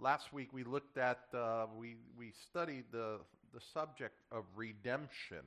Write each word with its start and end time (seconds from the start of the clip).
last 0.00 0.32
week 0.32 0.48
we 0.52 0.64
looked 0.64 0.96
at, 0.96 1.20
uh, 1.34 1.66
we, 1.76 1.96
we 2.16 2.32
studied 2.48 2.84
the, 2.90 3.18
the 3.52 3.60
subject 3.74 4.18
of 4.32 4.44
redemption. 4.56 5.44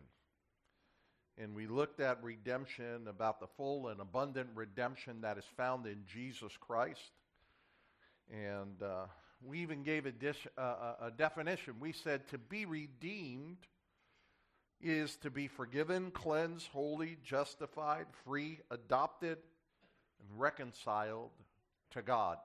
And 1.38 1.56
we 1.56 1.66
looked 1.66 2.00
at 2.00 2.24
redemption, 2.24 3.08
about 3.10 3.40
the 3.40 3.48
full 3.58 3.88
and 3.88 4.00
abundant 4.00 4.50
redemption 4.54 5.22
that 5.22 5.40
is 5.40 5.46
found 5.58 5.88
in 5.88 6.04
Jesus 6.06 6.52
Christ. 6.60 7.12
And 8.32 8.82
uh, 8.84 9.06
we 9.44 9.60
even 9.60 9.82
gave 9.82 10.06
a, 10.06 10.12
dish, 10.12 10.48
uh, 10.58 10.94
a 11.02 11.12
definition. 11.12 11.74
We 11.80 11.92
said 11.92 12.28
to 12.30 12.38
be 12.38 12.66
redeemed 12.66 13.58
is 14.80 15.16
to 15.18 15.32
be 15.32 15.48
forgiven, 15.48 16.12
cleansed, 16.12 16.68
holy, 16.68 17.18
justified, 17.24 18.06
free, 18.26 18.60
adopted, 18.70 19.38
and 20.20 20.40
reconciled 20.40 21.32
to 21.92 22.02
God. 22.02 22.38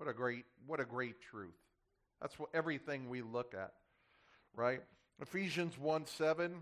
What 0.00 0.08
a 0.08 0.14
great, 0.14 0.46
what 0.66 0.80
a 0.80 0.86
great 0.86 1.20
truth. 1.30 1.52
That's 2.22 2.38
what 2.38 2.48
everything 2.54 3.10
we 3.10 3.20
look 3.20 3.52
at, 3.52 3.74
right? 4.54 4.80
Ephesians 5.20 5.76
1 5.76 6.06
7, 6.06 6.54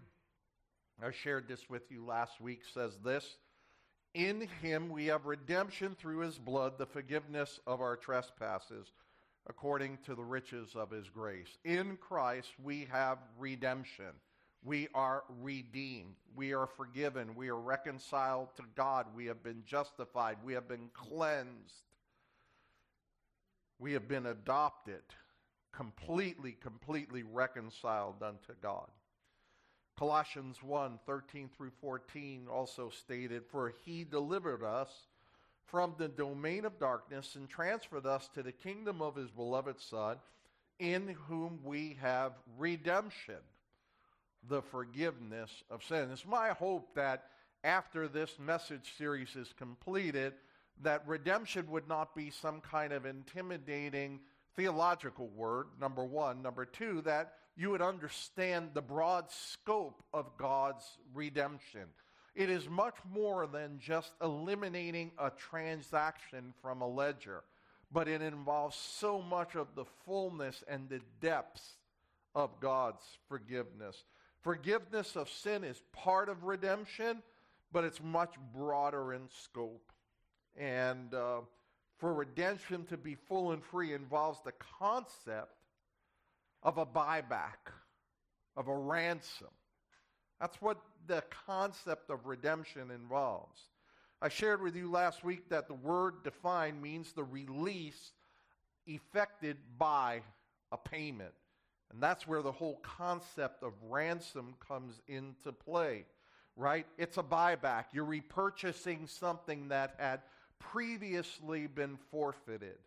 I 1.00 1.10
shared 1.12 1.46
this 1.46 1.70
with 1.70 1.88
you 1.88 2.04
last 2.04 2.40
week, 2.40 2.62
says 2.74 2.98
this 3.04 3.36
In 4.12 4.48
him 4.60 4.88
we 4.88 5.06
have 5.06 5.26
redemption 5.26 5.94
through 5.94 6.18
his 6.18 6.36
blood, 6.36 6.78
the 6.78 6.86
forgiveness 6.86 7.60
of 7.64 7.80
our 7.80 7.94
trespasses, 7.94 8.88
according 9.48 9.98
to 10.06 10.16
the 10.16 10.24
riches 10.24 10.70
of 10.74 10.90
his 10.90 11.08
grace. 11.08 11.58
In 11.64 11.96
Christ 11.96 12.50
we 12.60 12.88
have 12.90 13.18
redemption. 13.38 14.14
We 14.64 14.88
are 14.96 15.22
redeemed. 15.40 16.16
We 16.34 16.54
are 16.54 16.66
forgiven. 16.66 17.36
We 17.36 17.50
are 17.50 17.60
reconciled 17.60 18.48
to 18.56 18.64
God. 18.74 19.06
We 19.14 19.26
have 19.26 19.44
been 19.44 19.62
justified. 19.64 20.38
We 20.44 20.54
have 20.54 20.66
been 20.66 20.90
cleansed. 20.92 21.84
We 23.78 23.92
have 23.92 24.08
been 24.08 24.26
adopted, 24.26 25.02
completely, 25.72 26.56
completely 26.60 27.22
reconciled 27.22 28.22
unto 28.22 28.54
God. 28.60 28.88
Colossians 29.98 30.62
1 30.62 30.98
13 31.06 31.50
through 31.56 31.72
14 31.80 32.46
also 32.50 32.90
stated, 32.90 33.44
For 33.50 33.72
he 33.84 34.04
delivered 34.04 34.62
us 34.62 34.90
from 35.66 35.94
the 35.98 36.08
domain 36.08 36.64
of 36.64 36.78
darkness 36.78 37.34
and 37.34 37.48
transferred 37.48 38.06
us 38.06 38.28
to 38.34 38.42
the 38.42 38.52
kingdom 38.52 39.02
of 39.02 39.16
his 39.16 39.30
beloved 39.30 39.80
Son, 39.80 40.16
in 40.78 41.16
whom 41.26 41.58
we 41.64 41.98
have 42.00 42.32
redemption 42.56 43.36
the 44.48 44.62
forgiveness 44.62 45.50
of 45.70 45.82
sin. 45.82 46.10
It's 46.12 46.26
my 46.26 46.50
hope 46.50 46.94
that 46.94 47.24
after 47.64 48.06
this 48.06 48.38
message 48.38 48.94
series 48.96 49.34
is 49.34 49.52
completed, 49.58 50.34
that 50.82 51.06
redemption 51.06 51.70
would 51.70 51.88
not 51.88 52.14
be 52.14 52.30
some 52.30 52.60
kind 52.60 52.92
of 52.92 53.06
intimidating 53.06 54.20
theological 54.56 55.28
word, 55.28 55.66
number 55.80 56.04
one. 56.04 56.42
Number 56.42 56.64
two, 56.64 57.00
that 57.02 57.34
you 57.56 57.70
would 57.70 57.82
understand 57.82 58.70
the 58.74 58.82
broad 58.82 59.30
scope 59.30 60.02
of 60.12 60.36
God's 60.36 60.84
redemption. 61.14 61.84
It 62.34 62.50
is 62.50 62.68
much 62.68 62.94
more 63.12 63.46
than 63.46 63.80
just 63.80 64.12
eliminating 64.22 65.10
a 65.18 65.30
transaction 65.30 66.54
from 66.62 66.82
a 66.82 66.88
ledger, 66.88 67.42
but 67.92 68.06
it 68.06 68.22
involves 68.22 68.76
so 68.76 69.20
much 69.20 69.56
of 69.56 69.74
the 69.74 69.84
fullness 70.04 70.62
and 70.68 70.88
the 70.88 71.00
depths 71.20 71.78
of 72.34 72.60
God's 72.60 73.02
forgiveness. 73.28 74.04
Forgiveness 74.42 75.16
of 75.16 75.28
sin 75.28 75.64
is 75.64 75.82
part 75.92 76.28
of 76.28 76.44
redemption, 76.44 77.22
but 77.72 77.82
it's 77.84 78.00
much 78.00 78.34
broader 78.54 79.12
in 79.12 79.22
scope. 79.42 79.90
And 80.58 81.14
uh, 81.14 81.40
for 81.98 82.12
redemption 82.12 82.84
to 82.86 82.96
be 82.96 83.14
full 83.14 83.52
and 83.52 83.62
free 83.62 83.94
involves 83.94 84.40
the 84.44 84.52
concept 84.78 85.54
of 86.62 86.78
a 86.78 86.86
buyback, 86.86 87.72
of 88.56 88.68
a 88.68 88.76
ransom. 88.76 89.48
That's 90.40 90.60
what 90.60 90.78
the 91.06 91.22
concept 91.46 92.10
of 92.10 92.26
redemption 92.26 92.90
involves. 92.90 93.60
I 94.20 94.28
shared 94.28 94.60
with 94.60 94.74
you 94.74 94.90
last 94.90 95.22
week 95.22 95.48
that 95.48 95.68
the 95.68 95.74
word 95.74 96.24
defined 96.24 96.82
means 96.82 97.12
the 97.12 97.24
release 97.24 98.12
effected 98.86 99.56
by 99.78 100.22
a 100.72 100.76
payment. 100.76 101.32
And 101.92 102.02
that's 102.02 102.26
where 102.26 102.42
the 102.42 102.52
whole 102.52 102.80
concept 102.82 103.62
of 103.62 103.72
ransom 103.88 104.54
comes 104.66 105.00
into 105.06 105.52
play, 105.52 106.04
right? 106.56 106.86
It's 106.98 107.16
a 107.16 107.22
buyback. 107.22 107.84
You're 107.92 108.04
repurchasing 108.04 109.08
something 109.08 109.68
that 109.68 109.94
had 109.98 110.20
previously 110.58 111.66
been 111.66 111.98
forfeited. 112.10 112.78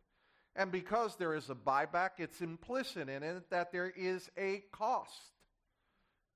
And 0.55 0.71
because 0.71 1.15
there 1.15 1.33
is 1.33 1.49
a 1.49 1.55
buyback, 1.55 2.11
it's 2.17 2.41
implicit 2.41 3.07
in 3.07 3.23
it 3.23 3.49
that 3.49 3.71
there 3.71 3.91
is 3.95 4.29
a 4.37 4.63
cost, 4.71 5.31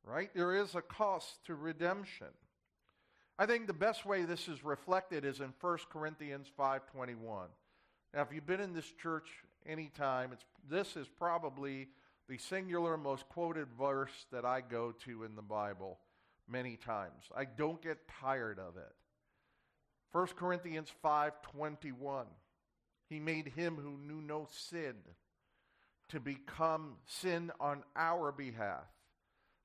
right? 0.05 0.29
There 0.33 0.55
is 0.55 0.75
a 0.75 0.81
cost 0.81 1.45
to 1.45 1.55
redemption. 1.55 2.27
I 3.37 3.45
think 3.45 3.67
the 3.67 3.73
best 3.73 4.05
way 4.05 4.23
this 4.23 4.47
is 4.47 4.63
reflected 4.63 5.25
is 5.25 5.41
in 5.41 5.53
1 5.59 5.77
Corinthians 5.91 6.49
5:21. 6.57 7.49
Now, 8.13 8.21
if 8.21 8.31
you've 8.31 8.45
been 8.45 8.61
in 8.61 8.73
this 8.73 8.89
church 8.93 9.27
any 9.65 9.89
time, 9.89 10.31
it's, 10.31 10.45
this 10.69 10.95
is 10.95 11.07
probably 11.09 11.89
the 12.29 12.37
singular 12.37 12.95
most 12.95 13.27
quoted 13.27 13.67
verse 13.77 14.25
that 14.31 14.45
I 14.45 14.61
go 14.61 14.93
to 15.03 15.25
in 15.25 15.35
the 15.35 15.41
Bible 15.41 15.99
many 16.47 16.77
times. 16.77 17.25
I 17.35 17.43
don't 17.43 17.81
get 17.81 18.07
tired 18.07 18.59
of 18.59 18.77
it. 18.77 18.93
1 20.15 20.27
Corinthians 20.37 20.89
5:21 21.03 22.25
He 23.09 23.19
made 23.19 23.49
him 23.49 23.75
who 23.75 23.97
knew 23.97 24.21
no 24.21 24.47
sin 24.49 24.95
to 26.07 26.21
become 26.21 26.95
sin 27.05 27.51
on 27.59 27.83
our 27.97 28.31
behalf 28.31 28.87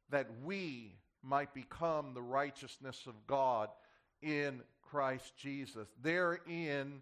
that 0.09 0.27
we 0.43 0.99
might 1.23 1.55
become 1.55 2.15
the 2.15 2.21
righteousness 2.23 3.07
of 3.07 3.29
God 3.29 3.69
in 4.23 4.65
Christ 4.83 5.37
Jesus. 5.37 5.87
Therein 6.03 7.01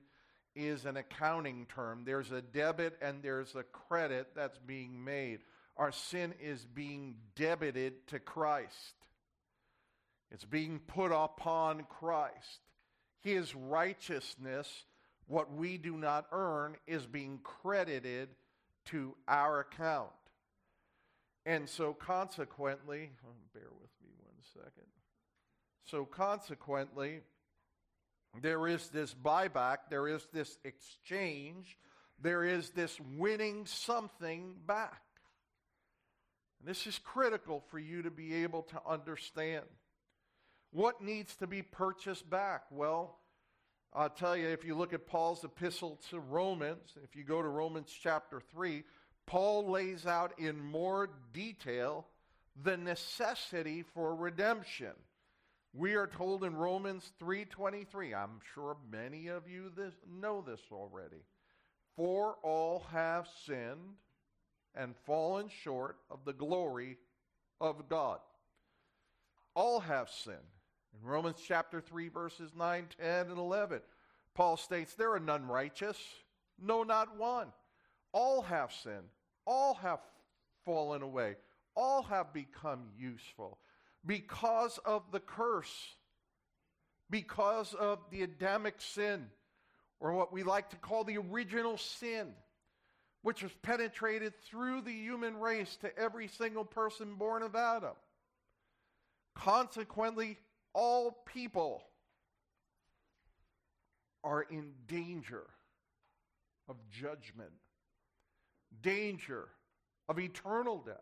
is 0.55 0.85
an 0.85 0.99
accounting 0.99 1.65
term. 1.75 2.05
There's 2.05 2.31
a 2.31 2.43
debit 2.43 2.99
and 3.01 3.23
there's 3.23 3.55
a 3.55 3.63
credit 3.63 4.29
that's 4.37 4.59
being 4.59 5.03
made. 5.03 5.39
Our 5.79 5.93
sin 5.93 6.35
is 6.39 6.67
being 6.67 7.17
debited 7.35 8.09
to 8.09 8.19
Christ, 8.19 9.07
it's 10.31 10.45
being 10.45 10.81
put 10.81 11.13
upon 11.13 11.85
Christ. 11.85 12.61
His 13.23 13.55
righteousness, 13.55 14.85
what 15.27 15.53
we 15.53 15.79
do 15.79 15.97
not 15.97 16.27
earn, 16.33 16.77
is 16.87 17.07
being 17.07 17.41
credited 17.43 18.29
to 18.87 19.15
our 19.27 19.61
account. 19.61 20.11
And 21.45 21.69
so, 21.69 21.95
consequently, 21.95 23.11
oh, 23.25 23.31
bear 23.55 23.69
with 23.81 23.91
me 24.03 24.11
one 24.23 24.37
second. 24.53 24.87
So, 25.85 26.05
consequently, 26.05 27.21
there 28.43 28.67
is 28.67 28.89
this 28.89 29.15
buyback, 29.15 29.79
there 29.91 30.09
is 30.09 30.27
this 30.33 30.59
exchange, 30.65 31.79
there 32.21 32.45
is 32.45 32.71
this 32.71 32.99
winning 33.17 33.67
something 33.67 34.57
back. 34.67 35.03
And 36.61 36.69
this 36.69 36.87
is 36.87 36.99
critical 36.99 37.63
for 37.71 37.79
you 37.79 38.03
to 38.03 38.11
be 38.11 38.43
able 38.43 38.63
to 38.65 38.81
understand. 38.87 39.65
What 40.71 41.01
needs 41.01 41.35
to 41.37 41.47
be 41.47 41.63
purchased 41.63 42.29
back? 42.29 42.65
Well, 42.71 43.19
I'll 43.93 44.11
tell 44.11 44.37
you, 44.37 44.49
if 44.49 44.65
you 44.65 44.75
look 44.75 44.93
at 44.93 45.07
Paul's 45.07 45.45
epistle 45.45 45.99
to 46.11 46.21
Romans, 46.21 46.93
if 47.03 47.17
you 47.17 47.25
go 47.25 47.41
to 47.41 47.49
Romans 47.49 47.91
chapter 48.03 48.41
3, 48.53 48.85
Paul 49.27 49.71
lays 49.71 50.07
out 50.07 50.39
in 50.39 50.63
more 50.63 51.11
detail 51.33 52.07
the 52.63 52.77
necessity 52.77 53.83
for 53.95 54.15
redemption. 54.15 54.93
We 55.73 55.95
are 55.95 56.07
told 56.07 56.45
in 56.45 56.57
Romans 56.57 57.13
3:23, 57.19 58.15
I'm 58.15 58.41
sure 58.55 58.77
many 58.91 59.29
of 59.29 59.49
you 59.49 59.71
this, 59.71 59.95
know 60.07 60.43
this 60.43 60.61
already. 60.73 61.25
For 61.97 62.37
all 62.43 62.81
have 62.91 63.29
sinned 63.45 63.97
and 64.75 64.97
fallen 64.97 65.49
short 65.49 65.99
of 66.11 66.25
the 66.25 66.33
glory 66.33 66.99
of 67.61 67.89
God. 67.89 68.21
All 69.55 69.81
have 69.81 70.11
sinned. 70.11 70.58
In 70.95 71.09
Romans 71.09 71.39
chapter 71.47 71.81
3, 71.81 72.09
verses 72.09 72.51
9, 72.57 72.87
10, 73.01 73.27
and 73.31 73.39
11, 73.39 73.81
Paul 74.35 74.57
states, 74.57 74.95
There 74.95 75.13
are 75.13 75.21
none 75.21 75.47
righteous, 75.47 75.99
no, 76.61 76.83
not 76.83 77.17
one. 77.17 77.49
All 78.13 78.43
have 78.43 78.73
sinned, 78.73 79.09
all 79.47 79.75
have 79.75 80.01
fallen 80.65 81.03
away, 81.03 81.37
all 81.75 82.03
have 82.03 82.33
become 82.33 82.89
useful 82.99 83.59
because 84.05 84.79
of 84.85 85.03
the 85.13 85.21
curse, 85.21 85.95
because 87.11 87.75
of 87.75 87.99
the 88.11 88.23
Adamic 88.23 88.81
sin, 88.81 89.27
or 90.01 90.13
what 90.13 90.33
we 90.33 90.43
like 90.43 90.71
to 90.71 90.77
call 90.77 91.05
the 91.05 91.19
original 91.19 91.77
sin, 91.77 92.29
which 93.23 93.43
was 93.43 93.53
penetrated 93.63 94.33
through 94.43 94.81
the 94.81 94.93
human 94.93 95.39
race 95.39 95.77
to 95.81 95.99
every 95.99 96.29
single 96.29 96.65
person 96.65 97.15
born 97.15 97.43
of 97.43 97.55
Adam. 97.55 97.95
Consequently, 99.35 100.39
all 100.79 101.11
people 101.27 101.83
are 104.23 104.43
in 104.43 104.71
danger 104.87 105.43
of 106.69 106.77
judgment 106.89 107.51
danger 108.81 109.49
of 110.09 110.21
eternal 110.21 110.79
death. 110.79 110.97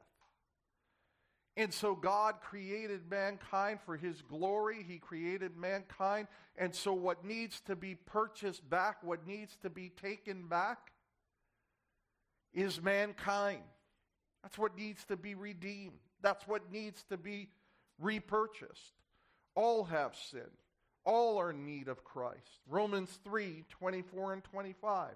And 1.58 1.75
so 1.75 1.94
God 1.94 2.37
created 2.40 3.11
mankind 3.11 3.81
for 3.84 3.99
his 3.99 4.23
glory. 4.23 4.82
He 4.87 4.99
created 4.99 5.58
mankind. 5.58 6.28
And 6.56 6.75
so, 6.75 6.94
what 6.94 7.25
needs 7.25 7.61
to 7.67 7.76
be 7.76 7.94
purchased 7.94 8.69
back, 8.70 9.02
what 9.02 9.26
needs 9.26 9.56
to 9.62 9.70
be 9.70 9.90
taken 9.90 10.49
back, 10.49 10.93
is 12.55 12.82
mankind. 12.82 13.62
That's 14.43 14.56
what 14.56 14.76
needs 14.76 15.05
to 15.06 15.17
be 15.17 15.34
redeemed. 15.34 15.99
That's 16.23 16.46
what 16.46 16.70
needs 16.73 17.05
to 17.11 17.17
be 17.17 17.49
repurchased. 17.99 18.93
All 19.56 19.82
have 19.85 20.14
sinned. 20.31 20.44
All 21.05 21.38
are 21.38 21.50
in 21.50 21.67
need 21.67 21.88
of 21.88 22.05
Christ. 22.05 22.61
Romans 22.69 23.19
3 23.25 23.64
24 23.69 24.32
and 24.35 24.44
25 24.44 25.14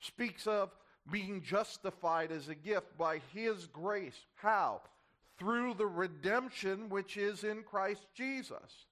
speaks 0.00 0.46
of 0.46 0.70
being 1.10 1.42
justified 1.42 2.32
as 2.32 2.48
a 2.48 2.54
gift 2.54 2.96
by 2.96 3.20
his 3.34 3.66
grace. 3.66 4.16
How? 4.36 4.80
through 5.38 5.74
the 5.74 5.86
redemption 5.86 6.88
which 6.88 7.16
is 7.16 7.44
in 7.44 7.62
Christ 7.62 8.06
Jesus, 8.14 8.86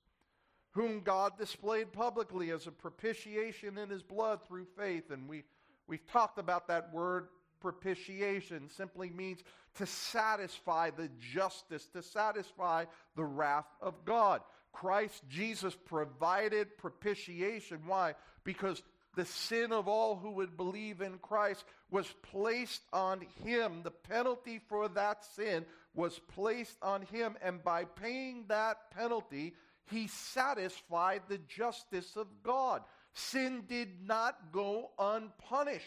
whom 0.73 1.01
God 1.01 1.39
displayed 1.39 1.93
publicly 1.93 2.51
as 2.51 2.67
a 2.67 2.73
propitiation 2.73 3.79
in 3.79 3.91
his 3.91 4.03
blood 4.03 4.41
through 4.47 4.67
faith. 4.77 5.11
And 5.11 5.29
we, 5.29 5.45
we've 5.87 6.07
talked 6.07 6.39
about 6.39 6.69
that 6.69 6.93
word 6.93 7.29
propitiation 7.61 8.69
simply 8.69 9.09
means 9.11 9.41
to 9.77 9.87
satisfy 9.87 10.91
the 10.91 11.09
justice, 11.33 11.87
to 11.93 12.03
satisfy 12.03 12.85
the 13.15 13.25
wrath 13.25 13.69
of 13.81 14.05
God. 14.05 14.41
Christ 14.73 15.23
Jesus 15.29 15.77
provided 15.85 16.79
propitiation. 16.79 17.81
Why? 17.87 18.15
Because 18.45 18.83
the 19.15 19.25
sin 19.25 19.73
of 19.73 19.89
all 19.89 20.17
who 20.17 20.31
would 20.33 20.57
believe 20.57 21.01
in 21.01 21.19
Christ 21.19 21.65
was 21.91 22.07
placed 22.23 22.83
on 22.93 23.21
him. 23.45 23.83
The 23.83 23.91
penalty 23.91 24.61
for 24.69 24.89
that 24.89 25.25
sin 25.37 25.67
was 25.95 26.19
placed 26.35 26.77
on 26.81 27.03
him, 27.03 27.37
and 27.43 27.63
by 27.63 27.85
paying 27.85 28.47
that 28.49 28.91
penalty, 28.91 29.55
he 29.91 30.07
satisfied 30.07 31.23
the 31.29 31.39
justice 31.39 32.17
of 32.17 32.27
God. 32.43 32.83
Sin 33.13 33.65
did 33.69 34.07
not 34.07 34.53
go 34.53 34.91
unpunished. 34.99 35.85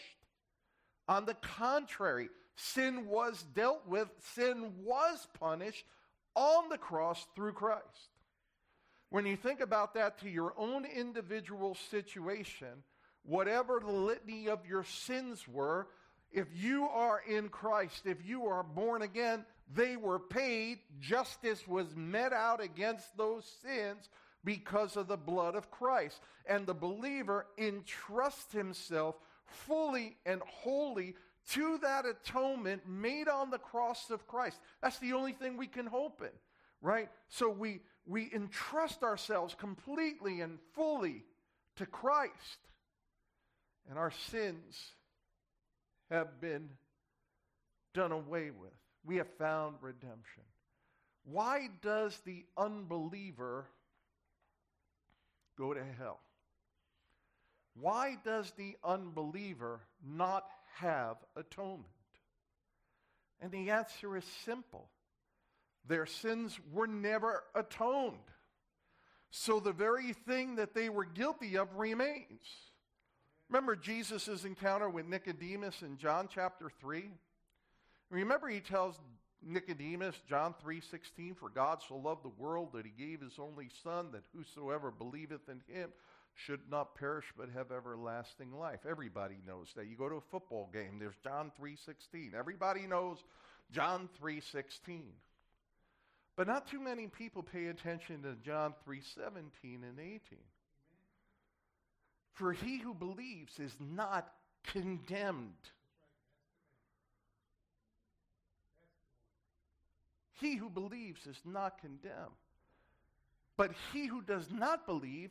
On 1.08 1.24
the 1.24 1.34
contrary, 1.34 2.28
sin 2.54 3.06
was 3.06 3.44
dealt 3.54 3.86
with, 3.88 4.08
sin 4.34 4.72
was 4.84 5.26
punished 5.38 5.84
on 6.36 6.68
the 6.68 6.78
cross 6.78 7.26
through 7.34 7.52
Christ. 7.52 7.82
When 9.10 9.26
you 9.26 9.36
think 9.36 9.60
about 9.60 9.94
that 9.94 10.18
to 10.20 10.28
your 10.28 10.52
own 10.56 10.84
individual 10.84 11.76
situation, 11.90 12.82
whatever 13.24 13.80
the 13.80 13.92
litany 13.92 14.48
of 14.48 14.66
your 14.66 14.84
sins 14.84 15.46
were, 15.46 15.88
if 16.32 16.48
you 16.54 16.84
are 16.84 17.22
in 17.26 17.48
Christ, 17.48 18.02
if 18.04 18.18
you 18.24 18.46
are 18.46 18.62
born 18.62 19.02
again, 19.02 19.44
they 19.72 19.96
were 19.96 20.18
paid. 20.18 20.78
Justice 21.00 21.66
was 21.66 21.94
met 21.96 22.32
out 22.32 22.62
against 22.62 23.16
those 23.16 23.44
sins 23.62 24.08
because 24.44 24.96
of 24.96 25.08
the 25.08 25.16
blood 25.16 25.54
of 25.54 25.70
Christ. 25.70 26.20
And 26.48 26.66
the 26.66 26.74
believer 26.74 27.46
entrusts 27.58 28.52
himself 28.52 29.16
fully 29.46 30.16
and 30.26 30.40
wholly 30.42 31.14
to 31.52 31.78
that 31.78 32.04
atonement 32.06 32.88
made 32.88 33.28
on 33.28 33.50
the 33.50 33.58
cross 33.58 34.10
of 34.10 34.26
Christ. 34.26 34.58
That's 34.82 34.98
the 34.98 35.12
only 35.12 35.32
thing 35.32 35.56
we 35.56 35.68
can 35.68 35.86
hope 35.86 36.20
in, 36.22 36.30
right? 36.86 37.08
So 37.28 37.50
we, 37.50 37.80
we 38.06 38.30
entrust 38.32 39.02
ourselves 39.02 39.54
completely 39.58 40.40
and 40.40 40.58
fully 40.74 41.24
to 41.76 41.86
Christ. 41.86 42.58
And 43.90 43.98
our 43.98 44.12
sins 44.30 44.92
have 46.10 46.40
been 46.40 46.70
done 47.92 48.12
away 48.12 48.50
with 48.50 48.72
we 49.04 49.16
have 49.16 49.28
found 49.38 49.76
redemption. 49.80 50.42
Why 51.24 51.68
does 51.80 52.18
the 52.24 52.44
unbeliever 52.56 53.66
go 55.56 55.72
to 55.72 55.82
hell? 55.98 56.20
Why 57.80 58.16
does 58.24 58.52
the 58.56 58.76
unbeliever 58.82 59.80
not 60.04 60.44
have 60.76 61.16
atonement? 61.36 61.86
And 63.40 63.52
the 63.52 63.70
answer 63.70 64.16
is 64.16 64.24
simple 64.44 64.88
their 65.88 66.06
sins 66.06 66.58
were 66.72 66.86
never 66.86 67.44
atoned. 67.54 68.18
So 69.30 69.60
the 69.60 69.72
very 69.72 70.12
thing 70.12 70.56
that 70.56 70.74
they 70.74 70.88
were 70.88 71.04
guilty 71.04 71.56
of 71.56 71.76
remains. 71.76 72.72
Remember 73.48 73.76
Jesus' 73.76 74.44
encounter 74.44 74.88
with 74.88 75.06
Nicodemus 75.06 75.82
in 75.82 75.98
John 75.98 76.28
chapter 76.32 76.70
3? 76.80 77.10
Remember, 78.10 78.48
he 78.48 78.60
tells 78.60 79.00
Nicodemus, 79.42 80.20
John 80.28 80.54
3:16, 80.54 81.34
"For 81.34 81.50
God 81.50 81.82
so 81.82 81.96
loved 81.96 82.24
the 82.24 82.28
world 82.30 82.72
that 82.72 82.86
he 82.86 82.90
gave 82.90 83.20
his 83.20 83.38
only 83.38 83.68
Son, 83.68 84.10
that 84.12 84.26
whosoever 84.32 84.90
believeth 84.90 85.48
in 85.48 85.60
him 85.60 85.92
should 86.34 86.68
not 86.68 86.94
perish 86.94 87.32
but 87.36 87.50
have 87.50 87.70
everlasting 87.70 88.52
life." 88.52 88.84
Everybody 88.86 89.36
knows 89.44 89.72
that. 89.74 89.86
You 89.86 89.96
go 89.96 90.08
to 90.08 90.16
a 90.16 90.20
football 90.20 90.68
game, 90.72 90.98
there's 90.98 91.18
John 91.18 91.50
3:16. 91.52 92.34
Everybody 92.34 92.86
knows 92.86 93.22
John 93.70 94.08
3:16. 94.08 95.20
But 96.36 96.46
not 96.46 96.68
too 96.68 96.80
many 96.80 97.06
people 97.06 97.42
pay 97.42 97.66
attention 97.66 98.22
to 98.22 98.34
John 98.36 98.74
3:17 98.86 99.82
and 99.82 99.98
18. 99.98 100.20
For 102.32 102.52
he 102.52 102.78
who 102.78 102.92
believes 102.92 103.58
is 103.58 103.74
not 103.80 104.34
condemned 104.62 105.70
He 110.40 110.56
who 110.56 110.68
believes 110.68 111.26
is 111.26 111.40
not 111.44 111.80
condemned. 111.80 112.36
But 113.56 113.72
he 113.92 114.06
who 114.06 114.20
does 114.20 114.50
not 114.50 114.86
believe 114.86 115.30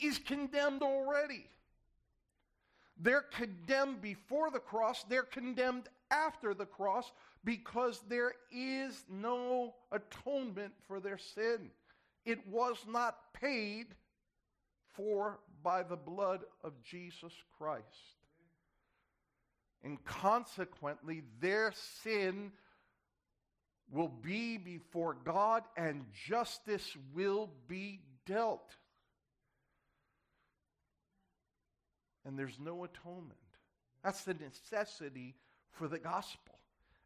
is 0.00 0.18
condemned 0.18 0.82
already. 0.82 1.48
They're 2.96 3.22
condemned 3.22 4.00
before 4.00 4.50
the 4.50 4.58
cross, 4.58 5.04
they're 5.04 5.22
condemned 5.22 5.88
after 6.10 6.52
the 6.54 6.66
cross 6.66 7.10
because 7.44 8.00
there 8.08 8.32
is 8.50 9.04
no 9.10 9.74
atonement 9.92 10.72
for 10.86 11.00
their 11.00 11.18
sin. 11.18 11.70
It 12.24 12.46
was 12.48 12.78
not 12.88 13.16
paid 13.34 13.86
for 14.94 15.40
by 15.62 15.82
the 15.82 15.96
blood 15.96 16.40
of 16.62 16.72
Jesus 16.82 17.32
Christ. 17.58 17.84
And 19.82 20.02
consequently, 20.04 21.22
their 21.40 21.72
sin 22.02 22.52
will 23.90 24.08
be 24.08 24.56
before 24.56 25.14
God 25.24 25.62
and 25.76 26.06
justice 26.26 26.96
will 27.14 27.50
be 27.68 28.00
dealt. 28.26 28.74
And 32.24 32.38
there's 32.38 32.58
no 32.58 32.84
atonement. 32.84 33.38
That's 34.02 34.24
the 34.24 34.34
necessity 34.34 35.34
for 35.72 35.88
the 35.88 35.98
gospel. 35.98 36.53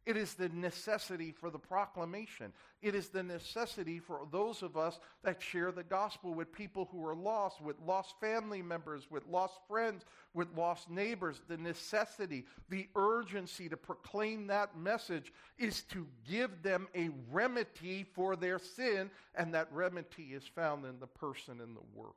It 0.05 0.17
is 0.17 0.33
the 0.33 0.49
necessity 0.49 1.31
for 1.31 1.51
the 1.51 1.59
proclamation. 1.59 2.51
It 2.81 2.95
is 2.95 3.09
the 3.09 3.21
necessity 3.21 3.99
for 3.99 4.21
those 4.31 4.63
of 4.63 4.77
us 4.77 4.99
that 5.23 5.41
share 5.41 5.71
the 5.71 5.83
gospel 5.83 6.33
with 6.33 6.51
people 6.51 6.87
who 6.91 7.05
are 7.05 7.15
lost, 7.15 7.61
with 7.61 7.75
lost 7.85 8.15
family 8.19 8.61
members, 8.61 9.11
with 9.11 9.27
lost 9.27 9.59
friends, 9.67 10.05
with 10.33 10.47
lost 10.55 10.89
neighbors. 10.89 11.41
The 11.47 11.57
necessity, 11.57 12.45
the 12.69 12.87
urgency 12.95 13.69
to 13.69 13.77
proclaim 13.77 14.47
that 14.47 14.77
message 14.77 15.33
is 15.57 15.83
to 15.83 16.07
give 16.27 16.63
them 16.63 16.87
a 16.95 17.09
remedy 17.31 18.05
for 18.13 18.35
their 18.35 18.57
sin, 18.57 19.11
and 19.35 19.53
that 19.53 19.67
remedy 19.71 20.31
is 20.33 20.43
found 20.43 20.85
in 20.85 20.99
the 20.99 21.07
person 21.07 21.59
and 21.61 21.75
the 21.75 21.99
work 21.99 22.15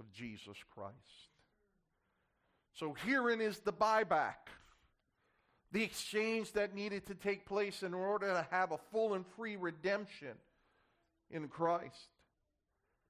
of 0.00 0.12
Jesus 0.12 0.56
Christ. 0.74 0.96
So 2.74 2.94
herein 3.06 3.40
is 3.40 3.60
the 3.60 3.72
buyback 3.72 4.48
the 5.72 5.82
exchange 5.82 6.52
that 6.52 6.74
needed 6.74 7.06
to 7.06 7.14
take 7.14 7.46
place 7.46 7.82
in 7.82 7.94
order 7.94 8.28
to 8.28 8.46
have 8.50 8.72
a 8.72 8.78
full 8.92 9.14
and 9.14 9.24
free 9.36 9.56
redemption 9.56 10.36
in 11.30 11.48
Christ. 11.48 12.08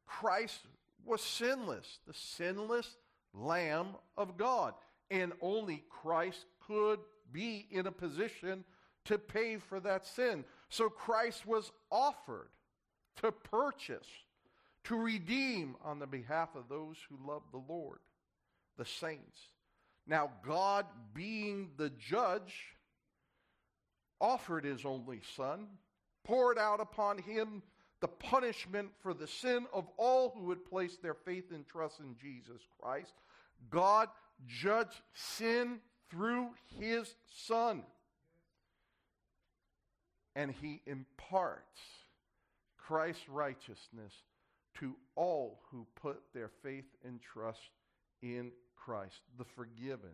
Christ 0.07 0.61
was 1.05 1.21
sinless, 1.21 1.99
the 2.07 2.15
sinless 2.15 2.97
Lamb 3.35 3.89
of 4.17 4.37
God. 4.37 4.75
And 5.11 5.33
only 5.41 5.83
Christ 5.91 6.47
could 6.67 7.01
be 7.33 7.67
in 7.71 7.87
a 7.87 7.93
position 7.93 8.65
to 9.07 9.19
pay 9.19 9.57
for 9.57 9.81
that 9.81 10.07
sin. 10.07 10.45
So 10.69 10.89
Christ 10.89 11.47
was 11.47 11.73
offered 11.91 12.49
to 13.17 13.33
purchase, 13.33 14.07
to 14.85 14.97
redeem 14.97 15.77
on 15.85 15.99
the 15.99 16.07
behalf 16.07 16.51
of 16.55 16.69
those 16.69 16.97
who 17.09 17.19
love 17.29 17.43
the 17.51 17.63
Lord, 17.69 17.99
the 18.79 18.85
saints. 18.85 19.41
Now, 20.07 20.31
God, 20.47 20.87
being 21.15 21.71
the 21.77 21.91
judge, 21.91 22.77
offered 24.21 24.65
his 24.65 24.85
only 24.85 25.21
Son, 25.37 25.67
poured 26.25 26.59
out 26.59 26.81
upon 26.81 27.19
him 27.19 27.63
the 28.01 28.09
punishment 28.09 28.91
for 29.01 29.15
the 29.15 29.27
sin 29.27 29.67
of 29.73 29.87
all 29.97 30.33
who 30.37 30.45
would 30.45 30.65
place 30.65 30.97
their 30.97 31.15
faith 31.15 31.53
and 31.53 31.67
trust 31.67 32.01
in 32.01 32.17
Jesus 32.21 32.61
Christ. 32.81 33.13
God 33.71 34.09
judged 34.47 35.01
sin 35.15 35.79
through 36.11 36.49
his 36.79 37.15
Son. 37.47 37.83
And 40.35 40.51
he 40.51 40.83
imparts 40.87 41.81
Christ's 42.77 43.29
righteousness 43.29 44.13
to 44.79 44.97
all 45.15 45.61
who 45.71 45.87
put 45.95 46.23
their 46.35 46.51
faith 46.63 46.87
and 47.05 47.21
trust 47.21 47.61
in 48.23 48.51
Christ, 48.85 49.21
the 49.39 49.45
forgiven. 49.45 50.11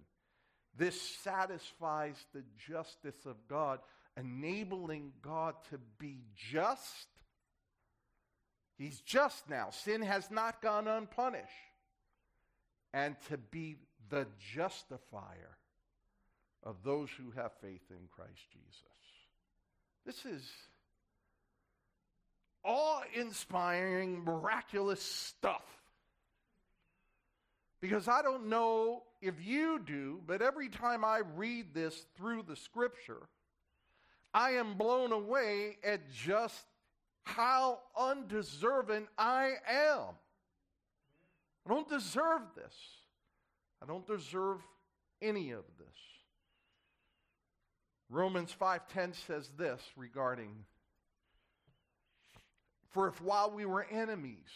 This 0.77 1.01
satisfies 1.01 2.17
the 2.33 2.45
justice 2.69 3.27
of 3.27 3.37
God, 3.49 3.81
enabling 4.17 5.13
God 5.23 5.55
to 5.71 5.79
be 5.99 6.21
just. 6.37 7.09
He's 8.77 9.01
just 9.01 9.49
now. 9.49 9.71
Sin 9.71 10.03
has 10.03 10.31
not 10.31 10.63
gone 10.63 10.87
unpunished. 10.87 11.45
And 12.95 13.17
to 13.29 13.37
be 13.37 13.77
the 14.09 14.27
justifier 14.55 15.57
of 16.63 16.77
those 16.85 17.11
who 17.11 17.31
have 17.33 17.53
faith 17.61 17.83
in 17.91 18.09
Christ 18.11 18.41
Jesus. 18.53 18.83
This 20.07 20.25
is 20.25 20.49
awe 22.65 23.03
inspiring, 23.15 24.25
miraculous 24.25 25.03
stuff. 25.03 25.78
Because 27.81 28.09
I 28.09 28.23
don't 28.23 28.49
know 28.49 29.05
if 29.21 29.35
you 29.45 29.81
do, 29.85 30.21
but 30.27 30.43
every 30.43 30.69
time 30.69 31.05
I 31.05 31.23
read 31.37 31.75
this 31.75 32.07
through 32.17 32.43
the 32.43 32.57
scripture, 32.57 33.29
I 34.35 34.53
am 34.53 34.75
blown 34.75 35.13
away 35.13 35.79
at 35.85 36.11
just 36.13 36.65
how 37.25 37.81
undeserving 37.97 39.07
I 39.17 39.53
am. 39.69 40.15
I 41.67 41.75
don't 41.75 41.89
deserve 41.89 42.43
this. 42.57 42.75
I 43.83 43.87
don't 43.87 44.07
deserve 44.07 44.61
any 45.21 45.51
of 45.51 45.65
this. 45.79 45.87
Romans 48.11 48.55
5:10 48.59 49.15
says 49.15 49.51
this 49.57 49.83
regarding 49.97 50.65
for 52.89 53.09
if 53.09 53.21
while 53.21 53.51
we 53.51 53.67
were 53.67 53.85
enemies 53.85 54.49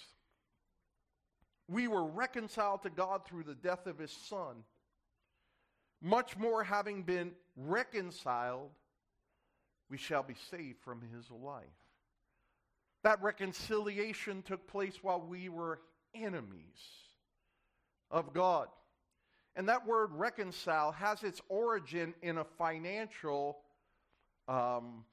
we 1.72 1.88
were 1.88 2.04
reconciled 2.04 2.82
to 2.82 2.90
God 2.90 3.24
through 3.24 3.44
the 3.44 3.54
death 3.54 3.86
of 3.86 3.98
his 3.98 4.12
son 4.12 4.64
much 6.02 6.36
more 6.36 6.64
having 6.64 7.02
been 7.02 7.30
reconciled 7.56 8.70
we 9.88 9.96
shall 9.96 10.22
be 10.22 10.34
saved 10.50 10.80
from 10.80 11.00
his 11.14 11.30
life. 11.30 11.64
That 13.04 13.22
reconciliation 13.22 14.42
took 14.42 14.66
place 14.66 14.98
while 15.02 15.20
we 15.20 15.48
were 15.48 15.80
enemies 16.14 16.80
of 18.10 18.32
God. 18.32 18.68
And 19.54 19.68
that 19.68 19.86
word 19.86 20.10
reconcile 20.12 20.92
has 20.92 21.22
its 21.22 21.40
origin 21.48 22.14
in 22.22 22.38
a 22.38 22.44
financial 22.44 23.58
um, 24.48 25.04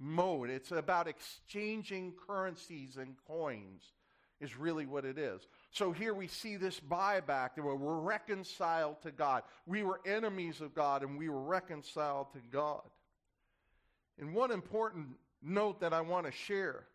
mode. 0.00 0.50
It's 0.50 0.72
about 0.72 1.06
exchanging 1.06 2.14
currencies 2.26 2.96
and 2.96 3.14
coins, 3.28 3.84
is 4.42 4.58
really 4.58 4.84
what 4.84 5.04
it 5.04 5.16
is. 5.16 5.46
So 5.70 5.92
here 5.92 6.12
we 6.12 6.26
see 6.26 6.56
this 6.56 6.80
buyback 6.80 7.50
where 7.56 7.76
we're 7.76 8.00
reconciled 8.00 9.00
to 9.02 9.12
God. 9.12 9.44
We 9.66 9.84
were 9.84 10.00
enemies 10.04 10.60
of 10.60 10.74
God 10.74 11.02
and 11.02 11.16
we 11.16 11.28
were 11.28 11.40
reconciled 11.40 12.32
to 12.32 12.40
God. 12.50 12.82
And 14.18 14.34
one 14.34 14.50
important 14.50 15.06
note 15.40 15.80
that 15.80 15.92
I 15.94 16.00
want 16.00 16.26
to 16.26 16.32
share 16.32 16.86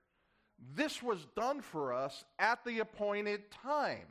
this 0.75 1.03
was 1.03 1.27
done 1.35 1.61
for 1.61 1.93
us 1.93 2.25
at 2.39 2.65
the 2.65 2.79
appointed 2.79 3.51
time. 3.51 4.07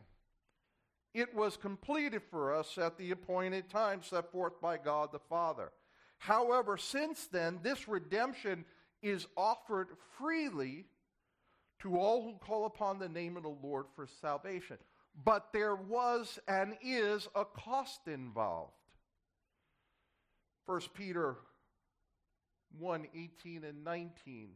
It 1.12 1.34
was 1.34 1.56
completed 1.56 2.22
for 2.30 2.54
us 2.54 2.78
at 2.78 2.96
the 2.98 3.10
appointed 3.10 3.68
time 3.68 4.02
set 4.02 4.30
forth 4.30 4.60
by 4.60 4.76
God 4.76 5.10
the 5.12 5.18
Father. 5.18 5.72
However, 6.18 6.76
since 6.76 7.26
then, 7.26 7.58
this 7.62 7.88
redemption 7.88 8.64
is 9.02 9.26
offered 9.36 9.88
freely 10.18 10.86
to 11.80 11.98
all 11.98 12.22
who 12.22 12.34
call 12.38 12.66
upon 12.66 12.98
the 12.98 13.08
name 13.08 13.36
of 13.36 13.42
the 13.42 13.56
Lord 13.62 13.86
for 13.94 14.06
salvation. 14.20 14.78
But 15.24 15.52
there 15.52 15.76
was 15.76 16.38
and 16.46 16.76
is 16.82 17.28
a 17.34 17.44
cost 17.44 18.06
involved. 18.06 18.72
1 20.66 20.80
Peter 20.94 21.36
1 22.78 23.06
18 23.14 23.64
and 23.64 23.84
19 23.84 24.50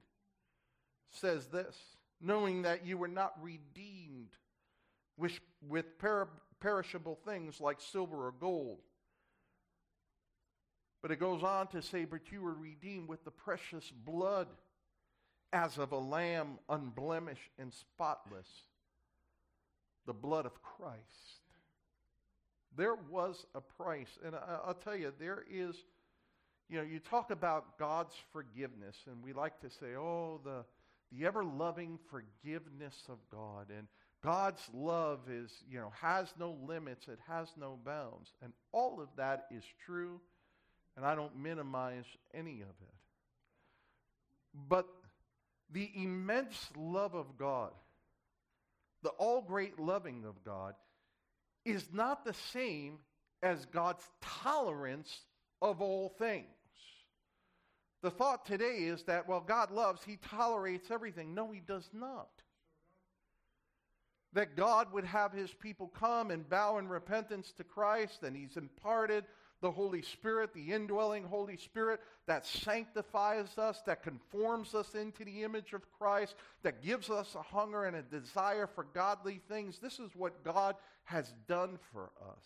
says 1.11 1.47
this 1.47 1.77
knowing 2.21 2.63
that 2.63 2.85
you 2.85 2.99
were 2.99 3.09
not 3.09 3.33
redeemed 3.43 4.37
with, 5.17 5.39
with 5.67 5.99
per- 5.99 6.29
perishable 6.61 7.19
things 7.25 7.61
like 7.61 7.81
silver 7.81 8.27
or 8.27 8.35
gold. 8.39 8.81
But 11.03 11.11
it 11.11 11.19
goes 11.19 11.43
on 11.43 11.69
to 11.69 11.81
say, 11.81 12.05
But 12.05 12.31
you 12.31 12.43
were 12.43 12.55
redeemed 12.55 13.09
with 13.09 13.25
the 13.25 13.31
precious 13.31 13.91
blood 13.91 14.49
as 15.53 15.79
of 15.79 15.93
a 15.93 15.99
lamb, 15.99 16.59
unblemished 16.69 17.51
and 17.59 17.73
spotless, 17.73 18.49
the 20.07 20.13
blood 20.13 20.47
of 20.47 20.63
Christ. 20.63 21.01
There 22.77 22.95
was 23.11 23.47
a 23.55 23.61
price. 23.61 24.19
And 24.25 24.35
I, 24.35 24.67
will 24.67 24.75
tell 24.75 24.97
you, 24.97 25.13
there 25.19 25.45
is, 25.51 25.75
you 26.69 26.79
know, 26.79 26.85
you 26.85 27.01
talk 27.01 27.31
about 27.31 27.79
God's 27.79 28.15
forgiveness, 28.33 28.97
and 29.07 29.23
we 29.25 29.33
like 29.33 29.61
to 29.61 29.71
say, 29.71 29.97
oh, 29.99 30.41
the, 30.45 30.65
the 31.13 31.27
ever 31.27 31.45
loving 31.45 31.99
forgiveness 32.11 32.95
of 33.09 33.19
God. 33.31 33.67
And 33.77 33.89
God's 34.23 34.63
love 34.73 35.21
is, 35.29 35.51
you 35.69 35.79
know, 35.79 35.93
has 36.01 36.33
no 36.39 36.57
limits, 36.67 37.09
it 37.09 37.19
has 37.27 37.49
no 37.59 37.79
bounds. 37.85 38.33
And 38.43 38.53
all 38.73 39.01
of 39.01 39.09
that 39.17 39.47
is 39.51 39.65
true, 39.85 40.21
and 40.97 41.05
I 41.05 41.15
don't 41.15 41.37
minimize 41.37 42.05
any 42.35 42.61
of 42.61 42.69
it. 42.69 42.95
But 44.69 44.87
the 45.73 45.91
immense 45.95 46.69
love 46.77 47.15
of 47.15 47.37
God, 47.39 47.73
the 49.03 49.11
all 49.11 49.41
great 49.41 49.79
loving 49.79 50.25
of 50.25 50.43
God, 50.45 50.75
is 51.65 51.89
not 51.93 52.25
the 52.25 52.35
same 52.53 52.99
as 53.43 53.67
God's 53.67 54.05
tolerance 54.21 55.21
of 55.63 55.81
all 55.81 56.09
things. 56.19 56.47
The 58.03 58.11
thought 58.11 58.47
today 58.47 58.79
is 58.85 59.03
that, 59.05 59.29
well, 59.29 59.45
God 59.47 59.71
loves, 59.71 60.03
He 60.03 60.17
tolerates 60.17 60.91
everything. 60.91 61.35
No, 61.35 61.51
He 61.51 61.61
does 61.61 61.89
not 61.93 62.31
that 64.33 64.57
God 64.57 64.93
would 64.93 65.05
have 65.05 65.33
his 65.33 65.53
people 65.53 65.89
come 65.89 66.31
and 66.31 66.49
bow 66.49 66.79
in 66.79 66.89
repentance 66.89 67.53
to 67.57 67.65
Christ, 67.65 68.23
and 68.23 68.37
he's 68.37 68.57
imparted 68.57 69.25
the 69.61 69.71
Holy 69.71 70.03
Spirit, 70.03 70.55
the 70.55 70.73
indwelling 70.73 71.25
Holy 71.25 71.57
Spirit 71.57 72.01
that 72.27 72.47
sanctifies 72.47 73.59
us, 73.59 73.81
that 73.87 74.03
conforms 74.03 74.75
us 74.75 74.95
into 74.95 75.25
the 75.25 75.43
image 75.43 75.73
of 75.73 75.91
Christ, 75.99 76.35
that 76.63 76.83
gives 76.83 77.11
us 77.11 77.35
a 77.35 77.43
hunger 77.43 77.85
and 77.85 77.97
a 77.97 78.03
desire 78.03 78.67
for 78.67 78.85
godly 78.95 79.41
things. 79.49 79.79
This 79.79 79.99
is 79.99 80.11
what 80.15 80.45
God 80.45 80.77
has 81.05 81.33
done 81.47 81.79
for 81.93 82.11
us. 82.23 82.45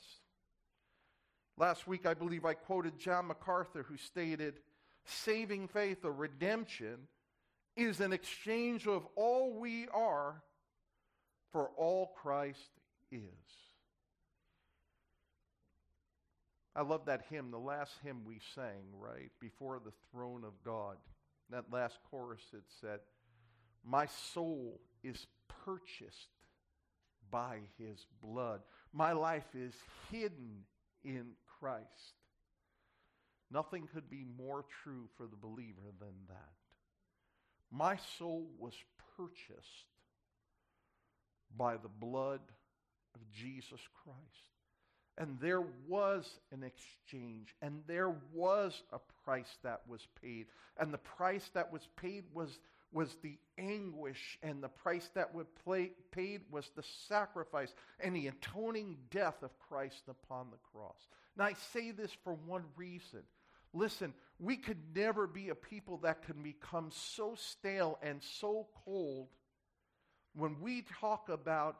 Last 1.57 1.87
week, 1.87 2.05
I 2.05 2.15
believe 2.15 2.45
I 2.45 2.55
quoted 2.55 2.99
John 2.99 3.29
MacArthur, 3.29 3.85
who 3.85 3.97
stated, 3.97 4.55
Saving 5.05 5.69
faith 5.69 6.05
or 6.05 6.13
redemption 6.13 6.97
is 7.77 8.01
an 8.01 8.13
exchange 8.13 8.87
of 8.87 9.07
all 9.15 9.53
we 9.53 9.87
are 9.89 10.43
for 11.53 11.71
all 11.77 12.13
Christ 12.21 12.71
is. 13.13 13.21
I 16.77 16.83
love 16.83 17.07
that 17.07 17.23
hymn, 17.31 17.51
the 17.51 17.59
last 17.59 17.93
hymn 18.03 18.25
we 18.25 18.41
sang, 18.55 18.85
right? 18.99 19.31
Before 19.41 19.81
the 19.85 19.93
throne 20.11 20.45
of 20.45 20.53
God. 20.65 20.97
That 21.51 21.71
last 21.71 21.99
chorus, 22.11 22.41
it 22.53 22.65
said, 22.81 23.01
My 23.85 24.07
soul 24.33 24.81
is 25.03 25.27
purchased 25.65 26.31
by 27.31 27.59
his 27.79 28.07
blood. 28.23 28.61
My 28.93 29.13
life 29.13 29.55
is 29.55 29.75
hidden 30.11 30.65
in 31.05 31.27
Christ. 31.61 31.85
Nothing 33.51 33.89
could 33.93 34.11
be 34.11 34.25
more 34.37 34.65
true 34.83 35.09
for 35.17 35.27
the 35.27 35.37
believer 35.37 35.93
than 36.01 36.15
that. 36.29 36.55
My 37.71 37.99
soul 38.19 38.49
was 38.59 38.75
purchased 39.17 39.87
by 41.57 41.77
the 41.77 41.89
blood 41.89 42.41
of 43.15 43.21
Jesus 43.33 43.81
Christ. 44.03 44.54
And 45.17 45.39
there 45.41 45.63
was 45.87 46.29
an 46.51 46.65
exchange, 46.65 47.55
and 47.63 47.83
there 47.87 48.15
was 48.33 48.83
a 48.93 48.99
price 49.25 49.59
that 49.63 49.83
was 49.89 50.07
paid. 50.21 50.47
And 50.77 50.93
the 50.93 50.99
price 50.99 51.49
that 51.55 51.73
was 51.73 51.87
paid 51.97 52.25
was, 52.33 52.59
was 52.93 53.15
the 53.23 53.39
anguish, 53.57 54.39
and 54.43 54.61
the 54.61 54.69
price 54.69 55.09
that 55.15 55.33
was 55.33 55.47
paid 56.11 56.41
was 56.51 56.69
the 56.75 56.83
sacrifice 57.09 57.73
and 58.01 58.17
the 58.17 58.27
atoning 58.27 58.97
death 59.11 59.43
of 59.43 59.57
Christ 59.69 60.03
upon 60.09 60.49
the 60.51 60.59
cross. 60.73 60.99
Now, 61.37 61.45
I 61.45 61.55
say 61.73 61.93
this 61.93 62.11
for 62.25 62.35
one 62.35 62.65
reason. 62.77 63.23
Listen, 63.73 64.15
we 64.41 64.57
could 64.57 64.79
never 64.97 65.27
be 65.27 65.49
a 65.49 65.55
people 65.55 65.99
that 65.99 66.23
can 66.23 66.43
become 66.43 66.91
so 66.93 67.35
stale 67.37 67.99
and 68.03 68.21
so 68.21 68.67
cold 68.85 69.29
when 70.35 70.61
we 70.61 70.85
talk 71.01 71.29
about 71.29 71.77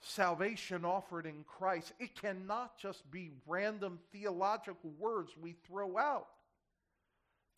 salvation 0.00 0.84
offered 0.84 1.26
in 1.26 1.44
Christ, 1.44 1.92
it 1.98 2.20
cannot 2.20 2.78
just 2.78 3.10
be 3.10 3.30
random 3.46 3.98
theological 4.12 4.90
words 4.98 5.32
we 5.40 5.56
throw 5.66 5.98
out. 5.98 6.28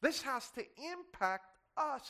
This 0.02 0.22
has 0.22 0.48
to 0.50 0.64
impact 0.92 1.58
us. 1.76 2.08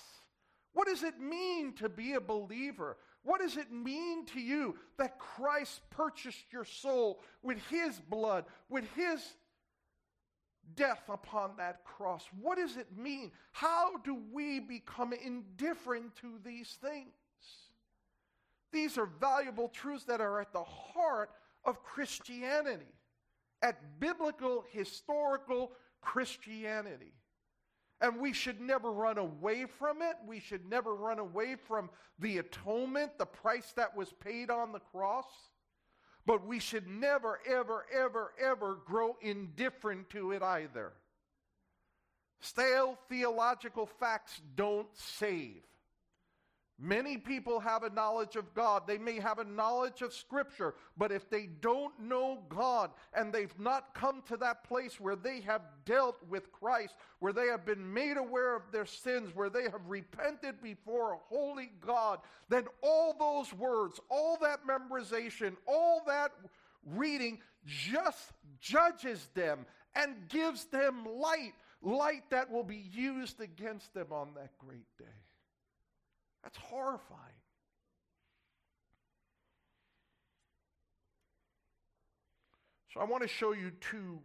What 0.73 0.87
does 0.87 1.03
it 1.03 1.19
mean 1.19 1.73
to 1.75 1.89
be 1.89 2.15
a 2.15 2.21
believer? 2.21 2.97
What 3.23 3.41
does 3.41 3.57
it 3.57 3.73
mean 3.73 4.25
to 4.27 4.41
you 4.41 4.77
that 4.99 5.19
Christ 5.19 5.81
purchased 5.91 6.53
your 6.53 6.65
soul 6.65 7.21
with 7.43 7.59
his 7.69 7.99
blood, 7.99 8.45
with 8.69 8.85
his 8.95 9.21
death 10.77 11.03
upon 11.09 11.57
that 11.59 11.85
cross? 11.85 12.25
What 12.41 12.59
does 12.59 12.77
it 12.77 12.97
mean? 12.97 13.33
How 13.53 13.97
do 13.99 14.17
we 14.33 14.61
become 14.61 15.13
indifferent 15.13 16.15
to 16.17 16.39
these 16.45 16.79
things? 16.81 17.13
These 18.73 18.99
are 18.99 19.07
valuable 19.07 19.69
truths 19.69 20.05
that 20.05 20.21
are 20.21 20.41
at 20.41 20.53
the 20.53 20.65
heart 20.65 21.31
of 21.65 21.83
Christianity, 21.83 22.93
at 23.63 24.01
biblical, 24.01 24.65
historical 24.71 25.73
Christianity. 26.01 27.13
And 28.01 28.19
we 28.19 28.33
should 28.33 28.61
never 28.61 28.91
run 28.91 29.19
away 29.19 29.67
from 29.67 30.01
it. 30.01 30.17
We 30.27 30.41
should 30.41 30.69
never 30.71 30.95
run 30.95 31.19
away 31.19 31.57
from 31.57 31.91
the 32.19 32.39
atonement, 32.39 33.19
the 33.19 33.27
price 33.27 33.73
that 33.77 33.95
was 33.95 34.13
paid 34.21 34.51
on 34.51 34.73
the 34.73 34.81
cross. 34.81 35.27
But 36.25 36.47
we 36.47 36.61
should 36.61 36.87
never, 36.87 37.41
ever, 37.47 37.85
ever, 37.93 38.33
ever 38.41 38.79
grow 38.87 39.17
indifferent 39.21 40.09
to 40.11 40.33
it 40.33 40.43
either. 40.43 40.93
Stale 42.41 42.97
theological 43.09 43.87
facts 43.87 44.41
don't 44.55 44.89
save. 44.95 45.63
Many 46.83 47.19
people 47.19 47.61
have 47.61 47.83
a 47.83 47.91
knowledge 47.91 48.37
of 48.37 48.55
God. 48.55 48.87
They 48.87 48.97
may 48.97 49.21
have 49.21 49.39
a 49.39 49.45
knowledge 49.45 50.01
of 50.01 50.15
Scripture, 50.15 50.75
but 50.97 51.13
if 51.13 51.29
they 51.29 51.47
don't 51.61 51.93
know 52.01 52.39
God 52.49 52.91
and 53.13 53.31
they've 53.31 53.59
not 53.59 53.93
come 53.95 54.23
to 54.29 54.39
that 54.39 54.65
place 54.65 54.99
where 54.99 55.17
they 55.17 55.41
have 55.43 55.61
dealt 55.85 56.17
with 56.27 56.51
Christ, 56.53 56.95
where 57.19 57.35
they 57.35 57.49
have 57.49 57.67
been 57.67 57.93
made 57.93 58.17
aware 58.17 58.57
of 58.57 58.63
their 58.73 58.87
sins, 58.87 59.35
where 59.35 59.51
they 59.51 59.65
have 59.65 59.87
repented 59.89 60.63
before 60.63 61.13
a 61.13 61.19
holy 61.29 61.71
God, 61.85 62.21
then 62.49 62.65
all 62.83 63.15
those 63.19 63.53
words, 63.53 64.01
all 64.09 64.39
that 64.41 64.61
memorization, 64.67 65.57
all 65.67 66.03
that 66.07 66.33
reading 66.87 67.41
just 67.67 68.33
judges 68.59 69.29
them 69.35 69.67
and 69.95 70.15
gives 70.31 70.65
them 70.65 71.05
light, 71.05 71.53
light 71.83 72.23
that 72.31 72.51
will 72.51 72.65
be 72.65 72.89
used 72.91 73.39
against 73.43 73.93
them 73.93 74.07
on 74.11 74.31
that 74.35 74.57
great 74.59 74.87
day. 74.99 75.05
That's 76.43 76.57
horrifying. 76.57 77.21
So 82.93 83.01
I 83.01 83.05
want 83.05 83.23
to 83.23 83.29
show 83.29 83.53
you 83.53 83.71
two 83.81 84.19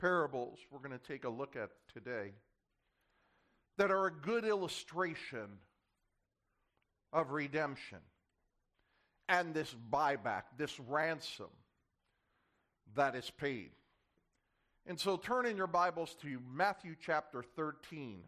parables 0.00 0.58
we're 0.70 0.78
going 0.78 0.98
to 0.98 1.06
take 1.06 1.24
a 1.24 1.28
look 1.28 1.56
at 1.56 1.68
today 1.92 2.32
that 3.76 3.90
are 3.90 4.06
a 4.06 4.12
good 4.12 4.44
illustration 4.44 5.58
of 7.12 7.32
redemption 7.32 7.98
and 9.28 9.54
this 9.54 9.74
buyback, 9.92 10.42
this 10.56 10.78
ransom 10.80 11.50
that 12.96 13.14
is 13.14 13.30
paid. 13.30 13.70
And 14.86 14.98
so 14.98 15.16
turn 15.16 15.46
in 15.46 15.56
your 15.56 15.66
Bibles 15.66 16.16
to 16.22 16.40
Matthew 16.52 16.96
chapter 17.00 17.42
13. 17.42 18.22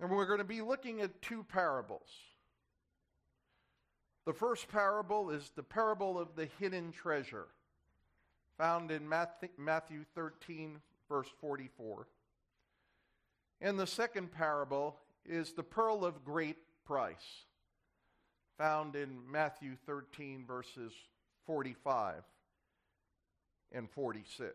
And 0.00 0.10
we're 0.10 0.26
going 0.26 0.38
to 0.38 0.44
be 0.44 0.60
looking 0.60 1.00
at 1.00 1.22
two 1.22 1.44
parables. 1.44 2.08
The 4.26 4.32
first 4.32 4.68
parable 4.68 5.30
is 5.30 5.50
the 5.54 5.62
parable 5.62 6.18
of 6.18 6.34
the 6.34 6.48
hidden 6.58 6.92
treasure, 6.92 7.46
found 8.58 8.90
in 8.90 9.08
Matthew 9.08 10.04
13, 10.14 10.80
verse 11.08 11.28
44. 11.40 12.06
And 13.60 13.78
the 13.78 13.86
second 13.86 14.32
parable 14.32 14.96
is 15.24 15.52
the 15.52 15.62
pearl 15.62 16.04
of 16.04 16.24
great 16.24 16.56
price, 16.84 17.44
found 18.58 18.96
in 18.96 19.18
Matthew 19.30 19.76
13, 19.86 20.44
verses 20.46 20.92
45 21.46 22.22
and 23.72 23.90
46. 23.90 24.54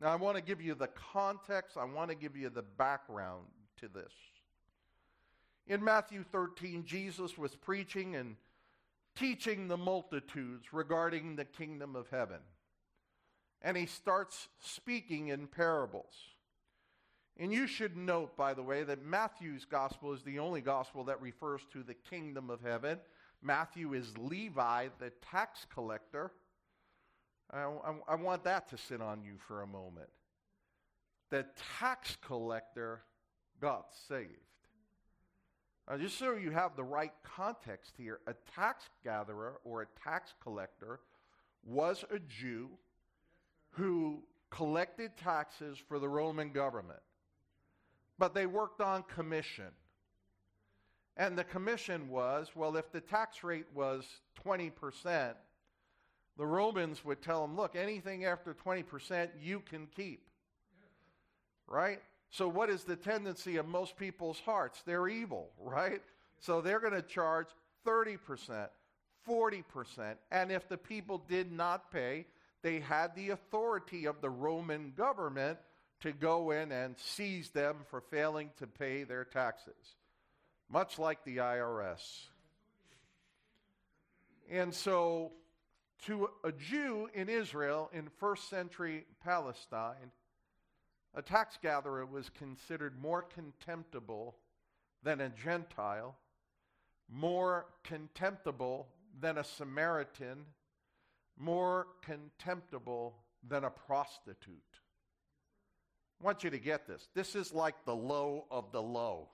Now, 0.00 0.08
I 0.12 0.16
want 0.16 0.36
to 0.36 0.42
give 0.42 0.60
you 0.60 0.74
the 0.74 0.88
context, 0.88 1.76
I 1.76 1.84
want 1.84 2.10
to 2.10 2.16
give 2.16 2.36
you 2.36 2.48
the 2.48 2.62
background 2.62 3.44
to 3.78 3.88
this. 3.88 4.12
In 5.66 5.82
Matthew 5.82 6.22
13, 6.22 6.84
Jesus 6.84 7.38
was 7.38 7.54
preaching 7.54 8.16
and 8.16 8.36
teaching 9.16 9.68
the 9.68 9.76
multitudes 9.76 10.72
regarding 10.72 11.36
the 11.36 11.44
kingdom 11.44 11.96
of 11.96 12.08
heaven. 12.10 12.40
And 13.62 13.76
he 13.76 13.86
starts 13.86 14.48
speaking 14.60 15.28
in 15.28 15.46
parables. 15.46 16.12
And 17.36 17.52
you 17.52 17.66
should 17.66 17.96
note, 17.96 18.36
by 18.36 18.54
the 18.54 18.62
way, 18.62 18.84
that 18.84 19.04
Matthew's 19.04 19.64
gospel 19.64 20.12
is 20.12 20.22
the 20.22 20.38
only 20.38 20.60
gospel 20.60 21.04
that 21.04 21.20
refers 21.20 21.62
to 21.72 21.82
the 21.82 21.94
kingdom 21.94 22.50
of 22.50 22.60
heaven. 22.60 22.98
Matthew 23.42 23.94
is 23.94 24.16
Levi, 24.18 24.88
the 24.98 25.12
tax 25.30 25.66
collector. 25.72 26.30
I, 27.50 27.62
I, 27.62 27.94
I 28.08 28.14
want 28.16 28.44
that 28.44 28.68
to 28.70 28.78
sit 28.78 29.00
on 29.00 29.22
you 29.24 29.38
for 29.48 29.62
a 29.62 29.66
moment. 29.66 30.10
The 31.30 31.46
tax 31.78 32.16
collector 32.24 33.02
got 33.60 33.86
saved. 34.08 34.30
Just 35.98 36.18
so 36.18 36.34
you 36.34 36.50
have 36.50 36.76
the 36.76 36.84
right 36.84 37.12
context 37.22 37.92
here, 37.98 38.20
a 38.26 38.34
tax 38.54 38.88
gatherer 39.04 39.60
or 39.64 39.82
a 39.82 39.86
tax 40.02 40.32
collector 40.42 41.00
was 41.66 42.04
a 42.10 42.18
Jew 42.18 42.70
who 43.70 44.22
collected 44.50 45.16
taxes 45.16 45.78
for 45.88 45.98
the 45.98 46.08
Roman 46.08 46.52
government. 46.52 47.00
But 48.18 48.34
they 48.34 48.46
worked 48.46 48.80
on 48.80 49.02
commission. 49.02 49.72
And 51.16 51.36
the 51.36 51.44
commission 51.44 52.08
was 52.08 52.50
well, 52.54 52.76
if 52.76 52.90
the 52.90 53.00
tax 53.00 53.44
rate 53.44 53.66
was 53.74 54.06
20%, 54.44 55.34
the 56.36 56.46
Romans 56.46 57.04
would 57.04 57.22
tell 57.22 57.42
them, 57.42 57.56
look, 57.56 57.76
anything 57.76 58.24
after 58.24 58.54
20% 58.54 59.28
you 59.40 59.60
can 59.60 59.86
keep. 59.94 60.26
Right? 61.66 62.00
So, 62.34 62.48
what 62.48 62.68
is 62.68 62.82
the 62.82 62.96
tendency 62.96 63.58
of 63.58 63.68
most 63.68 63.96
people's 63.96 64.40
hearts? 64.40 64.82
They're 64.84 65.06
evil, 65.06 65.50
right? 65.60 66.02
So, 66.40 66.60
they're 66.60 66.80
going 66.80 66.94
to 66.94 67.02
charge 67.02 67.46
30%, 67.86 68.66
40%. 69.28 70.14
And 70.32 70.50
if 70.50 70.68
the 70.68 70.76
people 70.76 71.22
did 71.28 71.52
not 71.52 71.92
pay, 71.92 72.26
they 72.62 72.80
had 72.80 73.14
the 73.14 73.30
authority 73.30 74.06
of 74.06 74.20
the 74.20 74.30
Roman 74.30 74.92
government 74.96 75.58
to 76.00 76.10
go 76.10 76.50
in 76.50 76.72
and 76.72 76.96
seize 76.98 77.50
them 77.50 77.76
for 77.88 78.00
failing 78.00 78.50
to 78.58 78.66
pay 78.66 79.04
their 79.04 79.24
taxes, 79.24 79.94
much 80.68 80.98
like 80.98 81.22
the 81.24 81.36
IRS. 81.36 82.00
And 84.50 84.74
so, 84.74 85.30
to 86.06 86.30
a 86.42 86.50
Jew 86.50 87.08
in 87.14 87.28
Israel 87.28 87.90
in 87.92 88.08
first 88.18 88.50
century 88.50 89.06
Palestine, 89.22 90.10
a 91.14 91.22
tax 91.22 91.58
gatherer 91.62 92.04
was 92.04 92.28
considered 92.30 93.00
more 93.00 93.22
contemptible 93.22 94.36
than 95.02 95.20
a 95.20 95.28
Gentile, 95.28 96.16
more 97.08 97.66
contemptible 97.84 98.88
than 99.20 99.38
a 99.38 99.44
Samaritan, 99.44 100.44
more 101.38 101.86
contemptible 102.02 103.14
than 103.48 103.64
a 103.64 103.70
prostitute. 103.70 104.58
I 106.20 106.24
want 106.24 106.42
you 106.42 106.50
to 106.50 106.58
get 106.58 106.86
this. 106.86 107.08
This 107.14 107.36
is 107.36 107.52
like 107.52 107.84
the 107.84 107.94
low 107.94 108.46
of 108.50 108.72
the 108.72 108.82
low. 108.82 109.28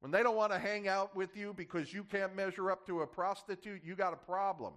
When 0.00 0.10
they 0.10 0.22
don't 0.22 0.36
want 0.36 0.52
to 0.52 0.58
hang 0.58 0.88
out 0.88 1.14
with 1.14 1.36
you 1.36 1.52
because 1.52 1.92
you 1.92 2.04
can't 2.04 2.34
measure 2.34 2.70
up 2.70 2.86
to 2.86 3.02
a 3.02 3.06
prostitute, 3.06 3.82
you 3.84 3.94
got 3.94 4.12
a 4.12 4.16
problem. 4.16 4.72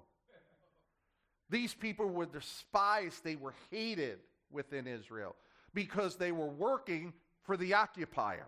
These 1.49 1.73
people 1.73 2.07
were 2.07 2.25
despised, 2.25 3.23
they 3.23 3.35
were 3.35 3.53
hated 3.69 4.19
within 4.51 4.87
Israel 4.87 5.35
because 5.73 6.15
they 6.15 6.31
were 6.31 6.47
working 6.47 7.13
for 7.43 7.57
the 7.57 7.73
occupier. 7.73 8.47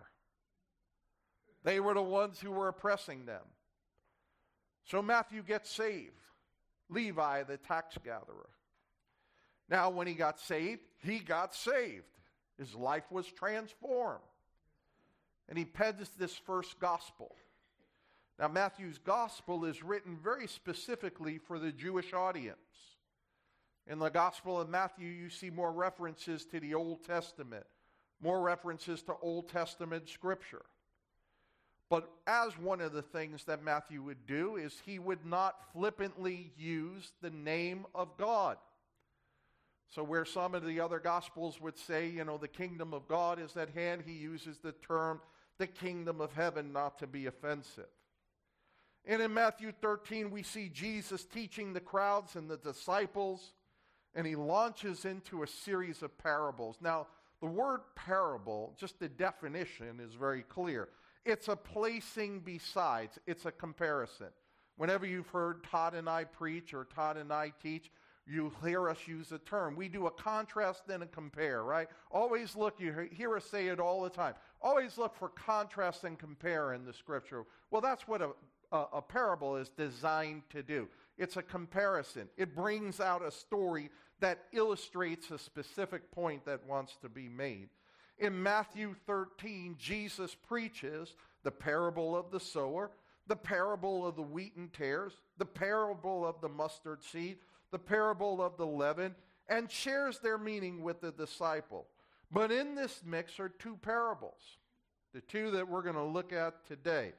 They 1.62 1.80
were 1.80 1.94
the 1.94 2.02
ones 2.02 2.40
who 2.40 2.50
were 2.50 2.68
oppressing 2.68 3.24
them. 3.24 3.42
So 4.84 5.00
Matthew 5.00 5.42
gets 5.42 5.70
saved. 5.70 6.12
Levi, 6.90 7.42
the 7.44 7.56
tax 7.56 7.96
gatherer. 8.04 8.50
Now, 9.70 9.88
when 9.88 10.06
he 10.06 10.14
got 10.14 10.38
saved, 10.38 10.82
he 11.02 11.18
got 11.18 11.54
saved. 11.54 12.04
His 12.58 12.74
life 12.74 13.10
was 13.10 13.26
transformed. 13.26 14.20
And 15.48 15.56
he 15.56 15.64
pens 15.64 16.10
this 16.18 16.36
first 16.36 16.78
gospel. 16.78 17.34
Now, 18.38 18.48
Matthew's 18.48 18.98
gospel 18.98 19.64
is 19.64 19.82
written 19.82 20.18
very 20.22 20.46
specifically 20.46 21.38
for 21.38 21.58
the 21.58 21.72
Jewish 21.72 22.12
audience. 22.12 22.58
In 23.86 23.98
the 23.98 24.08
Gospel 24.08 24.60
of 24.60 24.68
Matthew, 24.68 25.08
you 25.08 25.28
see 25.28 25.50
more 25.50 25.72
references 25.72 26.44
to 26.46 26.60
the 26.60 26.74
Old 26.74 27.04
Testament, 27.04 27.66
more 28.22 28.40
references 28.40 29.02
to 29.02 29.14
Old 29.20 29.48
Testament 29.48 30.08
scripture. 30.08 30.62
But 31.90 32.10
as 32.26 32.58
one 32.58 32.80
of 32.80 32.92
the 32.92 33.02
things 33.02 33.44
that 33.44 33.62
Matthew 33.62 34.02
would 34.02 34.26
do 34.26 34.56
is 34.56 34.80
he 34.84 34.98
would 34.98 35.26
not 35.26 35.56
flippantly 35.72 36.52
use 36.56 37.12
the 37.20 37.30
name 37.30 37.86
of 37.94 38.16
God. 38.16 38.56
So, 39.90 40.02
where 40.02 40.24
some 40.24 40.54
of 40.54 40.64
the 40.64 40.80
other 40.80 40.98
gospels 40.98 41.60
would 41.60 41.78
say, 41.78 42.08
you 42.08 42.24
know, 42.24 42.38
the 42.38 42.48
kingdom 42.48 42.94
of 42.94 43.06
God 43.06 43.38
is 43.38 43.56
at 43.56 43.70
hand, 43.70 44.02
he 44.04 44.14
uses 44.14 44.58
the 44.58 44.72
term 44.72 45.20
the 45.58 45.66
kingdom 45.66 46.20
of 46.20 46.32
heaven 46.32 46.72
not 46.72 46.98
to 46.98 47.06
be 47.06 47.26
offensive. 47.26 47.86
And 49.04 49.20
in 49.20 49.34
Matthew 49.34 49.72
13, 49.82 50.30
we 50.30 50.42
see 50.42 50.68
Jesus 50.68 51.24
teaching 51.24 51.72
the 51.72 51.80
crowds 51.80 52.36
and 52.36 52.50
the 52.50 52.56
disciples, 52.56 53.52
and 54.14 54.26
he 54.26 54.36
launches 54.36 55.04
into 55.04 55.42
a 55.42 55.46
series 55.46 56.02
of 56.02 56.16
parables. 56.18 56.76
Now, 56.80 57.06
the 57.40 57.46
word 57.46 57.80
parable, 57.94 58.74
just 58.78 58.98
the 58.98 59.08
definition 59.08 60.00
is 60.00 60.14
very 60.14 60.42
clear. 60.42 60.88
It's 61.24 61.48
a 61.48 61.56
placing 61.56 62.40
besides, 62.40 63.18
it's 63.26 63.46
a 63.46 63.52
comparison. 63.52 64.28
Whenever 64.76 65.06
you've 65.06 65.28
heard 65.28 65.64
Todd 65.64 65.94
and 65.94 66.08
I 66.08 66.24
preach 66.24 66.74
or 66.74 66.84
Todd 66.84 67.16
and 67.16 67.32
I 67.32 67.52
teach, 67.62 67.90
you 68.26 68.52
hear 68.64 68.88
us 68.88 68.98
use 69.06 69.32
a 69.32 69.38
term. 69.38 69.76
We 69.76 69.88
do 69.88 70.06
a 70.06 70.10
contrast 70.10 70.86
then 70.86 71.02
a 71.02 71.06
compare, 71.06 71.62
right? 71.62 71.88
Always 72.10 72.56
look, 72.56 72.80
you 72.80 73.08
hear 73.12 73.36
us 73.36 73.44
say 73.44 73.68
it 73.68 73.78
all 73.78 74.02
the 74.02 74.10
time. 74.10 74.34
Always 74.62 74.96
look 74.96 75.14
for 75.14 75.28
contrast 75.28 76.04
and 76.04 76.18
compare 76.18 76.72
in 76.72 76.84
the 76.84 76.92
scripture. 76.92 77.44
Well, 77.70 77.82
that's 77.82 78.08
what 78.08 78.22
a, 78.22 78.30
a, 78.72 78.86
a 78.94 79.02
parable 79.02 79.56
is 79.56 79.68
designed 79.68 80.42
to 80.50 80.62
do. 80.62 80.88
It's 81.18 81.36
a 81.36 81.42
comparison, 81.42 82.28
it 82.36 82.56
brings 82.56 82.98
out 82.98 83.24
a 83.24 83.30
story 83.30 83.90
that 84.20 84.44
illustrates 84.52 85.30
a 85.30 85.38
specific 85.38 86.10
point 86.10 86.44
that 86.44 86.66
wants 86.66 86.96
to 87.02 87.08
be 87.08 87.28
made. 87.28 87.68
In 88.18 88.42
Matthew 88.42 88.94
13, 89.06 89.76
Jesus 89.78 90.34
preaches 90.34 91.16
the 91.42 91.50
parable 91.50 92.16
of 92.16 92.30
the 92.30 92.40
sower, 92.40 92.90
the 93.26 93.36
parable 93.36 94.06
of 94.06 94.16
the 94.16 94.22
wheat 94.22 94.54
and 94.56 94.72
tares, 94.72 95.14
the 95.38 95.44
parable 95.44 96.26
of 96.26 96.40
the 96.40 96.48
mustard 96.48 97.02
seed, 97.02 97.38
the 97.70 97.78
parable 97.78 98.40
of 98.40 98.56
the 98.56 98.66
leaven, 98.66 99.14
and 99.48 99.70
shares 99.70 100.18
their 100.20 100.38
meaning 100.38 100.82
with 100.82 101.00
the 101.00 101.12
disciple. 101.12 101.86
But 102.30 102.50
in 102.50 102.74
this 102.74 103.02
mix 103.04 103.38
are 103.40 103.48
two 103.48 103.76
parables, 103.76 104.58
the 105.12 105.20
two 105.20 105.50
that 105.52 105.68
we're 105.68 105.82
going 105.82 105.94
to 105.96 106.02
look 106.02 106.32
at 106.32 106.66
today 106.66 107.12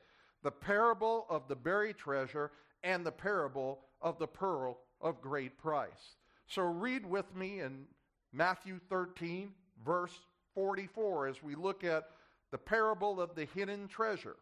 the 0.43 0.51
parable 0.51 1.25
of 1.27 1.47
the 1.47 1.55
buried 1.55 1.97
treasure 1.97 2.51
and 2.83 3.03
the 3.03 3.11
parable 3.11 3.79
of 3.99 4.19
the 4.19 4.27
pearl 4.27 4.77
of 5.01 5.19
great 5.19 5.57
price. 5.57 6.17
So 6.47 6.63
read 6.63 7.05
with 7.05 7.35
me 7.35 7.59
in 7.59 7.85
Matthew 8.31 8.79
13, 8.89 9.51
verse 9.85 10.13
44, 10.53 11.27
as 11.27 11.43
we 11.43 11.55
look 11.55 11.83
at 11.83 12.09
the 12.51 12.57
parable 12.57 13.19
of 13.19 13.35
the 13.35 13.45
hidden 13.45 13.87
treasure. 13.87 14.37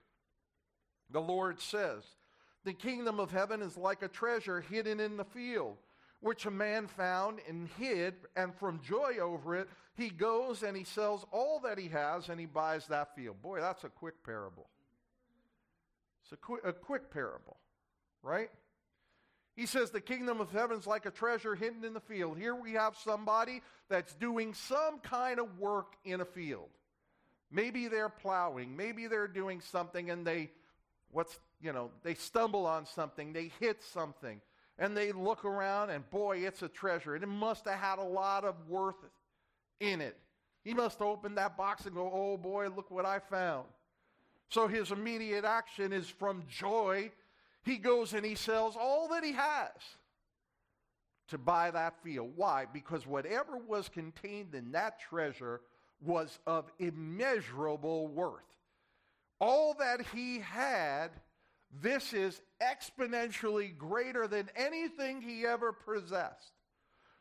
The 1.09 1.21
Lord 1.21 1.59
says, 1.59 2.03
The 2.63 2.73
kingdom 2.73 3.19
of 3.19 3.31
heaven 3.31 3.61
is 3.61 3.77
like 3.77 4.01
a 4.01 4.07
treasure 4.07 4.61
hidden 4.61 4.99
in 4.99 5.17
the 5.17 5.25
field, 5.25 5.77
which 6.19 6.45
a 6.45 6.51
man 6.51 6.87
found 6.87 7.39
and 7.47 7.69
hid, 7.77 8.15
and 8.35 8.53
from 8.55 8.81
joy 8.81 9.17
over 9.21 9.55
it, 9.55 9.69
he 9.95 10.09
goes 10.09 10.63
and 10.63 10.75
he 10.75 10.83
sells 10.83 11.25
all 11.31 11.59
that 11.59 11.77
he 11.77 11.87
has 11.89 12.29
and 12.29 12.39
he 12.39 12.45
buys 12.45 12.87
that 12.87 13.15
field. 13.15 13.41
Boy, 13.41 13.59
that's 13.59 13.83
a 13.83 13.89
quick 13.89 14.23
parable. 14.23 14.67
It's 16.23 16.31
a, 16.31 16.37
qu- 16.37 16.61
a 16.63 16.73
quick 16.73 17.11
parable, 17.11 17.57
right? 18.21 18.49
He 19.55 19.65
says 19.67 19.91
the 19.91 20.01
kingdom 20.01 20.41
of 20.41 20.51
heaven 20.51 20.79
is 20.79 20.87
like 20.87 21.05
a 21.05 21.11
treasure 21.11 21.53
hidden 21.53 21.83
in 21.83 21.93
the 21.93 21.99
field. 21.99 22.37
Here 22.37 22.55
we 22.55 22.73
have 22.73 22.97
somebody 22.97 23.61
that's 23.87 24.13
doing 24.15 24.53
some 24.53 24.99
kind 24.99 25.39
of 25.39 25.59
work 25.59 25.93
in 26.03 26.21
a 26.21 26.25
field. 26.25 26.69
Maybe 27.51 27.87
they're 27.87 28.09
plowing, 28.09 28.75
maybe 28.75 29.05
they're 29.05 29.27
doing 29.27 29.61
something 29.61 30.09
and 30.09 30.25
they 30.25 30.49
what's, 31.11 31.39
you 31.61 31.71
know, 31.71 31.91
they 32.01 32.15
stumble 32.15 32.65
on 32.65 32.87
something, 32.87 33.31
they 33.31 33.51
hit 33.59 33.83
something, 33.83 34.41
and 34.79 34.97
they 34.97 35.11
look 35.11 35.45
around 35.45 35.91
and 35.91 36.09
boy, 36.09 36.39
it's 36.39 36.63
a 36.63 36.67
treasure. 36.67 37.13
And 37.13 37.23
it 37.23 37.27
must 37.27 37.65
have 37.65 37.77
had 37.77 37.99
a 37.99 38.03
lot 38.03 38.43
of 38.43 38.55
worth 38.67 38.95
in 39.79 40.01
it. 40.01 40.17
He 40.63 40.73
must 40.73 40.99
open 41.01 41.35
that 41.35 41.55
box 41.57 41.85
and 41.85 41.93
go, 41.93 42.09
"Oh 42.11 42.37
boy, 42.37 42.69
look 42.69 42.89
what 42.89 43.05
I 43.05 43.19
found." 43.19 43.67
So 44.49 44.67
his 44.67 44.91
immediate 44.91 45.45
action 45.45 45.93
is 45.93 46.09
from 46.09 46.43
joy 46.47 47.11
he 47.63 47.77
goes 47.77 48.13
and 48.13 48.25
he 48.25 48.35
sells 48.35 48.75
all 48.79 49.07
that 49.09 49.23
he 49.23 49.33
has 49.33 49.71
to 51.29 51.37
buy 51.37 51.71
that 51.71 51.95
field. 52.03 52.31
Why? 52.35 52.65
Because 52.71 53.07
whatever 53.07 53.57
was 53.57 53.89
contained 53.89 54.53
in 54.53 54.71
that 54.73 54.99
treasure 54.99 55.61
was 56.01 56.39
of 56.45 56.71
immeasurable 56.79 58.07
worth. 58.07 58.41
All 59.39 59.73
that 59.79 60.01
he 60.13 60.39
had, 60.39 61.09
this 61.81 62.13
is 62.13 62.41
exponentially 62.61 63.75
greater 63.77 64.27
than 64.27 64.49
anything 64.55 65.21
he 65.21 65.45
ever 65.45 65.71
possessed. 65.71 66.51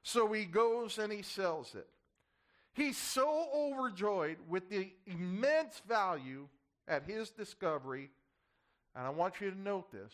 So 0.03 0.33
he 0.33 0.45
goes 0.45 0.99
and 0.99 1.13
he 1.13 1.23
sells 1.23 1.75
it. 1.75 1.89
He's 2.75 2.97
so 2.97 3.49
overjoyed 3.55 4.39
with 4.49 4.69
the 4.69 4.93
immense 5.07 5.81
value 5.87 6.49
at 6.89 7.05
his 7.05 7.31
discovery, 7.31 8.11
and 8.97 9.07
I 9.07 9.11
want 9.11 9.41
you 9.41 9.51
to 9.51 9.59
note 9.59 9.93
this 9.93 10.13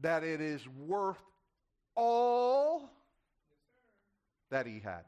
that 0.00 0.24
it 0.24 0.40
is 0.40 0.66
worth 0.68 1.22
all 1.96 2.90
that 4.50 4.66
he 4.66 4.80
had. 4.80 5.04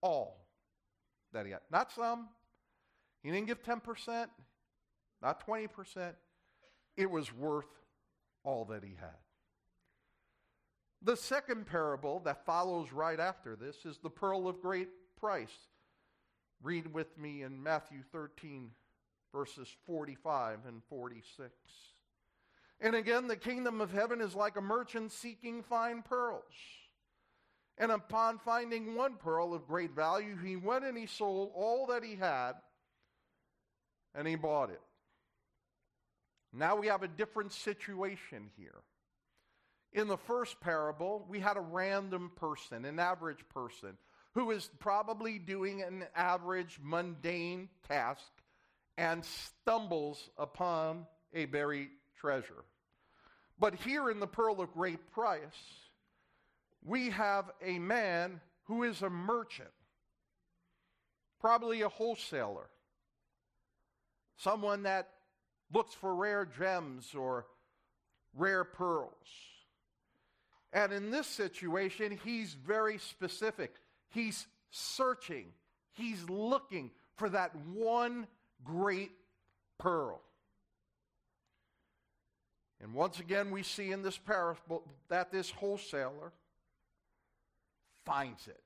All 0.00 0.46
that 1.32 1.46
he 1.46 1.52
had. 1.52 1.60
Not 1.70 1.92
some. 1.92 2.28
He 3.22 3.30
didn't 3.30 3.48
give 3.48 3.62
10%, 3.62 4.26
not 5.20 5.46
20%. 5.46 6.12
It 6.96 7.10
was 7.10 7.34
worth 7.34 7.66
all 8.44 8.64
that 8.66 8.84
he 8.84 8.94
had. 8.98 9.16
The 11.02 11.16
second 11.16 11.66
parable 11.66 12.20
that 12.20 12.44
follows 12.44 12.92
right 12.92 13.20
after 13.20 13.54
this 13.54 13.84
is 13.84 13.98
the 13.98 14.10
pearl 14.10 14.48
of 14.48 14.60
great 14.60 14.88
price. 15.18 15.54
Read 16.62 16.92
with 16.92 17.16
me 17.18 17.42
in 17.42 17.62
Matthew 17.62 18.02
13, 18.12 18.70
verses 19.32 19.68
45 19.86 20.60
and 20.66 20.82
46. 20.88 21.52
And 22.80 22.94
again, 22.94 23.26
the 23.26 23.36
kingdom 23.36 23.80
of 23.80 23.92
heaven 23.92 24.20
is 24.20 24.34
like 24.34 24.56
a 24.56 24.60
merchant 24.60 25.10
seeking 25.12 25.62
fine 25.62 26.02
pearls. 26.02 26.42
And 27.76 27.92
upon 27.92 28.38
finding 28.38 28.94
one 28.94 29.16
pearl 29.16 29.54
of 29.54 29.66
great 29.66 29.94
value, 29.94 30.36
he 30.36 30.56
went 30.56 30.84
and 30.84 30.96
he 30.96 31.06
sold 31.06 31.52
all 31.54 31.86
that 31.86 32.04
he 32.04 32.16
had 32.16 32.52
and 34.14 34.26
he 34.26 34.34
bought 34.34 34.70
it. 34.70 34.80
Now 36.52 36.76
we 36.76 36.86
have 36.88 37.02
a 37.02 37.08
different 37.08 37.52
situation 37.52 38.50
here. 38.56 38.82
In 39.92 40.08
the 40.08 40.16
first 40.16 40.60
parable, 40.60 41.24
we 41.28 41.40
had 41.40 41.56
a 41.56 41.62
random 41.62 42.32
person, 42.36 42.84
an 42.84 42.98
average 42.98 43.44
person, 43.52 43.96
who 44.34 44.50
is 44.50 44.70
probably 44.78 45.38
doing 45.38 45.82
an 45.82 46.04
average 46.14 46.78
mundane 46.82 47.68
task 47.86 48.30
and 48.96 49.24
stumbles 49.24 50.30
upon 50.36 51.06
a 51.32 51.46
buried 51.46 51.88
treasure. 52.20 52.64
But 53.58 53.74
here 53.74 54.10
in 54.10 54.20
the 54.20 54.26
pearl 54.26 54.60
of 54.60 54.72
great 54.72 55.10
price, 55.10 55.40
we 56.84 57.10
have 57.10 57.50
a 57.62 57.78
man 57.78 58.40
who 58.64 58.84
is 58.84 59.02
a 59.02 59.10
merchant, 59.10 59.70
probably 61.40 61.82
a 61.82 61.88
wholesaler, 61.88 62.68
someone 64.36 64.84
that 64.84 65.08
looks 65.72 65.94
for 65.94 66.14
rare 66.14 66.46
gems 66.46 67.14
or 67.14 67.46
rare 68.34 68.64
pearls. 68.64 69.12
And 70.72 70.92
in 70.92 71.10
this 71.10 71.26
situation, 71.26 72.18
he's 72.24 72.54
very 72.54 72.98
specific. 72.98 73.74
He's 74.10 74.46
searching, 74.70 75.46
he's 75.92 76.28
looking 76.28 76.90
for 77.16 77.28
that 77.30 77.56
one 77.74 78.26
great 78.64 79.10
pearl. 79.78 80.20
And 82.80 82.94
once 82.94 83.18
again, 83.18 83.50
we 83.50 83.62
see 83.62 83.90
in 83.90 84.02
this 84.02 84.16
parable 84.16 84.84
that 85.08 85.32
this 85.32 85.50
wholesaler 85.50 86.32
finds 88.04 88.46
it. 88.46 88.60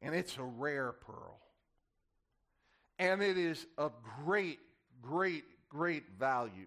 And 0.00 0.14
it's 0.14 0.36
a 0.38 0.42
rare 0.42 0.92
pearl. 0.92 1.38
And 2.98 3.22
it 3.22 3.36
is 3.36 3.66
of 3.76 3.92
great, 4.24 4.60
great, 5.02 5.44
great 5.68 6.04
value. 6.18 6.66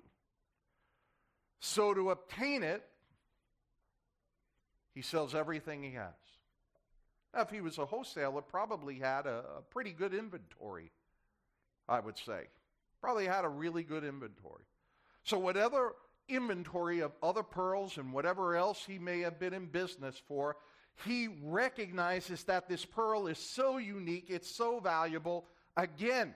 So 1.60 1.94
to 1.94 2.12
obtain 2.12 2.64
it, 2.64 2.84
he 4.94 5.02
sells 5.02 5.34
everything 5.34 5.84
he 5.84 5.92
has. 5.92 6.14
Now, 7.34 7.42
if 7.42 7.50
he 7.50 7.62
was 7.62 7.78
a 7.78 7.86
wholesaler, 7.86 8.42
probably 8.42 8.96
had 8.96 9.26
a, 9.26 9.44
a 9.58 9.62
pretty 9.70 9.92
good 9.92 10.14
inventory, 10.14 10.92
I 11.88 12.00
would 12.00 12.18
say. 12.18 12.48
Probably 13.02 13.26
had 13.26 13.46
a 13.46 13.50
really 13.50 13.84
good 13.84 14.04
inventory. 14.04 14.64
So, 15.28 15.38
whatever 15.38 15.94
inventory 16.30 17.02
of 17.02 17.12
other 17.22 17.44
pearls 17.44 17.98
and 17.98 18.14
whatever 18.14 18.56
else 18.56 18.86
he 18.88 18.98
may 18.98 19.20
have 19.20 19.38
been 19.38 19.54
in 19.54 19.66
business 19.66 20.16
for, 20.26 20.56
he 21.06 21.28
recognizes 21.44 22.46
that 22.46 22.70
this 22.70 22.86
pearl 22.86 23.28
is 23.28 23.38
so 23.38 23.78
unique, 23.78 24.28
it's 24.30 24.50
so 24.50 24.80
valuable. 24.80 25.46
Again, 25.76 26.34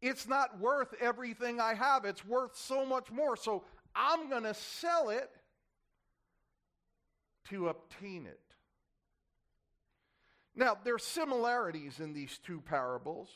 it's 0.00 0.28
not 0.28 0.60
worth 0.60 0.94
everything 1.00 1.60
I 1.60 1.74
have. 1.74 2.04
It's 2.04 2.24
worth 2.24 2.56
so 2.56 2.86
much 2.86 3.10
more. 3.10 3.36
So 3.36 3.64
I'm 3.92 4.30
going 4.30 4.44
to 4.44 4.54
sell 4.54 5.08
it 5.08 5.28
to 7.48 7.68
obtain 7.68 8.24
it. 8.26 8.40
Now, 10.54 10.78
there 10.84 10.94
are 10.94 11.00
similarities 11.00 11.98
in 11.98 12.14
these 12.14 12.38
two 12.38 12.60
parables, 12.60 13.30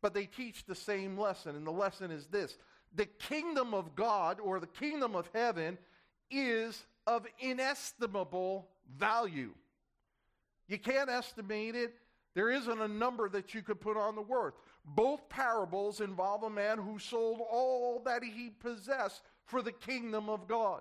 but 0.00 0.14
they 0.14 0.26
teach 0.26 0.64
the 0.64 0.76
same 0.76 1.18
lesson. 1.18 1.56
And 1.56 1.66
the 1.66 1.72
lesson 1.72 2.12
is 2.12 2.28
this 2.28 2.56
the 2.94 3.06
kingdom 3.06 3.74
of 3.74 3.94
God 3.94 4.38
or 4.40 4.60
the 4.60 4.66
kingdom 4.66 5.14
of 5.14 5.28
heaven 5.34 5.78
is 6.30 6.84
of 7.06 7.26
inestimable 7.40 8.68
value. 8.98 9.50
You 10.68 10.78
can't 10.78 11.10
estimate 11.10 11.74
it. 11.74 11.94
There 12.34 12.50
isn't 12.50 12.80
a 12.80 12.88
number 12.88 13.28
that 13.28 13.54
you 13.54 13.62
could 13.62 13.80
put 13.80 13.96
on 13.96 14.16
the 14.16 14.22
worth. 14.22 14.54
Both 14.84 15.28
parables 15.28 16.00
involve 16.00 16.42
a 16.42 16.50
man 16.50 16.78
who 16.78 16.98
sold 16.98 17.40
all 17.40 18.02
that 18.04 18.24
he 18.24 18.50
possessed 18.50 19.22
for 19.44 19.62
the 19.62 19.72
kingdom 19.72 20.28
of 20.28 20.48
God. 20.48 20.80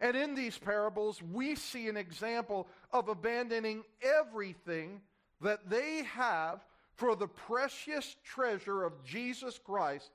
And 0.00 0.16
in 0.16 0.34
these 0.34 0.58
parables, 0.58 1.20
we 1.22 1.54
see 1.54 1.88
an 1.88 1.96
example 1.96 2.68
of 2.92 3.08
abandoning 3.08 3.82
everything 4.02 5.00
that 5.40 5.68
they 5.68 6.04
have 6.04 6.64
for 6.94 7.16
the 7.16 7.26
precious 7.26 8.16
treasure 8.24 8.84
of 8.84 9.04
Jesus 9.04 9.58
Christ 9.58 10.10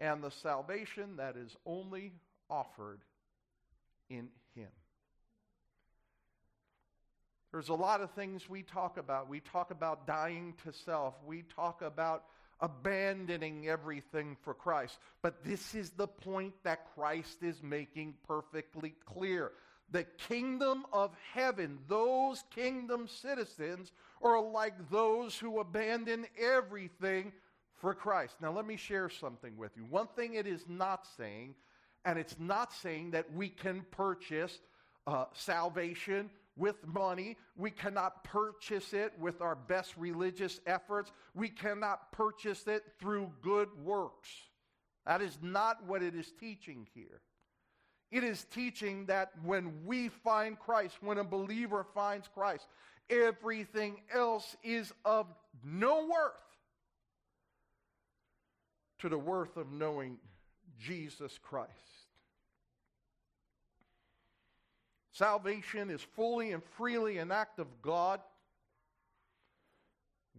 and 0.00 0.22
the 0.22 0.30
salvation 0.30 1.16
that 1.16 1.36
is 1.36 1.56
only 1.66 2.12
offered 2.48 3.00
in 4.08 4.28
Him. 4.54 4.68
There's 7.52 7.68
a 7.70 7.74
lot 7.74 8.00
of 8.00 8.10
things 8.12 8.48
we 8.48 8.62
talk 8.62 8.98
about. 8.98 9.28
We 9.28 9.40
talk 9.40 9.70
about 9.70 10.06
dying 10.06 10.54
to 10.64 10.72
self. 10.72 11.14
We 11.26 11.44
talk 11.56 11.82
about 11.82 12.24
abandoning 12.60 13.68
everything 13.68 14.36
for 14.42 14.52
Christ. 14.52 14.98
But 15.22 15.44
this 15.44 15.74
is 15.74 15.90
the 15.90 16.08
point 16.08 16.54
that 16.64 16.94
Christ 16.94 17.42
is 17.42 17.62
making 17.62 18.14
perfectly 18.26 18.94
clear. 19.06 19.52
The 19.90 20.04
kingdom 20.28 20.84
of 20.92 21.16
heaven, 21.32 21.78
those 21.88 22.44
kingdom 22.54 23.08
citizens, 23.08 23.92
are 24.20 24.42
like 24.42 24.90
those 24.90 25.38
who 25.38 25.60
abandon 25.60 26.26
everything 26.38 27.32
for 27.78 27.94
Christ. 27.94 28.36
Now, 28.40 28.52
let 28.52 28.66
me 28.66 28.76
share 28.76 29.08
something 29.08 29.56
with 29.56 29.76
you. 29.76 29.84
One 29.84 30.08
thing 30.16 30.34
it 30.34 30.46
is 30.46 30.64
not 30.68 31.06
saying, 31.16 31.54
and 32.04 32.18
it's 32.18 32.36
not 32.38 32.72
saying 32.72 33.12
that 33.12 33.32
we 33.32 33.48
can 33.48 33.84
purchase 33.90 34.58
uh, 35.06 35.26
salvation 35.32 36.30
with 36.56 36.76
money. 36.86 37.36
We 37.56 37.70
cannot 37.70 38.24
purchase 38.24 38.92
it 38.92 39.12
with 39.18 39.40
our 39.40 39.54
best 39.54 39.94
religious 39.96 40.60
efforts. 40.66 41.12
We 41.34 41.48
cannot 41.48 42.12
purchase 42.12 42.66
it 42.66 42.82
through 43.00 43.32
good 43.42 43.68
works. 43.82 44.28
That 45.06 45.22
is 45.22 45.38
not 45.40 45.84
what 45.86 46.02
it 46.02 46.14
is 46.14 46.32
teaching 46.38 46.86
here. 46.94 47.20
It 48.10 48.24
is 48.24 48.44
teaching 48.52 49.06
that 49.06 49.30
when 49.44 49.84
we 49.84 50.08
find 50.08 50.58
Christ, 50.58 50.96
when 51.00 51.18
a 51.18 51.24
believer 51.24 51.86
finds 51.94 52.28
Christ, 52.28 52.66
everything 53.08 54.00
else 54.12 54.56
is 54.62 54.92
of 55.04 55.26
no 55.62 56.06
worth 56.06 56.47
to 59.00 59.08
the 59.08 59.18
worth 59.18 59.56
of 59.56 59.70
knowing 59.70 60.18
Jesus 60.78 61.38
Christ. 61.42 61.72
Salvation 65.12 65.90
is 65.90 66.00
fully 66.00 66.52
and 66.52 66.62
freely 66.76 67.18
an 67.18 67.32
act 67.32 67.58
of 67.58 67.66
God, 67.82 68.20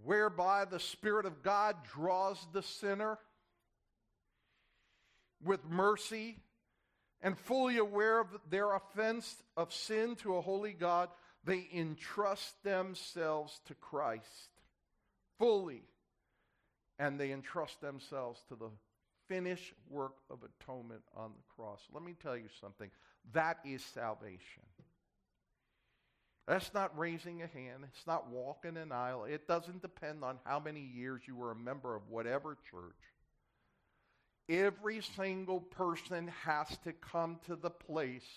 whereby 0.04 0.66
the 0.66 0.80
Spirit 0.80 1.26
of 1.26 1.44
God 1.44 1.76
draws 1.94 2.46
the 2.54 2.64
sinner 2.64 3.20
with 5.44 5.66
mercy 5.66 6.38
and 7.22 7.38
fully 7.38 7.78
aware 7.78 8.20
of 8.20 8.28
their 8.50 8.74
offense 8.74 9.36
of 9.58 9.74
sin 9.74 10.16
to 10.18 10.36
a 10.36 10.42
holy 10.42 10.72
God, 10.74 11.10
they 11.44 11.68
entrust 11.74 12.64
themselves 12.64 13.60
to 13.68 13.74
Christ 13.76 14.50
fully, 15.38 15.84
and 17.00 17.20
they 17.20 17.32
entrust 17.32 17.80
themselves 17.82 18.42
to 18.50 18.56
the 18.56 18.70
finished 19.28 19.74
work 19.90 20.18
of 20.30 20.40
atonement 20.44 21.02
on 21.16 21.32
the 21.32 21.56
cross. 21.56 21.80
Let 21.94 22.04
me 22.04 22.14
tell 22.22 22.36
you 22.36 22.50
something. 22.60 22.90
That 23.34 23.60
is 23.66 23.84
salvation. 23.84 24.64
That's 26.48 26.74
not 26.74 26.98
raising 26.98 27.42
a 27.44 27.48
hand. 27.48 27.84
It's 27.84 28.08
not 28.08 28.28
walking 28.30 28.76
an 28.76 28.92
aisle. 28.92 29.26
It 29.26 29.48
doesn't 29.48 29.82
depend 29.82 30.24
on 30.24 30.40
how 30.44 30.60
many 30.60 30.82
years 30.82 31.22
you 31.28 31.36
were 31.36 31.52
a 31.52 31.56
member 31.56 31.96
of 31.96 32.10
whatever 32.10 32.58
church. 32.70 32.96
Every 34.50 35.02
single 35.16 35.60
person 35.60 36.32
has 36.44 36.68
to 36.84 36.92
come 36.92 37.40
to 37.46 37.56
the 37.56 37.70
place 37.70 38.28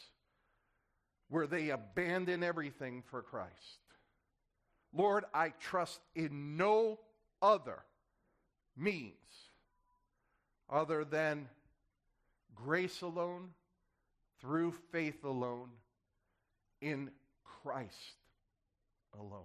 where 1.30 1.46
they 1.46 1.70
abandon 1.70 2.42
everything 2.42 3.02
for 3.10 3.22
Christ. 3.22 3.80
Lord, 4.94 5.24
I 5.32 5.54
trust 5.58 6.00
in 6.14 6.58
no 6.58 7.00
other 7.40 7.82
means 8.76 9.12
other 10.70 11.04
than 11.04 11.48
grace 12.54 13.02
alone, 13.02 13.50
through 14.40 14.72
faith 14.90 15.24
alone, 15.24 15.68
in 16.80 17.10
Christ 17.62 18.16
alone. 19.18 19.42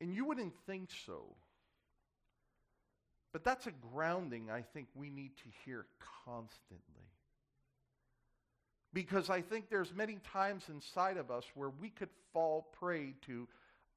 And 0.00 0.14
you 0.14 0.24
wouldn't 0.24 0.54
think 0.66 0.88
so. 1.06 1.22
But 3.32 3.44
that's 3.44 3.66
a 3.66 3.72
grounding 3.94 4.50
I 4.50 4.62
think 4.62 4.88
we 4.94 5.10
need 5.10 5.36
to 5.38 5.44
hear 5.64 5.86
constantly. 6.24 6.80
Because 8.92 9.30
I 9.30 9.40
think 9.40 9.70
there's 9.70 9.94
many 9.94 10.18
times 10.32 10.64
inside 10.68 11.16
of 11.16 11.30
us 11.30 11.44
where 11.54 11.70
we 11.80 11.88
could 11.88 12.10
fall 12.32 12.66
prey 12.78 13.14
to 13.26 13.48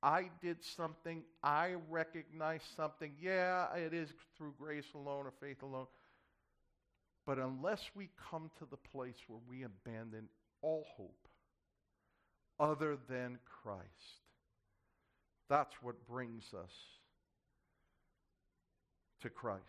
I 0.06 0.30
did 0.40 0.64
something, 0.64 1.24
I 1.42 1.78
recognize 1.90 2.62
something. 2.78 3.14
Yeah, 3.20 3.74
it 3.74 3.92
is 3.92 4.10
through 4.38 4.54
grace 4.60 4.86
alone 4.94 5.26
or 5.26 5.34
faith 5.42 5.64
alone. 5.64 5.88
But 7.26 7.40
unless 7.40 7.82
we 7.96 8.10
come 8.30 8.52
to 8.60 8.68
the 8.70 8.78
place 8.78 9.16
where 9.28 9.40
we 9.50 9.64
abandon 9.64 10.30
all 10.62 10.86
hope 10.96 11.28
other 12.60 13.00
than 13.10 13.40
Christ, 13.64 13.82
that's 15.50 15.74
what 15.82 16.08
brings 16.08 16.54
us 16.54 16.72
to 19.22 19.32
Christ. 19.32 19.64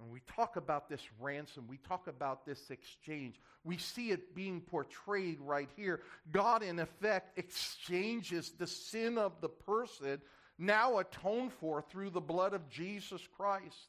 And 0.00 0.10
we 0.10 0.20
talk 0.34 0.56
about 0.56 0.88
this 0.88 1.02
ransom, 1.20 1.66
we 1.68 1.76
talk 1.76 2.06
about 2.06 2.46
this 2.46 2.70
exchange. 2.70 3.38
We 3.64 3.76
see 3.76 4.10
it 4.10 4.34
being 4.34 4.62
portrayed 4.62 5.38
right 5.40 5.68
here. 5.76 6.00
God, 6.32 6.62
in 6.62 6.78
effect, 6.78 7.38
exchanges 7.38 8.52
the 8.58 8.66
sin 8.66 9.18
of 9.18 9.40
the 9.42 9.50
person 9.50 10.20
now 10.58 10.98
atoned 10.98 11.52
for 11.52 11.82
through 11.82 12.10
the 12.10 12.20
blood 12.20 12.54
of 12.54 12.68
Jesus 12.70 13.20
Christ 13.36 13.88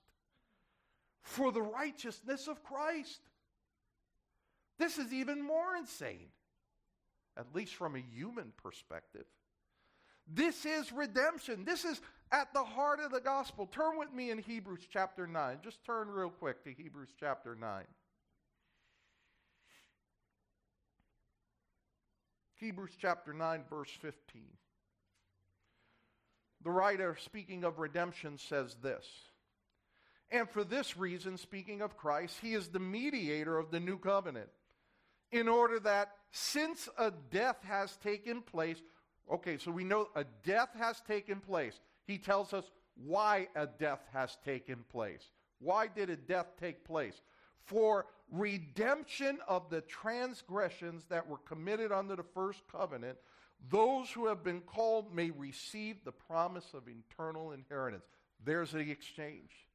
for 1.24 1.52
the 1.52 1.62
righteousness 1.62 2.48
of 2.48 2.64
Christ. 2.64 3.20
This 4.78 4.98
is 4.98 5.14
even 5.14 5.42
more 5.42 5.76
insane, 5.78 6.30
at 7.38 7.54
least 7.54 7.76
from 7.76 7.96
a 7.96 8.00
human 8.00 8.52
perspective. 8.62 9.26
This 10.28 10.66
is 10.66 10.92
redemption. 10.92 11.66
This 11.66 11.86
is 11.86 12.02
at 12.32 12.54
the 12.54 12.64
heart 12.64 13.00
of 13.00 13.12
the 13.12 13.20
gospel. 13.20 13.66
Turn 13.66 13.98
with 13.98 14.14
me 14.14 14.32
in 14.32 14.38
Hebrews 14.38 14.88
chapter 14.90 15.28
9. 15.28 15.60
Just 15.64 15.84
turn 15.84 16.08
real 16.08 16.30
quick 16.30 16.64
to 16.64 16.72
Hebrews 16.72 17.10
chapter 17.20 17.56
9. 17.56 17.84
Hebrews 22.56 22.92
chapter 23.00 23.34
9, 23.34 23.64
verse 23.70 23.90
15. 24.02 24.44
The 26.64 26.70
writer, 26.70 27.18
speaking 27.20 27.64
of 27.64 27.80
redemption, 27.80 28.38
says 28.38 28.76
this 28.84 29.06
And 30.30 30.48
for 30.48 30.64
this 30.64 30.96
reason, 30.96 31.38
speaking 31.38 31.82
of 31.82 31.98
Christ, 31.98 32.38
he 32.42 32.54
is 32.54 32.68
the 32.68 32.80
mediator 32.80 33.58
of 33.58 33.72
the 33.72 33.80
new 33.80 33.98
covenant, 33.98 34.50
in 35.32 35.48
order 35.48 35.80
that 35.80 36.12
since 36.32 36.88
a 37.00 37.12
death 37.32 37.58
has 37.64 37.98
taken 37.98 38.42
place, 38.44 38.78
okay, 39.32 39.58
so 39.58 39.72
we 39.72 39.84
know 39.84 40.10
a 40.16 40.24
death 40.44 40.70
has 40.78 41.02
taken 41.02 41.40
place. 41.40 41.80
He 42.12 42.18
tells 42.18 42.52
us 42.52 42.66
why 42.96 43.48
a 43.56 43.66
death 43.66 44.02
has 44.12 44.38
taken 44.44 44.84
place. 44.92 45.30
Why 45.60 45.88
did 45.88 46.10
a 46.10 46.18
death 46.18 46.48
take 46.60 46.84
place? 46.84 47.22
For 47.64 48.06
redemption 48.30 49.40
of 49.48 49.70
the 49.70 49.80
transgressions 49.80 51.06
that 51.06 51.26
were 51.26 51.38
committed 51.38 51.94
under 51.94 52.18
the 52.18 52.26
first 52.34 52.64
covenant, 52.70 53.18
those 53.70 54.10
who 54.10 54.28
have 54.28 54.44
been 54.44 54.60
called 54.60 55.16
may 55.16 55.32
receive 55.32 56.04
the 56.04 56.12
promise 56.12 56.74
of 56.74 56.84
eternal 56.90 57.54
inheritance. 57.54 58.04
There's 58.44 58.72
the 58.72 58.92
exchange. 58.92 59.70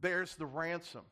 There's 0.00 0.36
the 0.36 0.46
ransom. 0.46 1.02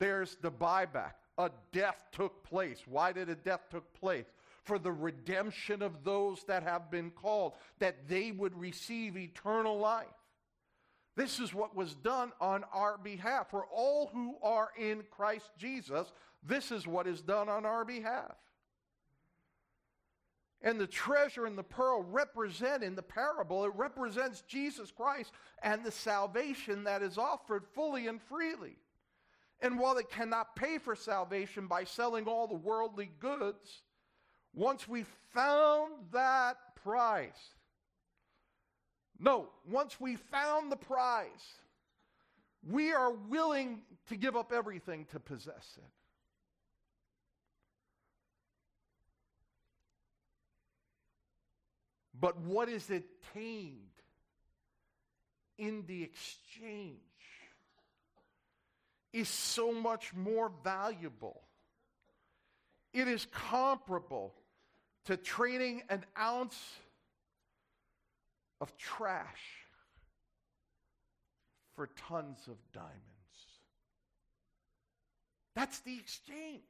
There's 0.00 0.36
the 0.42 0.50
buyback. 0.50 1.12
A 1.38 1.52
death 1.70 2.06
took 2.10 2.42
place. 2.42 2.82
Why 2.86 3.12
did 3.12 3.28
a 3.28 3.36
death 3.36 3.68
took 3.70 3.92
place? 3.94 4.26
For 4.64 4.78
the 4.78 4.92
redemption 4.92 5.82
of 5.82 6.04
those 6.04 6.44
that 6.44 6.62
have 6.62 6.90
been 6.90 7.10
called, 7.10 7.54
that 7.80 8.08
they 8.08 8.30
would 8.30 8.58
receive 8.58 9.16
eternal 9.16 9.78
life. 9.78 10.06
This 11.16 11.40
is 11.40 11.52
what 11.52 11.76
was 11.76 11.94
done 11.94 12.32
on 12.40 12.64
our 12.72 12.96
behalf. 12.96 13.50
For 13.50 13.66
all 13.66 14.10
who 14.12 14.36
are 14.42 14.70
in 14.78 15.02
Christ 15.10 15.50
Jesus, 15.58 16.10
this 16.42 16.70
is 16.70 16.86
what 16.86 17.06
is 17.06 17.20
done 17.20 17.48
on 17.48 17.66
our 17.66 17.84
behalf. 17.84 18.34
And 20.62 20.78
the 20.80 20.86
treasure 20.86 21.44
and 21.44 21.58
the 21.58 21.64
pearl 21.64 22.02
represent 22.02 22.84
in 22.84 22.94
the 22.94 23.02
parable, 23.02 23.64
it 23.64 23.72
represents 23.74 24.42
Jesus 24.42 24.92
Christ 24.92 25.32
and 25.62 25.84
the 25.84 25.90
salvation 25.90 26.84
that 26.84 27.02
is 27.02 27.18
offered 27.18 27.64
fully 27.74 28.06
and 28.06 28.22
freely. 28.22 28.76
And 29.60 29.78
while 29.78 29.98
it 29.98 30.08
cannot 30.10 30.56
pay 30.56 30.78
for 30.78 30.94
salvation 30.94 31.66
by 31.66 31.84
selling 31.84 32.26
all 32.26 32.46
the 32.46 32.54
worldly 32.54 33.10
goods, 33.18 33.82
once 34.54 34.86
we 34.86 35.04
found 35.32 35.92
that 36.12 36.56
price, 36.82 37.54
no, 39.18 39.48
once 39.70 40.00
we 40.00 40.16
found 40.16 40.70
the 40.70 40.76
prize, 40.76 41.28
we 42.68 42.92
are 42.92 43.12
willing 43.12 43.82
to 44.08 44.16
give 44.16 44.36
up 44.36 44.52
everything 44.52 45.06
to 45.12 45.20
possess 45.20 45.76
it. 45.76 45.90
But 52.20 52.38
what 52.40 52.68
is 52.68 52.88
attained 52.88 53.78
in 55.58 55.84
the 55.86 56.02
exchange 56.04 56.98
is 59.12 59.28
so 59.28 59.72
much 59.72 60.14
more 60.14 60.50
valuable. 60.62 61.42
It 62.92 63.08
is 63.08 63.26
comparable 63.32 64.34
to 65.06 65.16
trading 65.16 65.82
an 65.88 66.04
ounce 66.18 66.58
of 68.60 68.76
trash 68.76 69.62
for 71.74 71.88
tons 72.08 72.38
of 72.46 72.56
diamonds. 72.72 73.02
That's 75.54 75.80
the 75.80 75.96
exchange. 75.96 76.62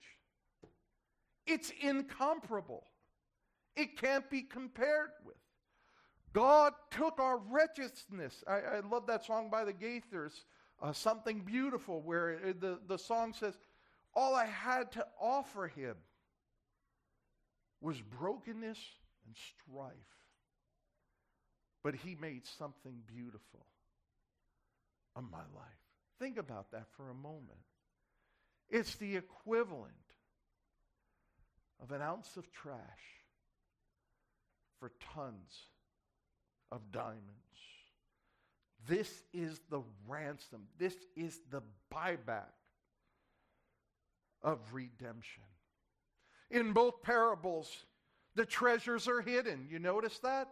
It's 1.47 1.73
incomparable. 1.81 2.87
It 3.77 4.01
can't 4.01 4.29
be 4.31 4.43
compared 4.43 5.11
with. 5.25 5.37
God 6.33 6.73
took 6.91 7.21
our 7.21 7.39
wretchedness. 7.39 8.43
I, 8.49 8.61
I 8.61 8.81
love 8.81 9.07
that 9.07 9.25
song 9.25 9.51
by 9.51 9.65
the 9.65 9.73
Gaithers, 9.73 10.45
uh, 10.83 10.93
Something 10.93 11.41
Beautiful, 11.41 12.01
where 12.01 12.31
it, 12.31 12.61
the, 12.61 12.79
the 12.89 12.97
song 12.97 13.35
says, 13.35 13.59
All 14.15 14.35
I 14.35 14.47
had 14.47 14.91
to 14.93 15.07
offer 15.21 15.69
him 15.69 15.97
was 17.83 18.01
brokenness 18.01 18.79
and 19.27 19.37
strife 19.37 20.23
but 21.83 21.95
he 21.95 22.17
made 22.21 22.47
something 22.59 22.95
beautiful 23.07 23.67
of 25.17 25.25
my 25.31 25.39
life. 25.39 25.83
Think 26.19 26.39
about 26.39 26.71
that 26.73 26.87
for 26.97 27.11
a 27.11 27.15
moment. 27.15 27.59
It's 28.71 28.95
the 28.97 29.17
equivalent 29.17 29.93
of 31.83 31.91
an 31.91 32.01
ounce 32.01 32.37
of 32.37 32.51
trash 32.53 32.79
for 34.79 34.93
tons 35.15 35.53
of 36.71 36.81
diamonds. 36.93 37.19
This 38.87 39.23
is 39.33 39.61
the 39.71 39.83
ransom. 40.09 40.63
This 40.79 40.95
is 41.17 41.39
the 41.51 41.63
buyback 41.93 42.55
of 44.43 44.59
redemption. 44.73 45.43
In 46.53 46.75
both 46.75 47.03
parables, 47.03 47.87
the 48.35 48.45
treasures 48.45 49.09
are 49.09 49.23
hidden. 49.23 49.67
You 49.71 49.79
notice 49.79 50.19
that? 50.19 50.49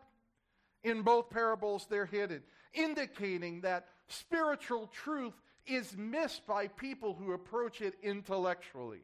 In 0.82 1.02
both 1.02 1.28
parables, 1.28 1.86
they're 1.90 2.06
hidden, 2.06 2.42
indicating 2.72 3.60
that 3.60 3.86
spiritual 4.08 4.86
truth 4.86 5.34
is 5.66 5.94
missed 5.96 6.46
by 6.46 6.68
people 6.68 7.14
who 7.14 7.32
approach 7.32 7.82
it 7.82 7.94
intellectually. 8.02 9.02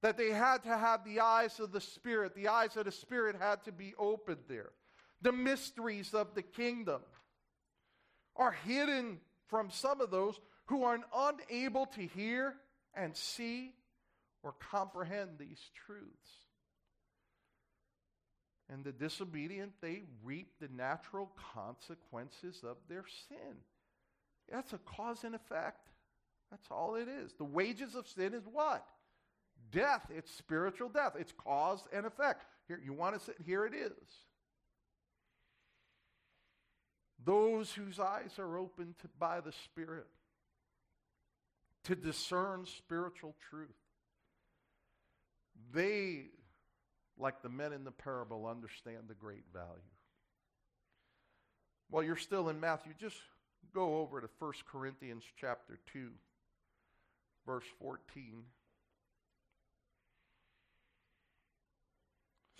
That 0.00 0.16
they 0.16 0.30
had 0.30 0.64
to 0.64 0.76
have 0.76 1.04
the 1.04 1.20
eyes 1.20 1.60
of 1.60 1.70
the 1.70 1.82
Spirit, 1.82 2.34
the 2.34 2.48
eyes 2.48 2.78
of 2.78 2.86
the 2.86 2.92
Spirit 2.92 3.36
had 3.38 3.62
to 3.64 3.72
be 3.72 3.94
opened 3.98 4.44
there. 4.48 4.70
The 5.20 5.32
mysteries 5.32 6.14
of 6.14 6.34
the 6.34 6.42
kingdom 6.42 7.02
are 8.36 8.52
hidden 8.52 9.20
from 9.48 9.70
some 9.70 10.00
of 10.00 10.10
those 10.10 10.40
who 10.66 10.84
are 10.84 10.98
unable 11.14 11.86
to 11.86 12.00
hear 12.00 12.54
and 12.94 13.14
see 13.14 13.74
or 14.44 14.54
comprehend 14.70 15.30
these 15.38 15.60
truths 15.86 16.44
and 18.72 18.84
the 18.84 18.92
disobedient, 18.92 19.72
they 19.80 20.02
reap 20.22 20.48
the 20.60 20.68
natural 20.74 21.30
consequences 21.54 22.62
of 22.62 22.76
their 22.88 23.04
sin. 23.28 23.56
That's 24.50 24.72
a 24.72 24.78
cause 24.78 25.24
and 25.24 25.34
effect. 25.34 25.88
That's 26.50 26.66
all 26.70 26.94
it 26.94 27.08
is. 27.08 27.32
The 27.34 27.44
wages 27.44 27.94
of 27.94 28.06
sin 28.06 28.32
is 28.32 28.44
what? 28.50 28.84
Death. 29.70 30.02
It's 30.10 30.30
spiritual 30.30 30.88
death. 30.88 31.12
It's 31.18 31.32
cause 31.32 31.80
and 31.92 32.06
effect. 32.06 32.44
Here, 32.68 32.80
you 32.82 32.92
want 32.92 33.18
to 33.18 33.24
sit? 33.24 33.36
Here 33.44 33.66
it 33.66 33.74
is. 33.74 33.92
Those 37.22 37.72
whose 37.72 37.98
eyes 37.98 38.38
are 38.38 38.58
opened 38.58 38.94
by 39.18 39.40
the 39.40 39.52
Spirit 39.52 40.06
to 41.84 41.94
discern 41.94 42.66
spiritual 42.66 43.34
truth, 43.50 43.76
they 45.72 46.26
like 47.18 47.42
the 47.42 47.48
men 47.48 47.72
in 47.72 47.84
the 47.84 47.90
parable, 47.90 48.46
understand 48.46 49.04
the 49.08 49.14
great 49.14 49.44
value. 49.52 49.68
While 51.90 52.02
you're 52.02 52.16
still 52.16 52.48
in 52.48 52.60
Matthew, 52.60 52.92
just 52.98 53.16
go 53.72 53.98
over 53.98 54.20
to 54.20 54.28
1 54.38 54.52
Corinthians 54.70 55.22
chapter 55.40 55.78
2, 55.92 56.10
verse 57.46 57.64
14. 57.80 58.42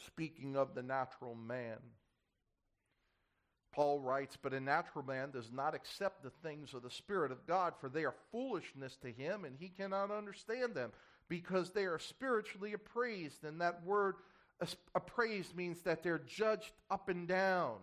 Speaking 0.07 0.57
of 0.57 0.75
the 0.75 0.83
natural 0.83 1.35
man, 1.35 1.79
Paul 3.73 3.99
writes, 3.99 4.39
But 4.41 4.55
a 4.55 4.61
natural 4.61 5.05
man 5.05 5.33
does 5.33 5.51
not 5.51 5.75
accept 5.75 6.23
the 6.23 6.31
things 6.49 6.75
of 6.75 6.83
the 6.83 6.91
Spirit 6.91 7.33
of 7.33 7.47
God, 7.47 7.75
for 7.81 7.89
they 7.89 8.05
are 8.05 8.15
foolishness 8.31 8.97
to 9.03 9.11
him, 9.11 9.45
and 9.45 9.57
he 9.59 9.69
cannot 9.69 10.13
understand 10.13 10.75
them, 10.75 10.93
because 11.29 11.71
they 11.71 11.85
are 11.85 11.99
spiritually 11.99 12.73
appraised. 12.73 13.45
And 13.45 13.61
that 13.61 13.85
word 13.85 14.17
appraised 14.95 15.57
means 15.57 15.83
that 15.83 16.03
they're 16.03 16.21
judged 16.27 16.73
up 16.91 17.09
and 17.09 17.27
down. 17.27 17.77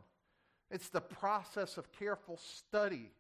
It's 0.69 0.89
the 0.89 1.01
process 1.01 1.77
of 1.77 1.91
careful 1.91 2.37
study. 2.37 3.11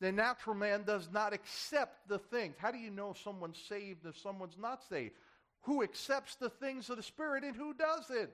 The 0.00 0.12
natural 0.12 0.56
man 0.56 0.84
does 0.84 1.08
not 1.12 1.34
accept 1.34 2.08
the 2.08 2.18
things. 2.18 2.56
How 2.58 2.70
do 2.70 2.78
you 2.78 2.90
know 2.90 3.14
someone's 3.22 3.60
saved 3.68 4.06
if 4.06 4.18
someone's 4.18 4.56
not 4.58 4.82
saved? 4.88 5.12
Who 5.62 5.82
accepts 5.82 6.36
the 6.36 6.48
things 6.48 6.88
of 6.88 6.96
the 6.96 7.02
Spirit 7.02 7.44
and 7.44 7.54
who 7.54 7.74
doesn't? 7.74 8.30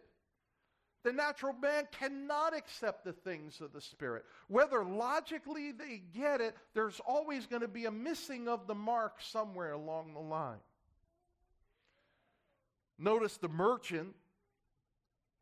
The 1.07 1.13
natural 1.13 1.53
man 1.53 1.87
cannot 1.93 2.53
accept 2.53 3.05
the 3.05 3.13
things 3.13 3.61
of 3.61 3.73
the 3.73 3.81
Spirit. 3.81 4.25
Whether 4.49 4.85
logically 4.85 5.71
they 5.71 6.03
get 6.13 6.41
it, 6.41 6.57
there's 6.75 7.01
always 7.07 7.47
going 7.47 7.63
to 7.63 7.69
be 7.69 7.85
a 7.85 7.93
missing 7.93 8.49
of 8.49 8.67
the 8.67 8.75
mark 8.75 9.19
somewhere 9.21 9.71
along 9.71 10.15
the 10.15 10.19
line. 10.19 10.59
Notice 12.99 13.37
the 13.37 13.49
merchant 13.49 14.17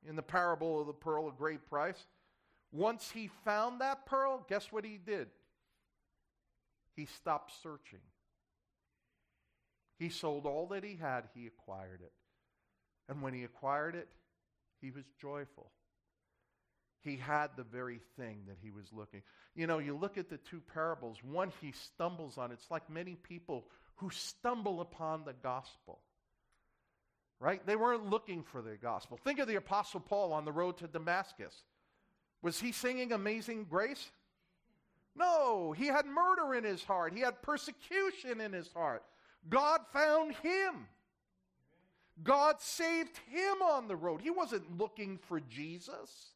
in 0.07 0.17
the 0.17 0.23
parable 0.23 0.83
of 0.83 0.87
the 0.87 0.93
pearl 0.93 1.27
of 1.27 1.39
great 1.39 1.65
price. 1.67 2.09
Once 2.71 3.11
he 3.11 3.31
found 3.43 3.81
that 3.81 4.05
pearl, 4.05 4.45
guess 4.47 4.71
what 4.71 4.85
he 4.85 4.99
did? 4.99 5.29
He 6.95 7.07
stopped 7.07 7.55
searching. 7.63 8.01
He 9.99 10.11
sold 10.11 10.45
all 10.45 10.67
that 10.67 10.85
he 10.85 10.97
had, 10.97 11.25
he 11.35 11.47
acquired 11.47 12.03
it. 12.03 12.13
And 13.09 13.23
when 13.23 13.33
he 13.33 13.45
acquired 13.45 13.95
it, 13.95 14.09
he 14.85 14.91
was 14.91 15.05
joyful. 15.21 15.71
He 17.01 17.17
had 17.17 17.49
the 17.57 17.65
very 17.65 18.01
thing 18.19 18.39
that 18.47 18.57
he 18.63 18.71
was 18.71 18.87
looking. 18.93 19.23
You 19.55 19.67
know, 19.67 19.79
you 19.79 19.97
look 19.97 20.17
at 20.19 20.31
the 20.31 20.39
two 20.39 20.61
parables, 20.73 21.19
one 21.23 21.53
he 21.61 21.73
stumbles 21.73 22.39
on. 22.39 22.53
It's 22.53 22.71
like 22.71 22.89
many 22.89 23.15
people 23.15 23.67
who 23.97 24.11
stumble 24.11 24.81
upon 24.81 25.25
the 25.25 25.35
gospel 25.35 26.01
right? 27.41 27.67
They 27.67 27.77
weren't 27.77 28.09
looking 28.09 28.43
for 28.43 28.63
the 28.63 28.77
gospel. 28.77 29.19
Think 29.23 29.39
of 29.39 29.47
the 29.47 29.57
Apostle 29.57 30.01
Paul 30.01 30.33
on 30.33 30.47
the 30.47 30.53
road 30.53 30.79
to 30.79 30.87
Damascus. 30.87 31.55
Was 32.41 32.59
he 32.59 32.73
singing 32.73 33.13
Amazing 33.13 33.67
Grace? 33.69 34.11
No, 35.15 35.73
he 35.73 35.87
had 35.87 36.07
murder 36.07 36.55
in 36.55 36.65
his 36.65 36.83
heart, 36.83 37.13
he 37.13 37.21
had 37.21 37.43
persecution 37.43 38.41
in 38.41 38.53
his 38.53 38.71
heart. 38.73 39.03
God 39.49 39.81
found 39.93 40.35
him. 40.37 40.87
God 42.23 42.61
saved 42.61 43.19
him 43.31 43.63
on 43.63 43.89
the 43.89 43.97
road. 43.97 44.21
He 44.21 44.31
wasn't 44.31 44.79
looking 44.79 45.19
for 45.19 45.41
Jesus. 45.41 46.35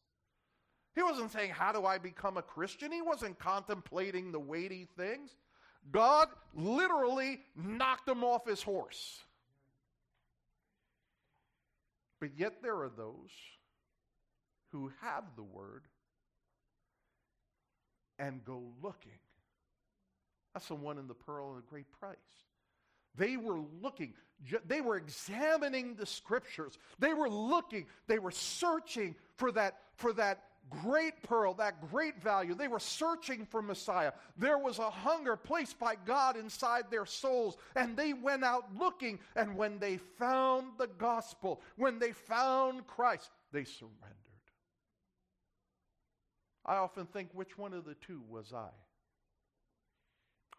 He 0.94 1.02
wasn't 1.02 1.30
saying, 1.30 1.50
How 1.50 1.72
do 1.72 1.84
I 1.84 1.98
become 1.98 2.36
a 2.36 2.42
Christian? 2.42 2.90
He 2.90 3.02
wasn't 3.02 3.38
contemplating 3.38 4.32
the 4.32 4.40
weighty 4.40 4.88
things. 4.96 5.30
God 5.92 6.28
literally 6.54 7.40
knocked 7.54 8.08
him 8.08 8.24
off 8.24 8.46
his 8.46 8.62
horse. 8.62 9.20
But 12.20 12.30
yet 12.36 12.62
there 12.62 12.82
are 12.82 12.90
those 12.90 13.30
who 14.72 14.90
have 15.00 15.24
the 15.36 15.44
word 15.44 15.84
and 18.18 18.44
go 18.44 18.64
looking. 18.82 19.12
That's 20.52 20.66
the 20.66 20.74
one 20.74 20.98
in 20.98 21.06
the 21.06 21.14
pearl 21.14 21.50
and 21.50 21.58
the 21.58 21.66
great 21.66 21.86
price. 22.00 22.16
They 23.18 23.36
were 23.36 23.60
looking, 23.82 24.14
they 24.66 24.80
were 24.80 24.96
examining 24.96 25.96
the 25.96 26.06
scriptures. 26.06 26.78
They 26.98 27.12
were 27.12 27.28
looking, 27.28 27.86
they 28.06 28.18
were 28.18 28.30
searching 28.30 29.16
for 29.34 29.52
that, 29.52 29.78
for 29.96 30.12
that 30.14 30.44
great 30.70 31.22
pearl, 31.22 31.54
that 31.54 31.90
great 31.90 32.22
value. 32.22 32.54
They 32.54 32.68
were 32.68 32.78
searching 32.78 33.44
for 33.44 33.60
Messiah. 33.60 34.12
There 34.36 34.58
was 34.58 34.78
a 34.78 34.90
hunger 34.90 35.36
placed 35.36 35.78
by 35.78 35.96
God 36.06 36.36
inside 36.36 36.84
their 36.90 37.06
souls, 37.06 37.56
and 37.74 37.96
they 37.96 38.12
went 38.12 38.44
out 38.44 38.66
looking. 38.78 39.18
And 39.34 39.56
when 39.56 39.78
they 39.78 39.96
found 39.96 40.72
the 40.78 40.86
gospel, 40.86 41.60
when 41.76 41.98
they 41.98 42.12
found 42.12 42.86
Christ, 42.86 43.30
they 43.52 43.64
surrendered. 43.64 44.14
I 46.64 46.76
often 46.76 47.06
think, 47.06 47.30
which 47.32 47.56
one 47.56 47.72
of 47.72 47.84
the 47.84 47.94
two 47.94 48.20
was 48.28 48.52
I? 48.52 48.68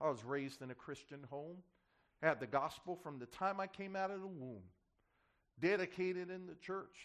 I 0.01 0.09
was 0.09 0.25
raised 0.25 0.61
in 0.61 0.71
a 0.71 0.75
Christian 0.75 1.19
home, 1.29 1.57
had 2.21 2.39
the 2.39 2.47
gospel 2.47 2.95
from 2.95 3.19
the 3.19 3.25
time 3.25 3.59
I 3.59 3.67
came 3.67 3.95
out 3.95 4.11
of 4.11 4.21
the 4.21 4.27
womb, 4.27 4.63
dedicated 5.59 6.29
in 6.29 6.45
the 6.47 6.55
church 6.55 6.95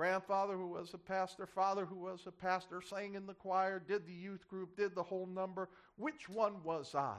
grandfather 0.00 0.56
who 0.56 0.68
was 0.68 0.94
a 0.94 0.98
pastor, 0.98 1.46
father 1.46 1.84
who 1.84 1.96
was 1.96 2.22
a 2.26 2.32
pastor, 2.32 2.80
sang 2.80 3.16
in 3.16 3.26
the 3.26 3.34
choir, 3.34 3.78
did 3.78 4.06
the 4.06 4.14
youth 4.14 4.48
group, 4.48 4.74
did 4.74 4.94
the 4.94 5.02
whole 5.02 5.26
number. 5.26 5.68
Which 5.96 6.26
one 6.26 6.64
was 6.64 6.94
I? 6.94 7.18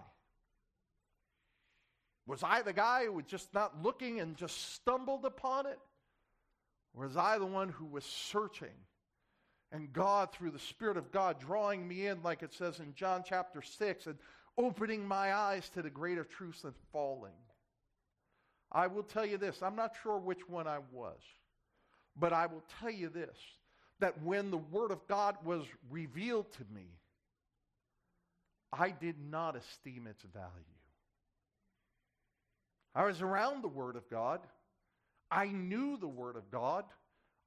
Was 2.26 2.42
I 2.42 2.64
the 2.64 2.74
guy 2.74 3.06
who 3.06 3.14
was 3.14 3.26
just 3.26 3.54
not 3.54 3.84
looking 3.84 4.20
and 4.20 4.36
just 4.36 4.74
stumbled 4.74 5.26
upon 5.26 5.68
it? 5.68 5.78
Or 6.96 7.06
was 7.06 7.16
I 7.16 7.38
the 7.38 7.46
one 7.46 7.70
who 7.70 7.86
was 7.86 8.04
searching? 8.04 8.74
And 9.72 9.94
God, 9.94 10.32
through 10.32 10.50
the 10.50 10.58
Spirit 10.58 10.98
of 10.98 11.12
God, 11.12 11.40
drawing 11.40 11.88
me 11.88 12.08
in, 12.08 12.24
like 12.24 12.42
it 12.42 12.52
says 12.52 12.80
in 12.80 12.96
John 12.96 13.22
chapter 13.24 13.62
6, 13.62 14.08
and 14.08 14.18
opening 14.62 15.08
my 15.08 15.34
eyes 15.34 15.70
to 15.70 15.82
the 15.82 15.90
greater 15.90 16.24
truths 16.24 16.64
and 16.64 16.74
falling. 16.92 17.32
I 18.72 18.88
will 18.88 19.04
tell 19.04 19.26
you 19.26 19.38
this 19.38 19.62
I'm 19.62 19.76
not 19.76 19.96
sure 20.02 20.18
which 20.18 20.48
one 20.48 20.68
I 20.68 20.80
was. 20.92 21.20
But 22.16 22.34
I 22.34 22.46
will 22.46 22.64
tell 22.80 22.92
you 22.92 23.10
this 23.10 23.38
that 24.00 24.22
when 24.24 24.50
the 24.50 24.58
Word 24.58 24.92
of 24.92 25.08
God 25.08 25.36
was 25.46 25.64
revealed 25.90 26.52
to 26.54 26.66
me, 26.74 26.88
I 28.74 28.90
did 28.90 29.16
not 29.30 29.56
esteem 29.56 30.08
its 30.08 30.24
value. 30.34 30.50
I 32.96 33.06
was 33.06 33.22
around 33.22 33.64
the 33.64 33.70
Word 33.70 33.96
of 33.96 34.10
God. 34.10 34.42
I 35.30 35.48
knew 35.48 35.98
the 35.98 36.08
Word 36.08 36.36
of 36.36 36.50
God. 36.52 36.86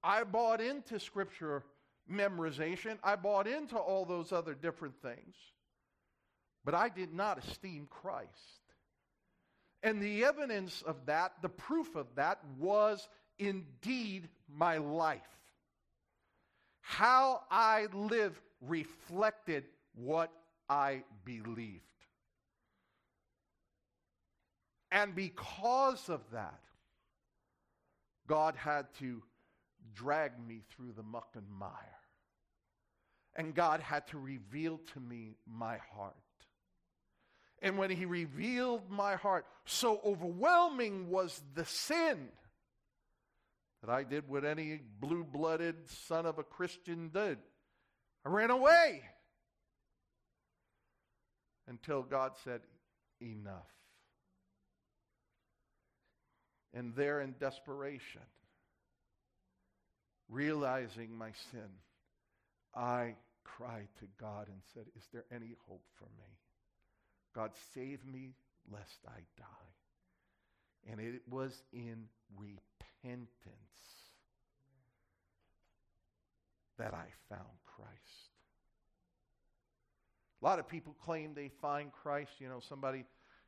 I 0.02 0.22
bought 0.24 0.60
into 0.60 1.00
Scripture 1.00 1.64
memorization. 2.10 2.98
I 3.02 3.16
bought 3.16 3.46
into 3.46 3.76
all 3.76 4.04
those 4.04 4.32
other 4.32 4.54
different 4.54 4.94
things. 5.02 5.34
But 6.64 6.74
I 6.74 6.88
did 6.88 7.12
not 7.12 7.44
esteem 7.44 7.86
Christ. 7.90 8.30
And 9.82 10.00
the 10.00 10.24
evidence 10.24 10.82
of 10.86 11.06
that, 11.06 11.32
the 11.42 11.48
proof 11.48 11.94
of 11.94 12.06
that, 12.14 12.40
was 12.58 13.06
indeed 13.38 14.28
my 14.48 14.78
life. 14.78 15.20
How 16.80 17.42
I 17.50 17.86
live 17.92 18.40
reflected 18.62 19.64
what 19.94 20.32
I 20.68 21.02
believed. 21.24 21.82
And 24.90 25.14
because 25.14 26.08
of 26.08 26.20
that, 26.32 26.60
God 28.26 28.54
had 28.56 28.86
to 29.00 29.22
drag 29.94 30.32
me 30.46 30.62
through 30.70 30.92
the 30.92 31.02
muck 31.02 31.28
and 31.34 31.48
mire. 31.50 31.70
And 33.36 33.54
God 33.54 33.80
had 33.80 34.06
to 34.08 34.18
reveal 34.18 34.78
to 34.94 35.00
me 35.00 35.36
my 35.46 35.78
heart. 35.94 36.14
And 37.64 37.78
when 37.78 37.88
He 37.88 38.04
revealed 38.04 38.90
my 38.90 39.14
heart, 39.16 39.46
so 39.64 39.98
overwhelming 40.04 41.08
was 41.08 41.40
the 41.54 41.64
sin 41.64 42.28
that 43.80 43.90
I 43.90 44.04
did 44.04 44.28
what 44.28 44.44
any 44.44 44.82
blue 45.00 45.24
blooded 45.24 45.88
son 45.88 46.26
of 46.26 46.38
a 46.38 46.42
Christian 46.42 47.08
did. 47.08 47.38
I 48.22 48.28
ran 48.28 48.50
away 48.50 49.00
until 51.66 52.02
God 52.02 52.32
said, 52.44 52.60
Enough. 53.22 53.72
And 56.74 56.94
there 56.94 57.22
in 57.22 57.34
desperation, 57.40 58.20
realizing 60.28 61.16
my 61.16 61.30
sin, 61.50 61.70
I 62.74 63.14
cried 63.42 63.88
to 64.00 64.06
God 64.20 64.48
and 64.48 64.60
said, 64.74 64.84
Is 64.96 65.04
there 65.14 65.24
any 65.32 65.54
hope 65.66 65.84
for 65.96 66.04
me? 66.04 66.34
God, 67.34 67.50
save 67.74 68.04
me 68.06 68.34
lest 68.70 69.00
I 69.06 69.20
die. 69.36 70.90
And 70.90 71.00
it 71.00 71.22
was 71.28 71.62
in 71.72 72.04
repentance 72.36 73.58
that 76.78 76.94
I 76.94 77.06
found 77.28 77.48
Christ. 77.64 77.90
A 80.42 80.44
lot 80.44 80.58
of 80.58 80.68
people 80.68 80.94
claim 81.04 81.32
they 81.34 81.50
find 81.60 81.90
Christ. 81.92 82.32
You 82.38 82.48
know, 82.48 82.60
somebody, 82.68 83.04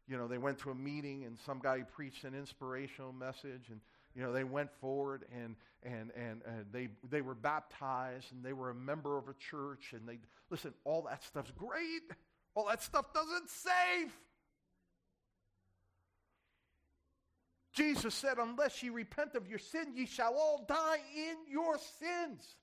you 0.09 0.17
know, 0.17 0.27
they 0.27 0.39
went 0.39 0.59
to 0.61 0.71
a 0.71 0.75
meeting 0.75 1.25
and 1.25 1.39
some 1.45 1.61
guy 1.63 1.83
preached 1.83 2.25
an 2.25 2.35
inspirational 2.35 3.13
message 3.13 3.69
and, 3.71 3.81
you 4.15 4.23
know, 4.23 4.33
they 4.33 4.45
went 4.45 4.71
forward 4.81 5.27
and, 5.35 5.57
and, 5.83 6.11
and, 6.17 6.41
and 6.47 6.65
they, 6.73 6.89
they 7.11 7.21
were 7.21 7.35
baptized 7.35 8.33
and 8.33 8.43
they 8.43 8.55
were 8.55 8.71
a 8.71 8.75
member 8.75 9.19
of 9.19 9.29
a 9.29 9.35
church 9.35 9.93
and 9.93 10.09
they, 10.09 10.19
listen, 10.49 10.73
all 10.85 11.03
that 11.03 11.23
stuff's 11.23 11.51
great. 11.51 12.11
All 12.57 12.67
that 12.67 12.83
stuff 12.83 13.13
doesn't 13.13 13.51
save. 13.51 14.13
Jesus 17.75 18.15
said, 18.15 18.39
Unless 18.39 18.83
ye 18.83 18.89
repent 18.89 19.35
of 19.35 19.47
your 19.47 19.59
sin, 19.59 19.93
ye 19.95 20.07
shall 20.07 20.35
all 20.35 20.65
die 20.67 20.99
in 21.15 21.53
your 21.53 21.77
sins. 21.77 22.57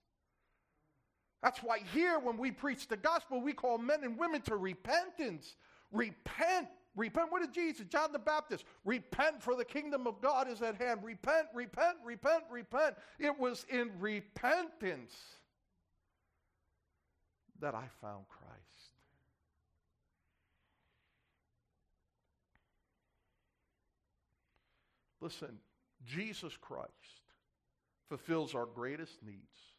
That's 1.44 1.62
why 1.62 1.82
here, 1.94 2.18
when 2.18 2.38
we 2.38 2.50
preach 2.50 2.88
the 2.88 2.98
gospel, 2.98 3.40
we 3.40 3.54
call 3.54 3.78
men 3.78 4.04
and 4.04 4.18
women 4.18 4.42
to 4.44 4.56
repentance. 4.56 5.56
Repent. 5.92 6.68
Repent. 6.96 7.32
What 7.32 7.42
did 7.42 7.54
Jesus, 7.54 7.86
John 7.86 8.12
the 8.12 8.20
Baptist? 8.20 8.66
Repent, 8.86 9.44
for 9.44 9.56
the 9.56 9.66
kingdom 9.66 10.08
of 10.08 10.22
God 10.22 10.48
is 10.48 10.64
at 10.64 10.76
hand. 10.82 11.02
Repent, 11.04 11.48
repent, 11.54 11.98
repent, 12.04 12.44
repent. 12.50 12.96
It 13.20 13.38
was 13.38 13.66
in 13.70 13.92
repentance 14.00 15.14
that 17.60 17.76
I 17.76 17.86
found 18.02 18.26
Christ. 18.30 18.43
Listen, 25.24 25.58
Jesus 26.06 26.56
Christ 26.58 26.92
fulfills 28.10 28.54
our 28.54 28.66
greatest 28.66 29.24
needs 29.24 29.74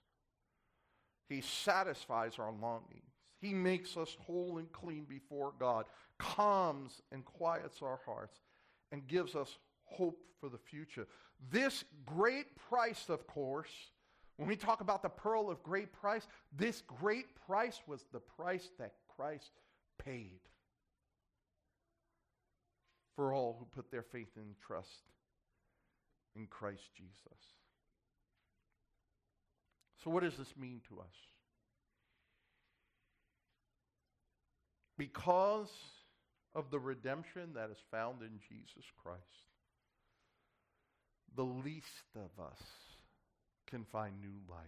he 1.29 1.41
satisfies 1.41 2.39
our 2.39 2.53
longings. 2.53 3.11
He 3.41 3.53
makes 3.53 3.97
us 3.97 4.17
whole 4.21 4.59
and 4.59 4.71
clean 4.73 5.05
before 5.05 5.53
God, 5.59 5.87
calms 6.19 7.03
and 7.13 7.25
quiets 7.25 7.83
our 7.83 8.01
hearts, 8.07 8.39
and 8.93 9.07
gives 9.07 9.35
us 9.35 9.59
hope 9.85 10.19
for 10.41 10.49
the 10.49 10.59
future. 10.59 11.07
This 11.51 11.85
great 12.07 12.57
price, 12.69 13.09
of 13.09 13.27
course, 13.27 13.71
when 14.37 14.49
we 14.49 14.57
talk 14.57 14.81
about 14.81 15.03
the 15.03 15.09
pearl 15.09 15.51
of 15.51 15.63
great 15.63 15.93
price, 15.93 16.27
this 16.57 16.83
great 16.83 17.27
price 17.47 17.81
was 17.87 18.05
the 18.13 18.21
price 18.21 18.71
that 18.79 18.95
Christ 19.17 19.51
paid 19.99 20.41
for 23.17 23.33
all 23.33 23.57
who 23.59 23.67
put 23.67 23.91
their 23.91 24.03
faith 24.03 24.31
and 24.37 24.55
trust 24.67 25.03
in 26.37 26.47
Christ 26.47 26.83
Jesus. 26.97 27.41
So, 30.03 30.11
what 30.11 30.23
does 30.23 30.37
this 30.37 30.53
mean 30.59 30.81
to 30.89 31.01
us? 31.01 31.15
Because 34.99 35.71
of 36.55 36.71
the 36.71 36.79
redemption 36.79 37.51
that 37.55 37.71
is 37.71 37.79
found 37.91 38.23
in 38.23 38.39
Jesus 38.49 38.85
Christ, 39.03 39.21
the 41.37 41.43
least 41.43 41.87
of 42.15 42.45
us 42.45 42.61
can 43.69 43.85
find 43.91 44.15
new 44.21 44.39
life 44.49 44.61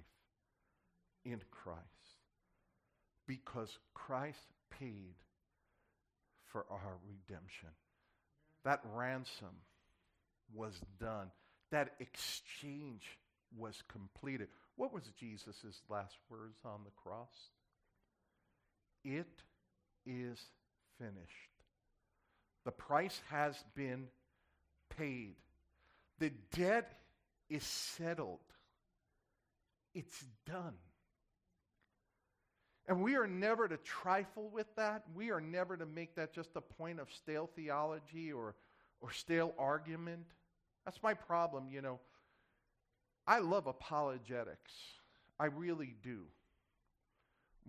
in 1.24 1.40
Christ 1.50 1.80
because 3.26 3.68
Christ 3.94 4.38
paid 4.78 5.14
for 6.50 6.64
our 6.70 6.96
redemption. 7.06 7.68
That 8.64 8.80
ransom 8.94 9.62
was 10.54 10.72
done, 11.00 11.30
that 11.70 11.94
exchange 12.00 13.18
was 13.56 13.82
completed. 13.88 14.48
What 14.76 14.92
was 14.92 15.04
Jesus' 15.18 15.82
last 15.88 16.16
words 16.28 16.58
on 16.64 16.80
the 16.84 16.90
cross? 16.90 17.50
It 19.04 19.42
is 20.04 20.38
finished. 20.98 21.50
The 22.64 22.72
price 22.72 23.20
has 23.30 23.56
been 23.74 24.08
paid. 24.96 25.36
The 26.18 26.30
debt 26.52 26.98
is 27.48 27.64
settled. 27.64 28.40
It's 29.94 30.24
done. 30.46 30.74
And 32.88 33.02
we 33.02 33.16
are 33.16 33.26
never 33.26 33.66
to 33.66 33.76
trifle 33.78 34.48
with 34.52 34.66
that. 34.76 35.02
We 35.14 35.30
are 35.30 35.40
never 35.40 35.76
to 35.76 35.86
make 35.86 36.14
that 36.16 36.32
just 36.32 36.50
a 36.54 36.60
point 36.60 37.00
of 37.00 37.08
stale 37.12 37.50
theology 37.56 38.32
or, 38.32 38.54
or 39.00 39.10
stale 39.10 39.54
argument. 39.58 40.26
That's 40.86 41.02
my 41.02 41.12
problem, 41.12 41.68
you 41.70 41.82
know. 41.82 42.00
I 43.26 43.40
love 43.40 43.66
apologetics. 43.66 44.72
I 45.38 45.46
really 45.46 45.96
do. 46.02 46.22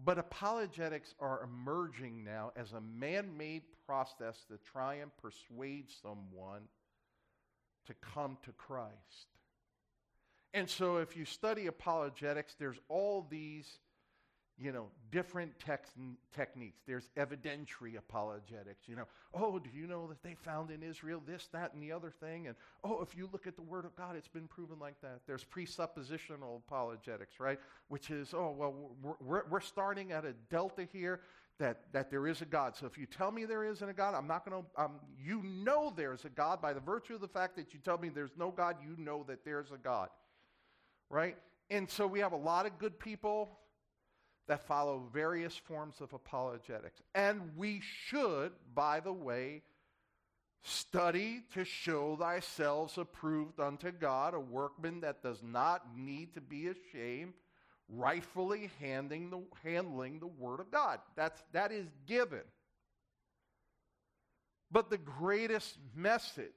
But 0.05 0.19
apologetics 0.19 1.15
are 1.19 1.43
emerging 1.43 2.23
now 2.23 2.51
as 2.55 2.71
a 2.71 2.81
man 2.81 3.35
made 3.35 3.63
process 3.85 4.45
to 4.49 4.59
try 4.71 4.95
and 4.95 5.11
persuade 5.17 5.87
someone 6.01 6.61
to 7.87 7.95
come 7.95 8.37
to 8.43 8.51
Christ. 8.51 8.93
And 10.53 10.69
so 10.69 10.97
if 10.97 11.17
you 11.17 11.25
study 11.25 11.67
apologetics, 11.67 12.55
there's 12.59 12.79
all 12.87 13.25
these 13.29 13.67
you 14.59 14.71
know, 14.71 14.87
different 15.11 15.57
tex- 15.59 15.91
techniques. 16.35 16.81
There's 16.87 17.09
evidentiary 17.15 17.97
apologetics. 17.97 18.87
You 18.87 18.95
know, 18.95 19.05
oh, 19.33 19.59
do 19.59 19.69
you 19.73 19.85
know 19.85 20.07
that 20.07 20.23
they 20.23 20.33
found 20.33 20.71
in 20.71 20.81
Israel 20.81 21.21
this, 21.25 21.47
that, 21.53 21.73
and 21.73 21.83
the 21.83 21.91
other 21.91 22.09
thing? 22.09 22.47
And 22.47 22.55
oh, 22.83 23.01
if 23.01 23.15
you 23.15 23.29
look 23.31 23.45
at 23.45 23.55
the 23.55 23.61
Word 23.61 23.85
of 23.85 23.95
God, 23.95 24.15
it's 24.15 24.27
been 24.27 24.47
proven 24.47 24.79
like 24.79 24.99
that. 25.01 25.21
There's 25.27 25.43
presuppositional 25.43 26.57
apologetics, 26.57 27.39
right? 27.39 27.59
Which 27.89 28.09
is, 28.09 28.33
oh, 28.33 28.55
well, 28.57 28.73
we're, 29.21 29.43
we're, 29.47 29.59
starting 29.59 30.11
at 30.11 30.25
a 30.25 30.33
delta 30.49 30.87
here 30.91 31.21
that, 31.59 31.81
that 31.91 32.09
there 32.09 32.25
is 32.25 32.41
a 32.41 32.45
God. 32.45 32.75
So 32.75 32.85
if 32.87 32.97
you 32.97 33.05
tell 33.05 33.31
me 33.31 33.45
there 33.45 33.63
isn't 33.63 33.87
a 33.87 33.93
God, 33.93 34.15
I'm 34.15 34.27
not 34.27 34.49
going 34.49 34.63
to, 34.63 34.81
um, 34.81 34.93
you 35.23 35.43
know 35.43 35.93
there's 35.95 36.25
a 36.25 36.29
God 36.29 36.61
by 36.61 36.73
the 36.73 36.79
virtue 36.79 37.15
of 37.15 37.21
the 37.21 37.27
fact 37.27 37.55
that 37.57 37.73
you 37.73 37.79
tell 37.83 37.97
me 37.97 38.09
there's 38.09 38.37
no 38.37 38.49
God, 38.49 38.77
you 38.81 38.95
know 39.03 39.23
that 39.27 39.43
there's 39.43 39.71
a 39.71 39.77
God, 39.77 40.09
right? 41.09 41.35
And 41.69 41.89
so 41.89 42.07
we 42.07 42.19
have 42.19 42.31
a 42.31 42.37
lot 42.37 42.65
of 42.65 42.77
good 42.79 42.97
people 42.99 43.49
that 44.47 44.65
follow 44.65 45.03
various 45.13 45.55
forms 45.55 46.01
of 46.01 46.13
apologetics. 46.13 47.01
And 47.13 47.51
we 47.57 47.81
should, 47.81 48.51
by 48.73 48.99
the 48.99 49.13
way, 49.13 49.61
study 50.63 51.41
to 51.53 51.63
show 51.63 52.15
thyself 52.15 52.97
approved 52.97 53.59
unto 53.59 53.91
God, 53.91 54.33
a 54.33 54.39
workman 54.39 55.01
that 55.01 55.21
does 55.21 55.41
not 55.43 55.83
need 55.95 56.33
to 56.33 56.41
be 56.41 56.67
ashamed, 56.67 57.33
rightfully 57.89 58.69
handling 58.79 59.29
the, 59.29 59.41
handling 59.63 60.19
the 60.19 60.27
word 60.27 60.59
of 60.59 60.71
God. 60.71 60.99
That's, 61.15 61.41
that 61.53 61.71
is 61.71 61.87
given. 62.05 62.43
But 64.71 64.89
the 64.89 64.97
greatest 64.97 65.77
message 65.95 66.51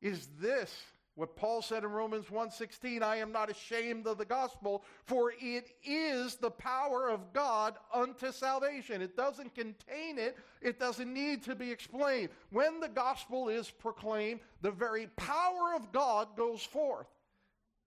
is 0.00 0.28
this 0.40 0.72
what 1.14 1.36
Paul 1.36 1.60
said 1.60 1.84
in 1.84 1.90
Romans 1.90 2.30
1:16, 2.30 3.02
I 3.02 3.16
am 3.16 3.32
not 3.32 3.50
ashamed 3.50 4.06
of 4.06 4.16
the 4.16 4.24
gospel, 4.24 4.82
for 5.04 5.32
it 5.38 5.76
is 5.84 6.36
the 6.36 6.50
power 6.50 7.10
of 7.10 7.32
God 7.34 7.76
unto 7.92 8.32
salvation. 8.32 9.02
It 9.02 9.16
doesn't 9.16 9.54
contain 9.54 10.18
it, 10.18 10.38
it 10.62 10.78
doesn't 10.78 11.12
need 11.12 11.42
to 11.44 11.54
be 11.54 11.70
explained. 11.70 12.30
When 12.50 12.80
the 12.80 12.88
gospel 12.88 13.50
is 13.50 13.70
proclaimed, 13.70 14.40
the 14.62 14.70
very 14.70 15.08
power 15.08 15.74
of 15.74 15.92
God 15.92 16.34
goes 16.34 16.62
forth. 16.62 17.08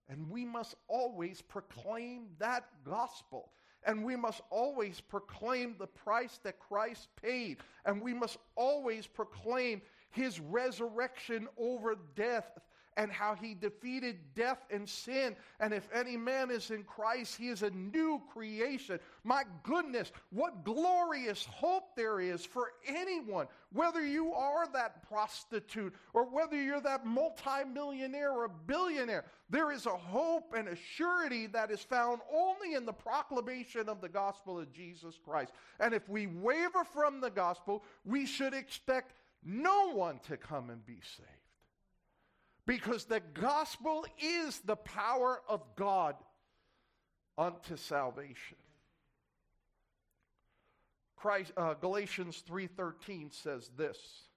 And 0.08 0.30
we 0.30 0.46
must 0.46 0.76
always 0.88 1.42
proclaim 1.42 2.28
that 2.38 2.66
gospel. 2.84 3.52
And 3.88 4.04
we 4.04 4.16
must 4.16 4.42
always 4.52 5.02
proclaim 5.02 5.76
the 5.78 5.88
price 5.88 6.40
that 6.44 6.60
Christ 6.60 7.08
paid. 7.22 7.58
And 7.86 8.02
we 8.02 8.14
must 8.14 8.38
always 8.56 9.08
proclaim 9.08 9.82
his 10.12 10.40
resurrection 10.40 11.48
over 11.58 11.96
death 12.16 12.60
and 12.98 13.12
how 13.12 13.36
he 13.36 13.54
defeated 13.54 14.18
death 14.36 14.66
and 14.72 14.88
sin. 14.88 15.36
And 15.60 15.74
if 15.74 15.88
any 15.94 16.16
man 16.16 16.50
is 16.50 16.72
in 16.72 16.84
Christ, 16.84 17.36
he 17.38 17.50
is 17.50 17.64
a 17.64 17.70
new 17.72 18.22
creation. 18.32 19.00
My 19.24 19.44
goodness, 19.64 20.12
what 20.30 20.64
glorious 20.64 21.46
hope 21.46 21.96
there 21.96 22.20
is 22.20 22.46
for 22.46 22.72
anyone, 22.88 23.48
whether 23.74 24.06
you 24.06 24.34
are 24.34 24.68
that 24.74 25.08
prostitute 25.08 25.94
or 26.14 26.24
whether 26.24 26.56
you're 26.62 26.82
that 26.82 27.06
multimillionaire 27.06 28.32
or 28.32 28.48
billionaire. 28.48 29.26
There 29.50 29.72
is 29.72 29.86
a 29.86 29.90
hope 29.90 30.54
and 30.58 30.68
a 30.68 30.76
surety 30.76 31.48
that 31.48 31.72
is 31.72 31.82
found 31.82 32.22
only 32.34 32.74
in 32.76 32.86
the 32.86 32.94
proclamation 32.94 33.90
of 33.90 34.02
the 34.02 34.10
gospel 34.10 34.58
of 34.60 34.72
Jesus 34.72 35.20
Christ. 35.24 35.52
And 35.80 35.94
if 35.94 36.08
we 36.10 36.28
waver 36.28 36.84
from 36.84 37.20
the 37.22 37.30
gospel, 37.30 37.84
we 38.06 38.26
should 38.26 38.54
expect 38.54 39.14
no 39.44 39.92
one 39.92 40.20
to 40.28 40.38
come 40.38 40.70
and 40.70 40.84
be 40.86 41.00
saved. 41.18 41.45
Because 42.66 43.06
the 43.06 43.22
gospel 43.34 44.06
is 44.20 44.60
the 44.60 44.76
power 44.76 45.42
of 45.48 45.62
God 45.76 46.16
unto 47.38 47.76
salvation. 47.76 48.58
Christ, 51.16 51.52
uh, 51.58 51.74
Galatians 51.76 52.42
3:13 52.42 53.32
says 53.32 53.70
this. 53.76 54.30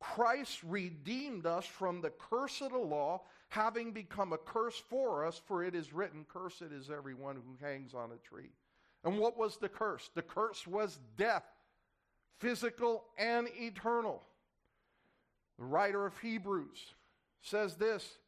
Christ 0.00 0.62
redeemed 0.64 1.46
us 1.46 1.64
from 1.64 2.00
the 2.00 2.10
curse 2.10 2.60
of 2.60 2.72
the 2.72 2.78
law, 2.78 3.22
having 3.48 3.92
become 3.92 4.32
a 4.32 4.38
curse 4.38 4.78
for 4.78 5.24
us, 5.24 5.38
for 5.38 5.64
it 5.64 5.74
is 5.74 5.94
written, 5.94 6.26
Cursed 6.26 6.62
is 6.62 6.90
everyone 6.90 7.36
who 7.36 7.56
hangs 7.64 7.94
on 7.94 8.12
a 8.12 8.16
tree. 8.18 8.50
And 9.02 9.18
what 9.18 9.38
was 9.38 9.56
the 9.56 9.68
curse? 9.68 10.10
The 10.14 10.22
curse 10.22 10.66
was 10.66 10.98
death, 11.16 11.44
physical 12.38 13.06
and 13.16 13.48
eternal. 13.56 14.22
The 15.58 15.64
writer 15.64 16.04
of 16.04 16.18
Hebrews 16.18 16.94
says 17.44 17.76
this 17.76 18.18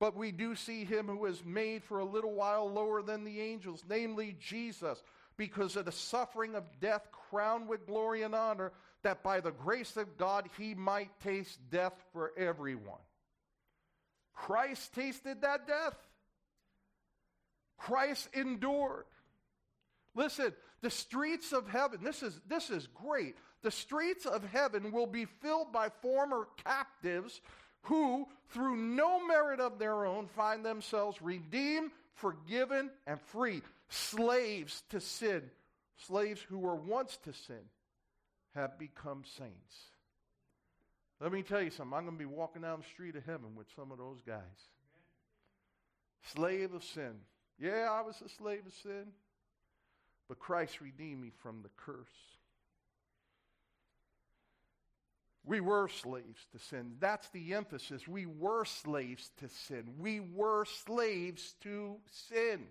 But 0.00 0.16
we 0.16 0.32
do 0.32 0.54
see 0.54 0.84
him 0.84 1.06
who 1.06 1.26
is 1.26 1.44
made 1.44 1.84
for 1.84 2.00
a 2.00 2.04
little 2.04 2.34
while 2.34 2.70
lower 2.70 3.02
than 3.02 3.24
the 3.24 3.40
angels, 3.40 3.84
namely 3.88 4.36
Jesus, 4.40 5.02
because 5.36 5.76
of 5.76 5.84
the 5.84 5.92
suffering 5.92 6.54
of 6.54 6.64
death, 6.80 7.06
crowned 7.30 7.68
with 7.68 7.86
glory 7.86 8.22
and 8.22 8.34
honor, 8.34 8.72
that 9.02 9.22
by 9.22 9.40
the 9.40 9.52
grace 9.52 9.96
of 9.96 10.16
God 10.16 10.48
he 10.58 10.74
might 10.74 11.20
taste 11.20 11.58
death 11.70 11.94
for 12.12 12.32
everyone. 12.36 12.98
Christ 14.34 14.94
tasted 14.94 15.42
that 15.42 15.66
death. 15.66 15.96
Christ 17.78 18.28
endured. 18.34 19.04
Listen, 20.14 20.52
the 20.80 20.90
streets 20.90 21.52
of 21.52 21.68
heaven, 21.68 22.00
this 22.02 22.22
is, 22.22 22.40
this 22.48 22.70
is 22.70 22.86
great. 22.86 23.36
The 23.62 23.70
streets 23.70 24.26
of 24.26 24.44
heaven 24.44 24.92
will 24.92 25.06
be 25.06 25.26
filled 25.26 25.72
by 25.72 25.90
former 26.00 26.48
captives 26.64 27.40
who, 27.86 28.26
through 28.50 28.76
no 28.76 29.26
merit 29.26 29.60
of 29.60 29.78
their 29.78 30.06
own, 30.06 30.26
find 30.28 30.64
themselves 30.64 31.20
redeemed, 31.22 31.90
forgiven, 32.14 32.90
and 33.06 33.20
free. 33.20 33.62
Slaves 33.88 34.82
to 34.90 35.00
sin, 35.00 35.42
slaves 36.06 36.40
who 36.40 36.58
were 36.58 36.74
once 36.74 37.16
to 37.24 37.32
sin, 37.32 37.62
have 38.54 38.78
become 38.78 39.22
saints. 39.38 39.74
Let 41.20 41.32
me 41.32 41.42
tell 41.42 41.62
you 41.62 41.70
something. 41.70 41.96
I'm 41.96 42.04
going 42.04 42.16
to 42.16 42.18
be 42.18 42.24
walking 42.24 42.62
down 42.62 42.80
the 42.80 42.86
street 42.86 43.16
of 43.16 43.24
heaven 43.24 43.54
with 43.54 43.66
some 43.74 43.90
of 43.90 43.98
those 43.98 44.20
guys. 44.26 44.40
Slave 46.34 46.74
of 46.74 46.84
sin. 46.84 47.14
Yeah, 47.58 47.88
I 47.90 48.02
was 48.02 48.20
a 48.20 48.28
slave 48.28 48.66
of 48.66 48.72
sin, 48.82 49.06
but 50.28 50.38
Christ 50.38 50.80
redeemed 50.80 51.22
me 51.22 51.30
from 51.42 51.62
the 51.62 51.70
curse. 51.76 52.06
We 55.46 55.60
were 55.60 55.88
slaves 55.88 56.44
to 56.52 56.58
sin. 56.58 56.96
That's 56.98 57.28
the 57.30 57.54
emphasis. 57.54 58.06
We 58.08 58.26
were 58.26 58.64
slaves 58.64 59.30
to 59.38 59.48
sin. 59.48 59.94
We 59.96 60.18
were 60.18 60.64
slaves 60.64 61.54
to 61.62 61.96
sin. 62.10 62.66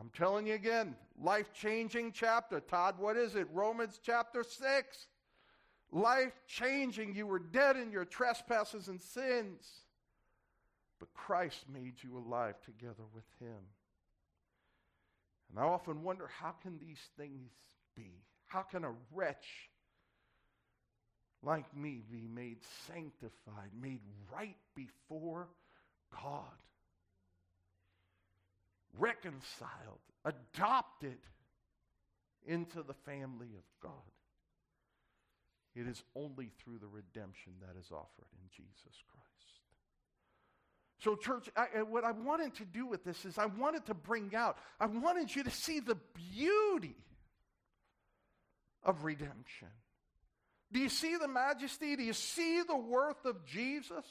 I'm 0.00 0.10
telling 0.16 0.46
you 0.46 0.54
again, 0.54 0.94
life 1.20 1.52
changing 1.52 2.12
chapter. 2.12 2.60
Todd, 2.60 2.94
what 2.98 3.16
is 3.16 3.34
it? 3.34 3.48
Romans 3.52 3.98
chapter 4.00 4.44
6. 4.44 5.06
Life 5.90 6.32
changing. 6.46 7.16
You 7.16 7.26
were 7.26 7.40
dead 7.40 7.76
in 7.76 7.90
your 7.90 8.04
trespasses 8.04 8.86
and 8.86 9.02
sins, 9.02 9.68
but 11.00 11.12
Christ 11.12 11.64
made 11.72 11.94
you 12.04 12.18
alive 12.18 12.54
together 12.64 13.02
with 13.12 13.24
Him. 13.40 13.58
And 15.50 15.58
I 15.58 15.62
often 15.62 16.04
wonder 16.04 16.28
how 16.40 16.52
can 16.62 16.78
these 16.78 17.00
things 17.16 17.50
be? 17.96 18.22
How 18.46 18.62
can 18.62 18.84
a 18.84 18.92
wretch 19.12 19.67
like 21.42 21.76
me, 21.76 22.02
be 22.10 22.26
made 22.32 22.58
sanctified, 22.86 23.70
made 23.80 24.00
right 24.32 24.56
before 24.74 25.48
God, 26.12 26.42
reconciled, 28.98 30.00
adopted 30.24 31.18
into 32.46 32.82
the 32.82 32.94
family 32.94 33.48
of 33.56 33.64
God. 33.82 33.92
It 35.74 35.86
is 35.86 36.02
only 36.16 36.50
through 36.58 36.78
the 36.78 36.88
redemption 36.88 37.52
that 37.60 37.78
is 37.78 37.92
offered 37.92 38.26
in 38.32 38.48
Jesus 38.50 39.02
Christ. 39.06 39.28
So, 41.00 41.14
church, 41.14 41.48
I, 41.56 41.82
what 41.82 42.02
I 42.02 42.10
wanted 42.10 42.56
to 42.56 42.64
do 42.64 42.84
with 42.84 43.04
this 43.04 43.24
is 43.24 43.38
I 43.38 43.46
wanted 43.46 43.86
to 43.86 43.94
bring 43.94 44.34
out, 44.34 44.58
I 44.80 44.86
wanted 44.86 45.34
you 45.34 45.44
to 45.44 45.50
see 45.50 45.78
the 45.78 45.96
beauty 46.34 46.96
of 48.82 49.04
redemption. 49.04 49.68
Do 50.72 50.80
you 50.80 50.88
see 50.88 51.16
the 51.16 51.28
majesty? 51.28 51.96
Do 51.96 52.02
you 52.02 52.12
see 52.12 52.62
the 52.62 52.76
worth 52.76 53.24
of 53.24 53.44
Jesus? 53.44 54.04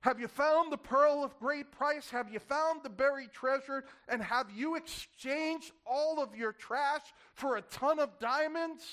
Have 0.00 0.20
you 0.20 0.28
found 0.28 0.72
the 0.72 0.78
pearl 0.78 1.24
of 1.24 1.38
great 1.38 1.72
price? 1.72 2.08
Have 2.10 2.32
you 2.32 2.38
found 2.38 2.82
the 2.82 2.88
buried 2.88 3.32
treasure? 3.32 3.84
And 4.08 4.22
have 4.22 4.46
you 4.54 4.76
exchanged 4.76 5.72
all 5.84 6.22
of 6.22 6.36
your 6.36 6.52
trash 6.52 7.02
for 7.34 7.56
a 7.56 7.62
ton 7.62 7.98
of 7.98 8.18
diamonds 8.18 8.84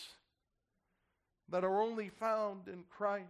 that 1.49 1.63
are 1.63 1.81
only 1.81 2.09
found 2.09 2.67
in 2.67 2.83
Christ? 2.89 3.29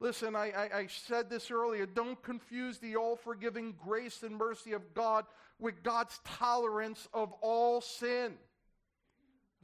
Listen, 0.00 0.34
I, 0.34 0.50
I, 0.50 0.78
I, 0.78 0.86
said 0.86 1.28
this 1.28 1.50
earlier. 1.50 1.84
Don't 1.84 2.22
confuse 2.22 2.78
the 2.78 2.96
all 2.96 3.16
forgiving 3.16 3.74
grace 3.84 4.22
and 4.22 4.36
mercy 4.36 4.72
of 4.72 4.94
God 4.94 5.24
with 5.58 5.82
God's 5.82 6.20
tolerance 6.24 7.08
of 7.12 7.32
all 7.42 7.80
sin. 7.80 8.34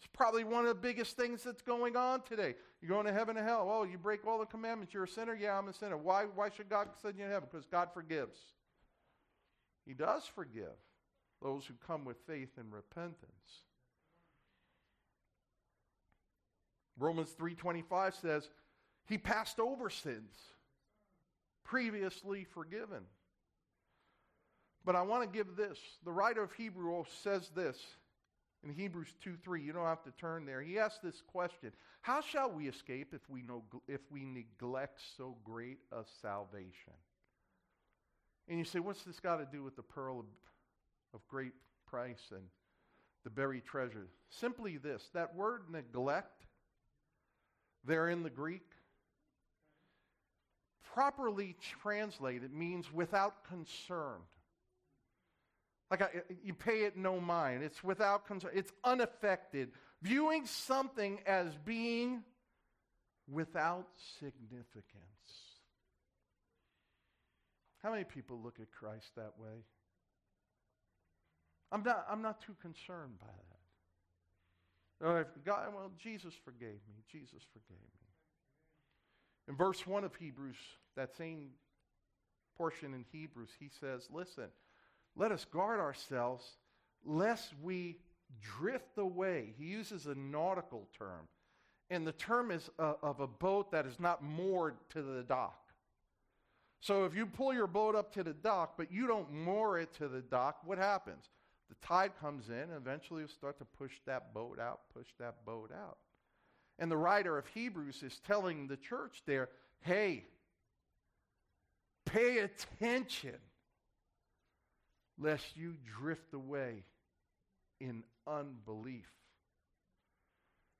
It's 0.04 0.10
probably 0.12 0.44
one 0.44 0.64
of 0.64 0.68
the 0.68 0.74
biggest 0.74 1.16
things 1.16 1.42
that's 1.42 1.62
going 1.62 1.96
on 1.96 2.20
today. 2.22 2.56
You're 2.82 2.90
going 2.90 3.06
to 3.06 3.12
heaven 3.12 3.38
and 3.38 3.46
hell. 3.46 3.70
Oh, 3.72 3.84
you 3.84 3.96
break 3.96 4.26
all 4.26 4.38
the 4.38 4.44
commandments. 4.44 4.92
You're 4.92 5.04
a 5.04 5.08
sinner? 5.08 5.34
Yeah, 5.34 5.56
I'm 5.56 5.68
a 5.68 5.72
sinner. 5.72 5.96
Why, 5.96 6.24
why 6.24 6.50
should 6.50 6.68
God 6.68 6.88
send 7.00 7.16
you 7.16 7.24
to 7.24 7.30
heaven? 7.30 7.48
Because 7.50 7.64
God 7.64 7.88
forgives. 7.94 8.36
He 9.86 9.94
does 9.94 10.24
forgive 10.26 10.76
those 11.40 11.64
who 11.64 11.72
come 11.86 12.04
with 12.04 12.18
faith 12.26 12.50
and 12.58 12.70
repentance. 12.70 13.62
Romans 16.98 17.34
3:25 17.40 18.20
says, 18.20 18.50
he 19.06 19.16
passed 19.16 19.58
over 19.58 19.88
sins 19.88 20.36
previously 21.64 22.44
forgiven. 22.44 23.04
But 24.84 24.96
I 24.96 25.02
want 25.02 25.22
to 25.22 25.36
give 25.36 25.56
this. 25.56 25.78
The 26.04 26.12
writer 26.12 26.42
of 26.42 26.52
Hebrews 26.52 27.06
says 27.22 27.50
this 27.54 27.78
in 28.64 28.72
Hebrews 28.72 29.14
2 29.22 29.36
3. 29.42 29.62
You 29.62 29.72
don't 29.72 29.84
have 29.84 30.02
to 30.04 30.10
turn 30.12 30.46
there. 30.46 30.62
He 30.62 30.78
asks 30.78 30.98
this 31.02 31.22
question 31.26 31.72
How 32.00 32.20
shall 32.20 32.50
we 32.50 32.68
escape 32.68 33.12
if 33.12 33.28
we, 33.28 33.42
know, 33.42 33.62
if 33.86 34.00
we 34.10 34.24
neglect 34.24 35.00
so 35.16 35.36
great 35.44 35.78
a 35.92 36.02
salvation? 36.22 36.94
And 38.48 38.58
you 38.58 38.64
say, 38.64 38.80
What's 38.80 39.02
this 39.04 39.20
got 39.20 39.36
to 39.36 39.46
do 39.50 39.62
with 39.62 39.76
the 39.76 39.82
pearl 39.82 40.20
of, 40.20 40.26
of 41.14 41.26
great 41.28 41.52
price 41.86 42.30
and 42.30 42.44
the 43.24 43.30
buried 43.30 43.64
treasure? 43.64 44.08
Simply 44.30 44.78
this 44.78 45.10
that 45.14 45.34
word 45.34 45.62
neglect, 45.70 46.44
there 47.84 48.08
in 48.08 48.22
the 48.22 48.30
Greek, 48.30 48.62
properly 50.94 51.56
translated 51.82 52.52
means 52.52 52.92
without 52.92 53.44
concern. 53.44 54.20
Like 55.90 56.02
I, 56.02 56.08
you 56.42 56.54
pay 56.54 56.84
it 56.84 56.96
no 56.96 57.20
mind. 57.20 57.62
It's 57.62 57.84
without 57.84 58.26
concern. 58.26 58.50
It's 58.54 58.72
unaffected. 58.82 59.70
Viewing 60.02 60.46
something 60.46 61.20
as 61.26 61.54
being 61.64 62.22
without 63.30 63.86
significance. 64.18 64.80
How 67.82 67.90
many 67.90 68.04
people 68.04 68.40
look 68.42 68.56
at 68.60 68.72
Christ 68.72 69.10
that 69.16 69.32
way? 69.38 69.64
I'm 71.70 71.82
not, 71.82 72.06
I'm 72.10 72.22
not 72.22 72.40
too 72.40 72.56
concerned 72.62 73.18
by 73.20 73.26
that. 73.26 73.54
God, 75.44 75.68
well, 75.74 75.90
Jesus 76.02 76.32
forgave 76.44 76.80
me. 76.88 77.02
Jesus 77.10 77.42
forgave 77.52 77.78
me. 77.78 78.08
In 79.48 79.56
verse 79.56 79.86
1 79.86 80.04
of 80.04 80.14
Hebrews, 80.14 80.56
that 80.96 81.16
same 81.16 81.50
portion 82.56 82.94
in 82.94 83.04
Hebrews, 83.12 83.50
he 83.58 83.68
says, 83.80 84.08
Listen, 84.12 84.48
let 85.16 85.32
us 85.32 85.44
guard 85.44 85.80
ourselves 85.80 86.44
lest 87.04 87.52
we 87.62 87.98
drift 88.40 88.98
away. 88.98 89.54
He 89.58 89.66
uses 89.66 90.06
a 90.06 90.14
nautical 90.14 90.88
term. 90.96 91.28
And 91.90 92.06
the 92.06 92.12
term 92.12 92.50
is 92.50 92.70
uh, 92.78 92.94
of 93.02 93.20
a 93.20 93.26
boat 93.26 93.70
that 93.72 93.86
is 93.86 94.00
not 94.00 94.22
moored 94.22 94.76
to 94.90 95.02
the 95.02 95.22
dock. 95.22 95.60
So 96.80 97.04
if 97.04 97.14
you 97.14 97.26
pull 97.26 97.54
your 97.54 97.66
boat 97.66 97.94
up 97.94 98.12
to 98.14 98.22
the 98.22 98.32
dock, 98.32 98.74
but 98.76 98.90
you 98.90 99.06
don't 99.06 99.32
moor 99.32 99.78
it 99.78 99.92
to 99.94 100.08
the 100.08 100.20
dock, 100.20 100.58
what 100.64 100.78
happens? 100.78 101.30
The 101.68 101.86
tide 101.86 102.12
comes 102.20 102.48
in, 102.48 102.54
and 102.54 102.76
eventually 102.76 103.22
you 103.22 103.28
start 103.28 103.58
to 103.58 103.64
push 103.64 103.92
that 104.06 104.34
boat 104.34 104.58
out, 104.58 104.80
push 104.92 105.06
that 105.18 105.44
boat 105.46 105.70
out. 105.72 105.98
And 106.78 106.90
the 106.90 106.96
writer 106.96 107.38
of 107.38 107.46
Hebrews 107.48 108.02
is 108.02 108.20
telling 108.26 108.66
the 108.66 108.76
church 108.76 109.22
there, 109.26 109.48
hey, 109.80 110.24
pay 112.04 112.38
attention 112.38 113.36
lest 115.18 115.56
you 115.56 115.74
drift 115.98 116.34
away 116.34 116.84
in 117.80 118.02
unbelief. 118.26 119.08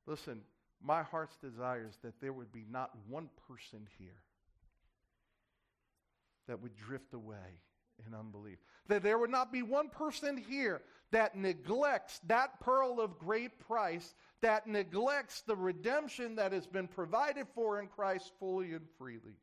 Listen, 0.07 0.43
my 0.83 1.03
heart's 1.03 1.37
desire 1.37 1.87
is 1.89 1.97
that 2.03 2.21
there 2.21 2.33
would 2.33 2.53
be 2.53 2.65
not 2.71 2.91
one 3.09 3.29
person 3.49 3.87
here 3.99 4.23
that 6.47 6.61
would 6.61 6.77
drift 6.77 7.15
away 7.15 7.61
in 8.07 8.15
unbelief. 8.15 8.59
That 8.89 9.03
there 9.03 9.19
would 9.19 9.31
not 9.31 9.53
be 9.53 9.63
one 9.63 9.89
person 9.89 10.37
here 10.37 10.83
that 11.11 11.37
neglects 11.37 12.21
that 12.27 12.61
pearl 12.61 13.01
of 13.01 13.19
great 13.19 13.59
price, 13.61 14.15
that 14.43 14.67
neglects 14.67 15.43
the 15.43 15.57
redemption 15.57 16.37
that 16.37 16.53
has 16.53 16.67
been 16.67 16.89
provided 16.89 17.47
for 17.55 17.81
in 17.81 17.87
Christ 17.87 18.33
fully 18.39 18.73
and 18.73 18.87
freely. 18.99 19.39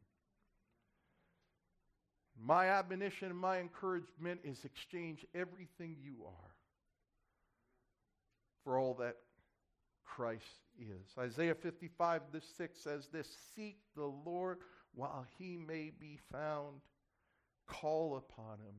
My 2.43 2.69
admonition 2.69 3.29
and 3.29 3.37
my 3.37 3.59
encouragement 3.59 4.39
is 4.43 4.65
exchange 4.65 5.25
everything 5.35 5.95
you 6.01 6.15
are 6.25 6.55
for 8.63 8.79
all 8.79 8.95
that 8.95 9.17
Christ 10.03 10.61
is. 10.79 11.17
Isaiah 11.19 11.55
55, 11.55 12.21
this 12.33 12.45
6 12.57 12.79
says 12.79 13.07
this 13.13 13.27
Seek 13.55 13.77
the 13.95 14.11
Lord 14.25 14.57
while 14.95 15.25
he 15.37 15.55
may 15.55 15.91
be 15.99 16.19
found, 16.31 16.81
call 17.67 18.17
upon 18.17 18.59
him 18.59 18.75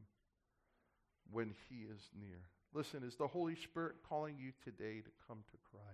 when 1.30 1.54
he 1.68 1.84
is 1.84 2.10
near. 2.18 2.40
Listen, 2.74 3.02
is 3.04 3.16
the 3.16 3.26
Holy 3.26 3.54
Spirit 3.54 3.96
calling 4.08 4.36
you 4.38 4.52
today 4.64 5.00
to 5.00 5.10
come 5.28 5.38
to 5.50 5.58
Christ? 5.70 5.86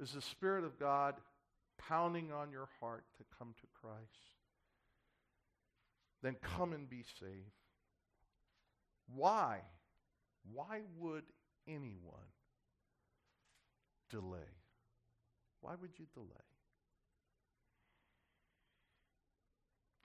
Is 0.00 0.12
the 0.12 0.22
Spirit 0.22 0.64
of 0.64 0.78
God 0.78 1.14
pounding 1.78 2.32
on 2.32 2.50
your 2.50 2.68
heart 2.80 3.04
to 3.18 3.24
come 3.38 3.54
to 3.60 3.66
Christ? 3.80 4.33
Then 6.24 6.36
come 6.56 6.72
and 6.72 6.88
be 6.88 7.04
saved. 7.20 7.52
Why? 9.14 9.60
Why 10.50 10.80
would 10.96 11.24
anyone 11.68 12.32
delay? 14.08 14.48
Why 15.60 15.74
would 15.78 15.90
you 15.98 16.06
delay? 16.14 16.48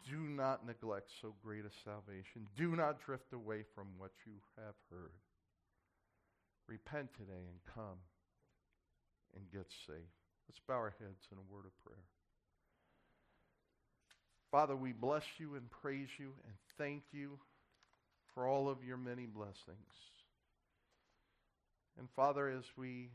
Do 0.09 0.17
not 0.17 0.67
neglect 0.67 1.09
so 1.21 1.35
great 1.41 1.63
a 1.63 1.71
salvation. 1.85 2.47
Do 2.57 2.75
not 2.75 2.99
drift 2.99 3.31
away 3.31 3.63
from 3.73 3.87
what 3.97 4.11
you 4.25 4.33
have 4.57 4.75
heard. 4.89 5.13
Repent 6.67 7.13
today 7.13 7.47
and 7.47 7.59
come 7.73 7.99
and 9.37 9.49
get 9.53 9.67
saved. 9.87 10.19
Let's 10.49 10.59
bow 10.67 10.75
our 10.75 10.93
heads 10.99 11.27
in 11.31 11.37
a 11.37 11.53
word 11.53 11.63
of 11.65 11.83
prayer. 11.85 12.03
Father, 14.51 14.75
we 14.75 14.91
bless 14.93 15.23
you 15.37 15.55
and 15.55 15.69
praise 15.69 16.09
you 16.17 16.33
and 16.45 16.53
thank 16.77 17.03
you 17.11 17.39
for 18.33 18.47
all 18.47 18.69
of 18.69 18.83
your 18.83 18.97
many 18.97 19.25
blessings. 19.25 19.55
And 21.97 22.07
Father, 22.15 22.49
as 22.49 22.63
we 22.77 23.09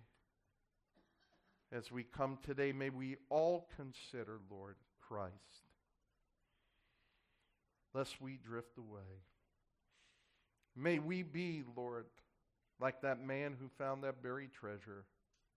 as 1.72 1.90
we 1.90 2.04
come 2.04 2.38
today, 2.46 2.70
may 2.70 2.90
we 2.90 3.16
all 3.30 3.66
consider, 3.76 4.38
Lord, 4.48 4.76
Christ 5.00 5.32
lest 7.94 8.20
we 8.20 8.38
drift 8.44 8.76
away. 8.76 9.22
May 10.76 10.98
we 10.98 11.22
be, 11.22 11.62
Lord, 11.76 12.06
like 12.80 13.00
that 13.02 13.24
man 13.24 13.54
who 13.58 13.70
found 13.78 14.02
that 14.02 14.22
buried 14.22 14.52
treasure. 14.52 15.04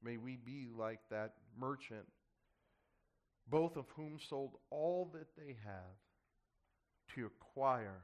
May 0.04 0.18
we 0.18 0.38
be 0.38 0.68
like 0.78 1.00
that 1.10 1.34
merchant, 1.60 2.06
both 3.50 3.78
of 3.78 3.86
whom 3.96 4.20
sold 4.30 4.52
all 4.70 5.10
that 5.14 5.28
they 5.38 5.56
have 5.64 5.98
to 7.16 7.26
acquire 7.26 8.04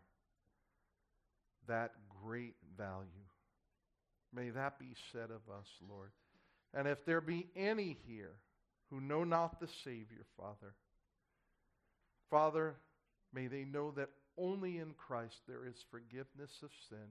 that 1.67 1.91
great 2.23 2.55
value. 2.77 3.07
May 4.33 4.49
that 4.49 4.79
be 4.79 4.95
said 5.11 5.29
of 5.29 5.53
us, 5.53 5.67
Lord. 5.87 6.11
And 6.73 6.87
if 6.87 7.05
there 7.05 7.21
be 7.21 7.47
any 7.55 7.97
here 8.07 8.35
who 8.89 8.99
know 8.99 9.23
not 9.23 9.59
the 9.59 9.67
Savior, 9.83 10.25
Father, 10.37 10.73
Father, 12.29 12.75
may 13.33 13.47
they 13.47 13.63
know 13.63 13.91
that 13.91 14.09
only 14.37 14.77
in 14.77 14.93
Christ 14.97 15.41
there 15.47 15.65
is 15.65 15.75
forgiveness 15.91 16.51
of 16.63 16.71
sin, 16.89 17.07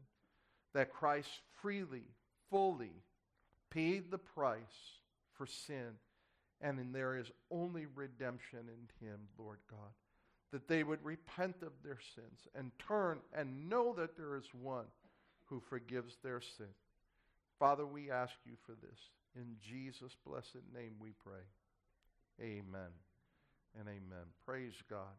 that 0.74 0.92
Christ 0.92 1.28
freely, 1.60 2.04
fully 2.50 3.02
paid 3.70 4.10
the 4.10 4.18
price 4.18 4.98
for 5.34 5.46
sin, 5.46 5.92
and 6.62 6.78
in 6.78 6.92
there 6.92 7.16
is 7.16 7.30
only 7.50 7.86
redemption 7.94 8.60
in 8.60 9.06
Him, 9.06 9.18
Lord 9.38 9.58
God. 9.70 9.90
That 10.52 10.68
they 10.68 10.84
would 10.84 11.02
repent 11.04 11.56
of 11.62 11.72
their 11.82 11.98
sins 12.14 12.40
and 12.54 12.70
turn 12.78 13.18
and 13.32 13.68
know 13.68 13.94
that 13.96 14.16
there 14.16 14.36
is 14.36 14.44
one 14.60 14.84
who 15.46 15.60
forgives 15.68 16.14
their 16.22 16.40
sin. 16.56 16.66
Father, 17.58 17.86
we 17.86 18.10
ask 18.10 18.34
you 18.44 18.54
for 18.66 18.72
this. 18.72 18.98
In 19.34 19.56
Jesus' 19.60 20.16
blessed 20.26 20.62
name 20.74 20.92
we 21.00 21.10
pray. 21.24 21.44
Amen. 22.40 22.92
and 23.78 23.88
amen. 23.88 24.26
Praise 24.44 24.74
God. 24.90 25.16